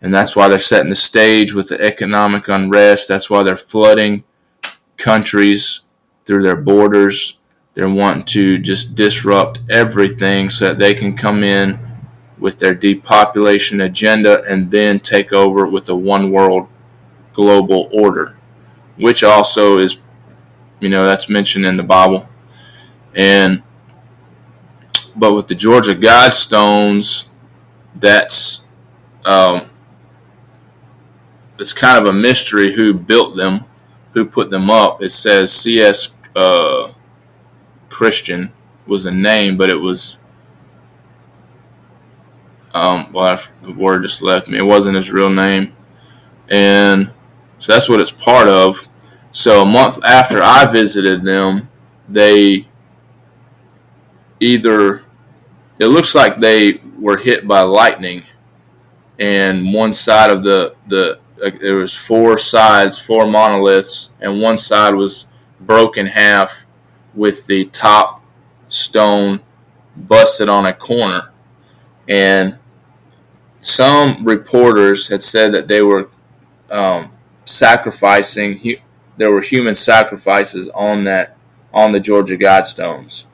And 0.03 0.15
that's 0.15 0.37
why 0.37 0.49
they're 0.49 0.59
setting 0.59 0.91
the 0.91 0.97
stage 0.97 1.55
with 1.55 1.69
the 1.69 1.81
economic 1.81 2.49
unrest. 2.49 3.09
That's 3.09 3.31
why 3.31 3.43
they're 3.43 3.57
flooding 3.57 4.25
countries 4.99 5.83
through 6.27 6.43
their 6.43 6.61
borders. 6.61 7.39
They're 7.75 7.89
wanting 7.89 8.25
to 8.27 8.59
just 8.59 8.95
disrupt 8.95 9.61
everything 9.71 10.51
so 10.51 10.69
that 10.69 10.79
they 10.79 10.93
can 10.93 11.17
come 11.17 11.43
in 11.43 11.86
with 12.39 12.59
their 12.59 12.75
depopulation 12.75 13.81
agenda 13.81 14.43
and 14.45 14.71
then 14.71 15.01
take 15.01 15.33
over 15.33 15.67
with 15.67 15.89
a 15.89 15.97
one 15.97 16.31
world 16.31 16.69
global 17.33 17.89
order, 17.93 18.37
which 18.97 19.23
also 19.25 19.79
is, 19.79 19.99
you 20.81 20.89
know, 20.89 21.05
that's 21.05 21.29
mentioned 21.29 21.65
in 21.65 21.77
the 21.77 21.83
Bible. 21.83 22.29
And 23.15 23.63
but 25.15 25.35
with 25.35 25.49
the 25.49 25.55
Georgia 25.55 25.95
Guidestones, 25.95 27.29
that's 27.95 28.67
um, 29.25 29.71
it's 31.59 31.73
kind 31.73 31.99
of 31.99 32.07
a 32.07 32.13
mystery 32.13 32.75
who 32.75 32.93
built 32.93 33.37
them, 33.37 33.65
who 34.13 34.27
put 34.27 34.51
them 34.51 34.71
up. 34.71 35.03
It 35.03 35.09
says 35.09 35.53
C.S. 35.53 36.17
Uh, 36.35 36.93
Christian 37.89 38.53
was 38.87 39.07
a 39.07 39.11
name, 39.11 39.57
but 39.57 39.71
it 39.71 39.81
was 39.81 40.19
Um, 42.77 43.11
well, 43.11 43.41
the 43.63 43.73
word 43.73 44.03
just 44.03 44.21
left 44.21 44.49
me. 44.49 44.59
It 44.59 44.63
wasn't 44.63 44.97
his 44.97 45.11
real 45.11 45.31
name, 45.31 45.75
and 46.51 47.11
so 47.59 47.73
that's 47.73 47.89
what 47.89 48.01
it's 48.01 48.11
part 48.11 48.49
of. 48.49 48.87
So 49.31 49.63
a 49.63 49.67
month 49.67 49.99
after 50.05 50.43
I 50.43 50.67
visited 50.67 51.25
them, 51.25 51.71
they 52.07 52.69
either 54.41 55.05
it 55.79 55.87
looks 55.87 56.15
like 56.15 56.39
they 56.39 56.83
were 56.99 57.17
hit 57.17 57.49
by 57.49 57.63
lightning, 57.63 58.25
and 59.19 59.73
one 59.73 59.95
side 59.95 60.31
of 60.31 60.43
the 60.43 60.77
the 60.87 61.19
like 61.43 61.59
there 61.61 61.77
was 61.77 61.95
four 61.95 62.37
sides, 62.37 62.99
four 62.99 63.27
monoliths, 63.27 64.15
and 64.21 64.43
one 64.43 64.59
side 64.59 64.95
was 64.95 65.29
broken 65.59 66.09
half 66.09 66.67
with 67.15 67.47
the 67.47 67.65
top 67.67 68.23
stone 68.69 69.41
busted 69.97 70.51
on 70.51 70.67
a 70.67 70.75
corner. 70.75 71.33
And 72.07 72.59
some 73.67 74.25
reporters 74.25 75.09
had 75.09 75.25
said 75.25 75.53
that 75.53 75.67
they 75.67 75.83
were 75.83 76.09
um, 76.71 77.11
sacrificing. 77.45 78.61
There 79.17 79.33
were 79.33 79.41
human 79.41 79.75
sacrifices 79.75 80.69
on 80.71 81.03
that 81.05 81.37
on 81.75 81.91
the 81.91 81.99
Georgia 81.99 82.37
Guidestones. 82.37 83.27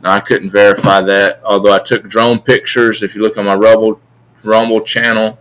Now 0.00 0.14
I 0.14 0.20
couldn't 0.20 0.50
verify 0.50 1.00
that, 1.02 1.40
although 1.44 1.72
I 1.72 1.78
took 1.78 2.08
drone 2.08 2.40
pictures. 2.40 3.04
If 3.04 3.14
you 3.14 3.22
look 3.22 3.38
on 3.38 3.46
my 3.46 3.54
Rumble 3.54 4.00
Rumble 4.42 4.80
channel, 4.80 5.38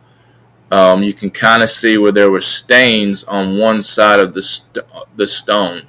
um, 0.71 1.01
you 1.01 1.13
can 1.13 1.31
kind 1.31 1.63
of 1.63 1.69
see 1.71 1.97
where 1.97 2.11
there 2.11 2.29
were 2.29 2.41
stains 2.41 3.23
on 3.23 3.57
one 3.57 3.81
side 3.81 4.19
of 4.19 4.35
the 4.35 4.43
st- 4.43 4.85
the 5.15 5.27
stone. 5.27 5.87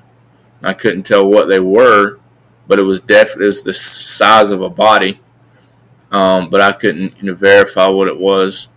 I 0.62 0.72
couldn't 0.72 1.02
tell 1.04 1.28
what 1.28 1.48
they 1.48 1.60
were, 1.60 2.18
but 2.66 2.78
it 2.78 2.84
was 2.84 3.02
definitely 3.02 3.52
the 3.62 3.74
size 3.74 4.50
of 4.50 4.62
a 4.62 4.70
body. 4.70 5.20
Um, 6.10 6.48
but 6.48 6.60
I 6.60 6.72
couldn't 6.72 7.16
you 7.18 7.24
know, 7.24 7.35
verify 7.35 7.86
what 7.89 8.09
it 8.09 8.18
was. 8.18 8.68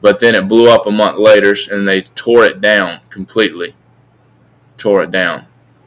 But 0.00 0.20
then 0.20 0.34
it 0.34 0.48
blew 0.48 0.70
up 0.70 0.86
a 0.86 0.90
month 0.90 1.18
later, 1.18 1.54
and 1.70 1.86
they 1.86 2.02
tore 2.02 2.44
it 2.44 2.60
down 2.60 3.00
completely. 3.10 3.74
Tore 4.76 5.02
it 5.02 5.10
down. 5.10 5.46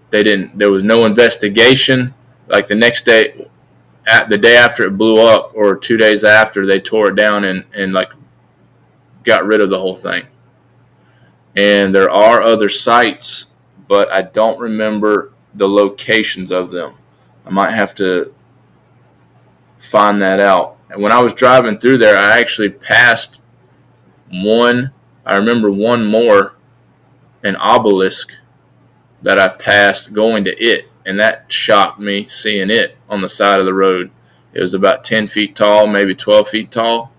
They 0.09 0.21
didn't. 0.23 0.57
There 0.57 0.71
was 0.71 0.83
no 0.83 1.05
investigation. 1.05 2.13
Like 2.47 2.67
the 2.67 2.75
next 2.75 3.05
day, 3.05 3.47
at 4.05 4.29
the 4.29 4.37
day 4.37 4.57
after 4.57 4.83
it 4.83 4.97
blew 4.97 5.25
up, 5.25 5.51
or 5.55 5.77
two 5.77 5.95
days 5.95 6.23
after, 6.25 6.65
they 6.65 6.79
tore 6.79 7.09
it 7.09 7.15
down 7.15 7.45
and 7.45 7.63
and 7.73 7.93
like 7.93 8.11
got 9.23 9.45
rid 9.45 9.61
of 9.61 9.69
the 9.69 9.79
whole 9.79 9.95
thing. 9.95 10.27
And 11.55 11.93
there 11.93 12.09
are 12.09 12.41
other 12.41 12.69
sites, 12.69 13.51
but 13.87 14.11
I 14.11 14.23
don't 14.23 14.59
remember 14.59 15.33
the 15.53 15.67
locations 15.67 16.51
of 16.51 16.71
them. 16.71 16.95
I 17.45 17.49
might 17.49 17.71
have 17.71 17.93
to 17.95 18.33
find 19.79 20.21
that 20.21 20.39
out. 20.39 20.77
And 20.91 21.01
when 21.01 21.13
I 21.13 21.21
was 21.21 21.33
driving 21.33 21.77
through 21.77 21.99
there, 21.99 22.17
I 22.17 22.39
actually 22.39 22.69
passed 22.69 23.41
one, 24.29 24.91
I 25.25 25.37
remember 25.37 25.71
one 25.71 26.05
more, 26.05 26.55
an 27.43 27.55
obelisk 27.55 28.33
that 29.21 29.39
I 29.39 29.47
passed 29.47 30.11
going 30.13 30.43
to 30.43 30.63
it. 30.63 30.89
And 31.05 31.19
that 31.19 31.51
shocked 31.51 31.99
me 31.99 32.27
seeing 32.27 32.69
it 32.69 32.97
on 33.09 33.21
the 33.21 33.29
side 33.29 33.59
of 33.59 33.65
the 33.65 33.73
road. 33.73 34.11
It 34.53 34.59
was 34.59 34.73
about 34.73 35.05
10 35.05 35.27
feet 35.27 35.55
tall, 35.55 35.87
maybe 35.87 36.13
12 36.13 36.49
feet 36.49 36.71
tall. 36.71 37.11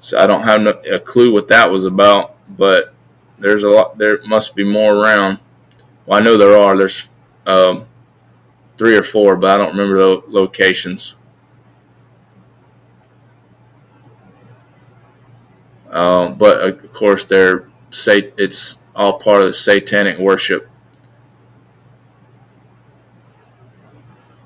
So 0.00 0.16
I 0.16 0.28
don't 0.28 0.44
have 0.44 0.64
a 0.90 1.00
clue 1.00 1.32
what 1.32 1.48
that 1.48 1.72
was 1.72 1.84
about, 1.84 2.36
but 2.48 2.94
there's 3.36 3.64
a 3.64 3.68
lot, 3.68 3.98
there 3.98 4.20
must 4.24 4.54
be 4.54 4.64
more 4.64 4.94
around. 4.94 5.40
Well, 6.06 6.20
I 6.20 6.24
know 6.24 6.36
there 6.36 6.56
are. 6.56 6.78
There's 6.78 7.08
um, 7.46 7.86
three 8.78 8.96
or 8.96 9.02
four, 9.02 9.36
but 9.36 9.54
I 9.54 9.58
don't 9.58 9.76
remember 9.76 9.98
the 9.98 10.22
locations. 10.28 11.16
Uh, 15.90 16.30
but 16.30 16.60
of 16.60 16.92
course, 16.92 17.24
they're 17.24 17.68
it's 17.90 18.82
all 18.94 19.18
part 19.18 19.40
of 19.40 19.48
the 19.48 19.54
satanic 19.54 20.18
worship. 20.18 20.68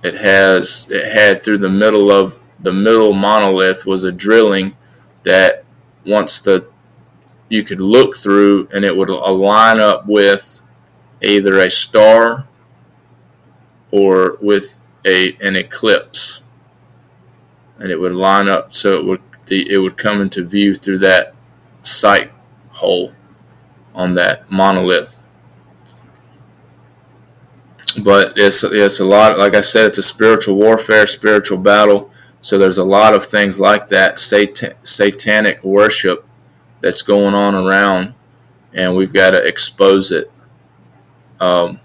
It 0.03 0.15
has 0.15 0.89
it 0.91 1.13
had 1.13 1.43
through 1.43 1.59
the 1.59 1.69
middle 1.69 2.11
of 2.11 2.39
the 2.61 2.73
middle 2.73 3.13
monolith 3.13 3.87
was 3.87 4.05
a 4.05 4.13
drilling 4.13 4.77
that 5.25 5.65
once 6.07 6.41
the 6.41 6.69
you 7.49 7.63
could 7.63 7.81
look 7.81 8.17
through 8.17 8.69
and 8.73 8.85
it 8.85 8.97
would 8.97 9.11
align 9.11 9.79
up 9.79 10.07
with 10.07 10.63
either 11.21 11.59
a 11.59 11.71
star 11.71 12.47
or 13.91 14.39
with 14.41 14.81
a 15.05 15.37
an 15.41 15.57
eclipse, 15.57 16.43
and 17.79 17.91
it 17.91 18.01
would 18.01 18.13
line 18.13 18.49
up 18.49 18.73
so 18.75 18.99
it 18.99 19.05
would 19.05 19.21
the, 19.53 19.71
it 19.71 19.77
would 19.77 19.99
come 19.99 20.23
into 20.23 20.43
view 20.43 20.75
through 20.75 20.97
that 20.97 21.35
sight 21.83 22.33
hole 22.71 23.13
on 23.95 24.15
that 24.15 24.51
monolith. 24.51 25.21
But 28.03 28.33
it's 28.37 28.65
it's 28.65 28.99
a 28.99 29.05
lot. 29.05 29.39
Like 29.39 29.55
I 29.55 29.61
said, 29.61 29.89
it's 29.89 29.99
a 29.99 30.03
spiritual 30.03 30.57
warfare, 30.57 31.07
spiritual 31.07 31.59
battle. 31.59 32.11
So 32.41 32.57
there's 32.57 32.79
a 32.79 32.85
lot 32.85 33.15
of 33.15 33.27
things 33.27 33.61
like 33.61 33.89
that, 33.89 34.19
satan, 34.19 34.73
satanic 34.85 35.63
worship 35.63 36.27
that's 36.81 37.03
going 37.03 37.35
on 37.35 37.55
around, 37.55 38.15
and 38.73 38.97
we've 38.97 39.13
got 39.13 39.33
to 39.33 39.47
expose 39.47 40.11
it. 40.11 40.33
Um, 41.39 41.79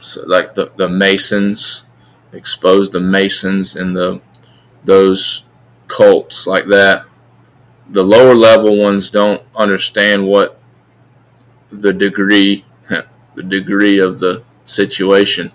so 0.00 0.24
like 0.26 0.56
the, 0.56 0.72
the 0.76 0.88
Masons, 0.88 1.84
expose 2.32 2.90
the 2.90 3.00
Masons 3.00 3.76
and 3.76 3.96
the 3.96 4.20
those 4.84 5.44
cults 5.92 6.46
like 6.46 6.66
that. 6.66 7.04
The 7.88 8.02
lower 8.02 8.34
level 8.34 8.78
ones 8.78 9.10
don't 9.10 9.42
understand 9.54 10.26
what 10.26 10.58
the 11.70 11.92
degree 11.92 12.64
the 13.34 13.42
degree 13.42 13.98
of 13.98 14.18
the 14.18 14.44
situation. 14.64 15.52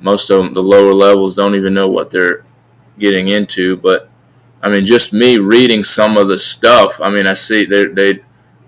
Most 0.00 0.30
of 0.30 0.44
them, 0.44 0.54
the 0.54 0.62
lower 0.62 0.92
levels, 0.92 1.34
don't 1.34 1.54
even 1.54 1.74
know 1.74 1.88
what 1.88 2.10
they're 2.10 2.44
getting 2.98 3.28
into. 3.28 3.76
But 3.76 4.08
I 4.62 4.68
mean, 4.68 4.84
just 4.84 5.12
me 5.12 5.38
reading 5.38 5.84
some 5.84 6.16
of 6.16 6.28
the 6.28 6.38
stuff. 6.38 7.00
I 7.00 7.10
mean, 7.10 7.26
I 7.26 7.34
see 7.34 7.64
they 7.64 7.86
they 7.86 8.20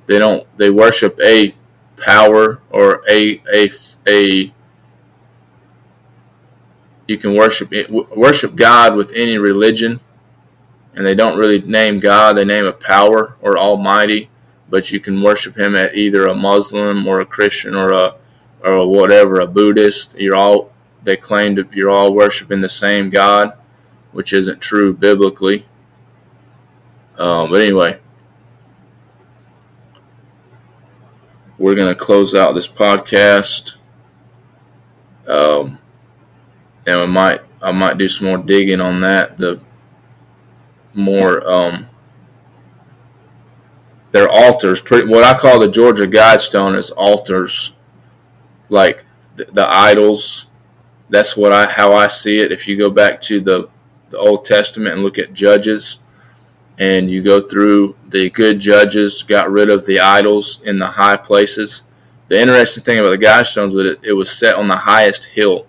they 0.07 0.19
don't 0.19 0.47
they 0.57 0.71
worship 0.71 1.19
a 1.23 1.55
power 1.97 2.61
or 2.71 3.03
a 3.09 3.43
a 3.53 3.71
a 4.07 4.53
you 7.07 7.19
can 7.19 7.35
worship 7.35 7.73
worship 8.17 8.57
God 8.57 8.97
with 8.97 9.13
any 9.15 9.37
religion, 9.39 10.01
and 10.97 11.05
they 11.05 11.15
don't 11.15 11.39
really 11.39 11.61
name 11.61 11.99
God; 11.99 12.35
they 12.35 12.45
name 12.45 12.67
a 12.67 12.73
power 12.73 13.37
or 13.41 13.59
Almighty. 13.59 14.31
But 14.69 14.91
you 14.91 14.99
can 14.99 15.21
worship 15.21 15.59
Him 15.59 15.77
at 15.77 15.95
either 15.95 16.27
a 16.27 16.35
Muslim 16.35 17.07
or 17.07 17.21
a 17.21 17.27
Christian 17.27 17.77
or 17.77 17.93
a 17.93 18.17
or 18.65 18.89
whatever, 18.91 19.41
a 19.41 19.47
Buddhist. 19.47 20.19
You're 20.19 20.35
all 20.35 20.73
they 21.03 21.17
claim 21.17 21.57
to 21.57 21.69
you're 21.73 21.91
all 21.91 22.15
worshiping 22.15 22.61
the 22.61 22.69
same 22.69 23.11
God, 23.11 23.53
which 24.13 24.33
isn't 24.33 24.61
true 24.61 24.95
biblically. 24.95 25.67
Um, 27.19 27.51
but 27.51 27.61
anyway, 27.61 28.01
we're 31.59 31.75
gonna 31.75 31.95
close 31.95 32.35
out 32.35 32.55
this 32.55 32.69
podcast. 32.69 33.77
Um, 35.27 35.79
and 36.87 37.01
I 37.01 37.07
might 37.07 37.41
I 37.63 37.73
might 37.73 37.99
do 37.99 38.09
some 38.09 38.27
more 38.29 38.39
digging 38.39 38.81
on 38.81 39.01
that. 39.01 39.39
The 39.39 39.61
more 40.95 41.47
um, 41.49 41.89
their 44.13 44.29
altars, 44.29 44.81
pretty 44.81 45.09
what 45.09 45.25
I 45.25 45.37
call 45.39 45.59
the 45.59 45.69
Georgia 45.69 46.07
Guidestone 46.07 46.77
is 46.77 46.91
altars, 46.91 47.75
like 48.69 49.05
the, 49.37 49.47
the 49.47 49.69
idols. 49.69 50.47
That's 51.11 51.37
what 51.37 51.53
I 51.53 51.67
how 51.67 51.93
I 51.93 52.09
see 52.09 52.41
it. 52.41 52.53
If 52.53 52.67
you 52.69 52.79
go 52.79 52.91
back 52.91 53.21
to 53.23 53.41
the 53.41 53.69
the 54.11 54.19
Old 54.19 54.45
Testament 54.45 54.95
and 54.95 55.03
look 55.03 55.19
at 55.19 55.33
Judges, 55.33 55.99
and 56.79 57.11
you 57.11 57.23
go 57.23 57.41
through 57.41 57.97
the 58.09 58.31
good 58.31 58.59
judges 58.61 59.23
got 59.23 59.51
rid 59.51 59.71
of 59.71 59.87
the 59.87 60.01
idols 60.01 60.61
in 60.63 60.79
the 60.79 60.87
high 60.87 61.17
places. 61.17 61.85
The 62.29 62.41
interesting 62.41 62.83
thing 62.83 62.99
about 62.99 63.11
the 63.11 63.27
Guidestones 63.27 63.75
was 63.75 63.93
it, 63.93 64.01
it 64.03 64.13
was 64.15 64.31
set 64.31 64.57
on 64.57 64.69
the 64.69 64.79
highest 64.79 65.27
hill 65.27 65.67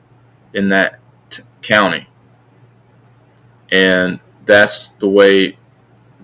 in 0.53 0.69
that 0.69 0.99
county. 1.61 2.07
And 3.72 4.19
that's 4.45 4.88
the 4.88 5.09
way 5.09 5.57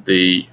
the 0.06 0.48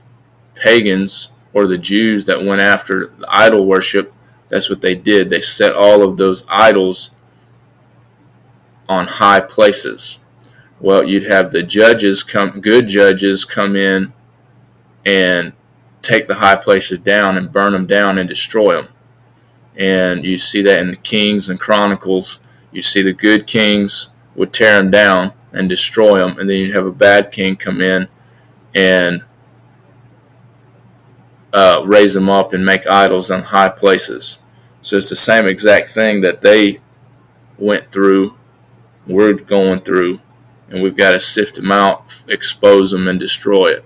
pagans 0.54 1.30
or 1.52 1.66
the 1.66 1.78
Jews 1.78 2.26
that 2.26 2.44
went 2.44 2.60
after 2.60 3.12
idol 3.28 3.66
worship, 3.66 4.12
that's 4.48 4.70
what 4.70 4.80
they 4.80 4.94
did. 4.94 5.30
They 5.30 5.40
set 5.40 5.74
all 5.74 6.02
of 6.02 6.16
those 6.16 6.44
idols 6.48 7.10
on 8.88 9.06
high 9.06 9.40
places. 9.40 10.20
Well, 10.80 11.04
you'd 11.04 11.24
have 11.24 11.50
the 11.50 11.62
judges 11.62 12.22
come, 12.22 12.60
good 12.60 12.88
judges 12.88 13.44
come 13.44 13.76
in 13.76 14.12
and 15.04 15.52
take 16.02 16.28
the 16.28 16.36
high 16.36 16.56
places 16.56 17.00
down 17.00 17.36
and 17.36 17.52
burn 17.52 17.72
them 17.72 17.86
down 17.86 18.18
and 18.18 18.28
destroy 18.28 18.76
them. 18.76 18.88
And 19.76 20.24
you 20.24 20.38
see 20.38 20.62
that 20.62 20.80
in 20.80 20.90
the 20.90 20.96
Kings 20.96 21.48
and 21.48 21.60
Chronicles. 21.60 22.40
You 22.72 22.82
see 22.82 23.02
the 23.02 23.12
good 23.12 23.46
kings 23.46 24.12
would 24.34 24.52
tear 24.52 24.78
them 24.78 24.90
down 24.90 25.32
and 25.52 25.68
destroy 25.68 26.18
them, 26.18 26.38
and 26.38 26.48
then 26.48 26.58
you'd 26.58 26.74
have 26.74 26.86
a 26.86 26.92
bad 26.92 27.32
king 27.32 27.56
come 27.56 27.80
in 27.80 28.08
and 28.74 29.22
uh, 31.52 31.82
raise 31.86 32.14
them 32.14 32.28
up 32.28 32.52
and 32.52 32.64
make 32.64 32.86
idols 32.86 33.30
on 33.30 33.42
high 33.42 33.68
places. 33.68 34.40
So 34.80 34.96
it's 34.96 35.08
the 35.08 35.16
same 35.16 35.46
exact 35.46 35.88
thing 35.88 36.20
that 36.20 36.42
they 36.42 36.80
went 37.58 37.90
through, 37.90 38.36
we're 39.06 39.32
going 39.34 39.80
through, 39.80 40.20
and 40.68 40.82
we've 40.82 40.96
got 40.96 41.12
to 41.12 41.20
sift 41.20 41.56
them 41.56 41.72
out, 41.72 42.22
expose 42.28 42.90
them, 42.90 43.08
and 43.08 43.18
destroy 43.18 43.68
it, 43.68 43.84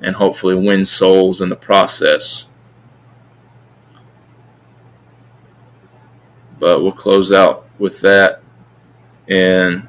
and 0.00 0.16
hopefully 0.16 0.56
win 0.56 0.84
souls 0.84 1.40
in 1.40 1.48
the 1.48 1.56
process. 1.56 2.46
But 6.58 6.82
we'll 6.82 6.92
close 6.92 7.32
out 7.32 7.66
with 7.78 8.00
that. 8.00 8.42
And 9.28 9.88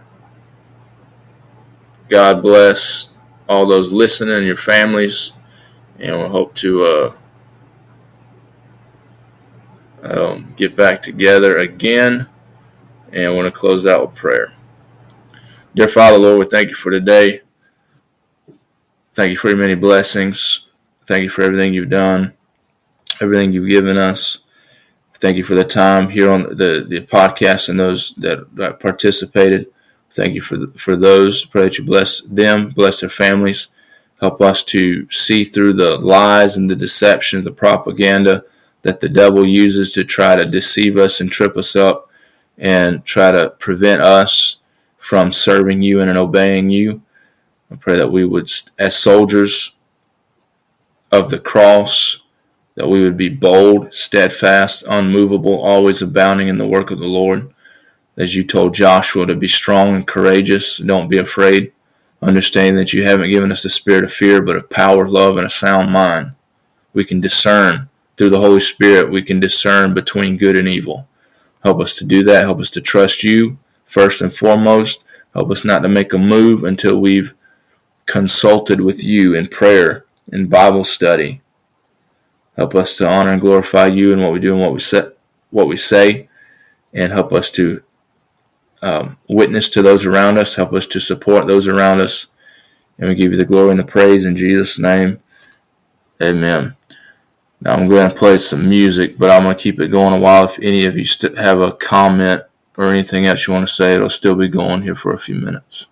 God 2.09 2.41
bless 2.41 3.13
all 3.49 3.65
those 3.65 3.91
listening, 3.91 4.35
and 4.35 4.45
your 4.45 4.57
families, 4.57 5.33
and 5.99 6.17
we'll 6.17 6.29
hope 6.29 6.53
to 6.55 6.83
uh, 6.83 7.13
um, 10.03 10.53
get 10.57 10.75
back 10.75 11.01
together 11.01 11.57
again. 11.57 12.27
And 13.11 13.25
I 13.25 13.29
want 13.29 13.45
to 13.45 13.51
close 13.51 13.85
out 13.85 14.07
with 14.07 14.15
prayer. 14.15 14.53
Dear 15.73 15.87
Father, 15.87 16.17
Lord, 16.17 16.39
we 16.39 16.45
thank 16.45 16.69
you 16.69 16.73
for 16.73 16.91
today. 16.91 17.41
Thank 19.13 19.31
you 19.31 19.37
for 19.37 19.47
your 19.49 19.57
many 19.57 19.75
blessings. 19.75 20.67
Thank 21.05 21.23
you 21.23 21.29
for 21.29 21.41
everything 21.41 21.73
you've 21.73 21.89
done, 21.89 22.33
everything 23.21 23.53
you've 23.53 23.69
given 23.69 23.97
us. 23.97 24.39
Thank 25.15 25.37
you 25.37 25.43
for 25.43 25.55
the 25.55 25.63
time 25.63 26.09
here 26.09 26.29
on 26.29 26.43
the, 26.43 26.85
the 26.87 27.01
podcast 27.01 27.69
and 27.69 27.79
those 27.79 28.13
that, 28.15 28.55
that 28.55 28.79
participated. 28.79 29.67
Thank 30.17 30.33
you 30.33 30.41
for 30.41 30.57
the, 30.57 30.67
for 30.69 30.95
those. 30.95 31.45
Pray 31.45 31.61
that 31.61 31.77
you 31.77 31.83
bless 31.85 32.21
them, 32.21 32.69
bless 32.69 33.01
their 33.01 33.09
families. 33.09 33.67
Help 34.19 34.41
us 34.41 34.63
to 34.63 35.07
see 35.11 35.43
through 35.43 35.73
the 35.73 35.99
lies 35.99 36.57
and 36.57 36.71
the 36.71 36.75
deception, 36.75 37.43
the 37.43 37.51
propaganda 37.51 38.43
that 38.81 38.99
the 38.99 39.09
devil 39.09 39.45
uses 39.45 39.91
to 39.91 40.03
try 40.03 40.35
to 40.35 40.43
deceive 40.43 40.97
us 40.97 41.21
and 41.21 41.31
trip 41.31 41.55
us 41.55 41.75
up 41.75 42.09
and 42.57 43.05
try 43.05 43.31
to 43.31 43.51
prevent 43.59 44.01
us 44.01 44.61
from 44.97 45.31
serving 45.31 45.83
you 45.83 46.01
and 46.01 46.17
obeying 46.17 46.71
you. 46.71 47.03
I 47.71 47.75
pray 47.75 47.95
that 47.97 48.11
we 48.11 48.25
would, 48.25 48.49
as 48.79 48.95
soldiers 48.95 49.75
of 51.11 51.29
the 51.29 51.39
cross, 51.39 52.23
that 52.73 52.89
we 52.89 53.03
would 53.03 53.17
be 53.17 53.29
bold, 53.29 53.93
steadfast, 53.93 54.83
unmovable, 54.89 55.61
always 55.61 56.01
abounding 56.01 56.47
in 56.47 56.57
the 56.57 56.67
work 56.67 56.89
of 56.89 56.97
the 56.97 57.07
Lord. 57.07 57.53
As 58.17 58.35
you 58.35 58.43
told 58.43 58.73
Joshua 58.73 59.25
to 59.27 59.35
be 59.35 59.47
strong 59.47 59.95
and 59.95 60.07
courageous, 60.07 60.77
don't 60.77 61.07
be 61.07 61.17
afraid, 61.17 61.71
Understand 62.21 62.77
that 62.77 62.93
you 62.93 63.03
haven't 63.03 63.29
given 63.29 63.51
us 63.51 63.63
the 63.63 63.69
spirit 63.69 64.03
of 64.03 64.11
fear, 64.11 64.41
but 64.41 64.55
of 64.55 64.69
power, 64.69 65.07
love, 65.07 65.37
and 65.37 65.45
a 65.45 65.49
sound 65.49 65.91
mind. 65.91 66.31
We 66.93 67.03
can 67.03 67.21
discern 67.21 67.89
through 68.17 68.31
the 68.31 68.39
Holy 68.39 68.59
Spirit, 68.59 69.11
we 69.11 69.21
can 69.21 69.39
discern 69.39 69.93
between 69.93 70.37
good 70.37 70.57
and 70.57 70.67
evil. 70.67 71.07
Help 71.63 71.79
us 71.79 71.95
to 71.97 72.05
do 72.05 72.23
that. 72.23 72.41
Help 72.41 72.59
us 72.59 72.71
to 72.71 72.81
trust 72.81 73.23
you 73.23 73.59
first 73.85 74.21
and 74.21 74.33
foremost. 74.33 75.05
Help 75.33 75.51
us 75.51 75.63
not 75.63 75.83
to 75.83 75.89
make 75.89 76.13
a 76.13 76.17
move 76.17 76.63
until 76.63 76.99
we've 76.99 77.35
consulted 78.07 78.81
with 78.81 79.03
you 79.03 79.35
in 79.35 79.47
prayer, 79.47 80.05
in 80.31 80.47
Bible 80.47 80.83
study. 80.83 81.41
Help 82.55 82.73
us 82.73 82.95
to 82.95 83.07
honor 83.07 83.31
and 83.31 83.41
glorify 83.41 83.85
you 83.85 84.11
in 84.11 84.19
what 84.19 84.33
we 84.33 84.39
do 84.39 84.53
and 84.53 84.61
what 84.61 84.73
we 84.73 84.79
say, 84.79 85.11
what 85.51 85.67
we 85.67 85.77
say, 85.77 86.27
and 86.91 87.13
help 87.13 87.31
us 87.31 87.51
to 87.51 87.83
um, 88.87 89.17
witness 89.27 89.67
to 89.69 89.81
those 89.81 90.05
around 90.05 90.37
us. 90.37 90.55
Help 90.55 90.73
us 90.73 90.85
to 90.87 90.99
support 90.99 91.47
those 91.47 91.67
around 91.67 91.99
us. 91.99 92.27
And 92.97 93.09
we 93.09 93.15
give 93.15 93.31
you 93.31 93.37
the 93.37 93.45
glory 93.45 93.71
and 93.71 93.79
the 93.79 93.83
praise 93.83 94.25
in 94.25 94.35
Jesus' 94.35 94.79
name. 94.79 95.19
Amen. 96.21 96.75
Now 97.59 97.73
I'm 97.73 97.89
going 97.89 98.09
to 98.09 98.15
play 98.15 98.37
some 98.37 98.69
music, 98.69 99.17
but 99.17 99.29
I'm 99.29 99.43
going 99.43 99.55
to 99.55 99.61
keep 99.61 99.79
it 99.79 99.89
going 99.89 100.13
a 100.13 100.19
while. 100.19 100.45
If 100.45 100.59
any 100.59 100.85
of 100.85 100.97
you 100.97 101.05
have 101.37 101.59
a 101.59 101.71
comment 101.71 102.43
or 102.77 102.85
anything 102.85 103.25
else 103.25 103.45
you 103.45 103.53
want 103.53 103.67
to 103.67 103.73
say, 103.73 103.95
it'll 103.95 104.09
still 104.09 104.35
be 104.35 104.47
going 104.47 104.83
here 104.83 104.95
for 104.95 105.13
a 105.13 105.19
few 105.19 105.35
minutes. 105.35 105.87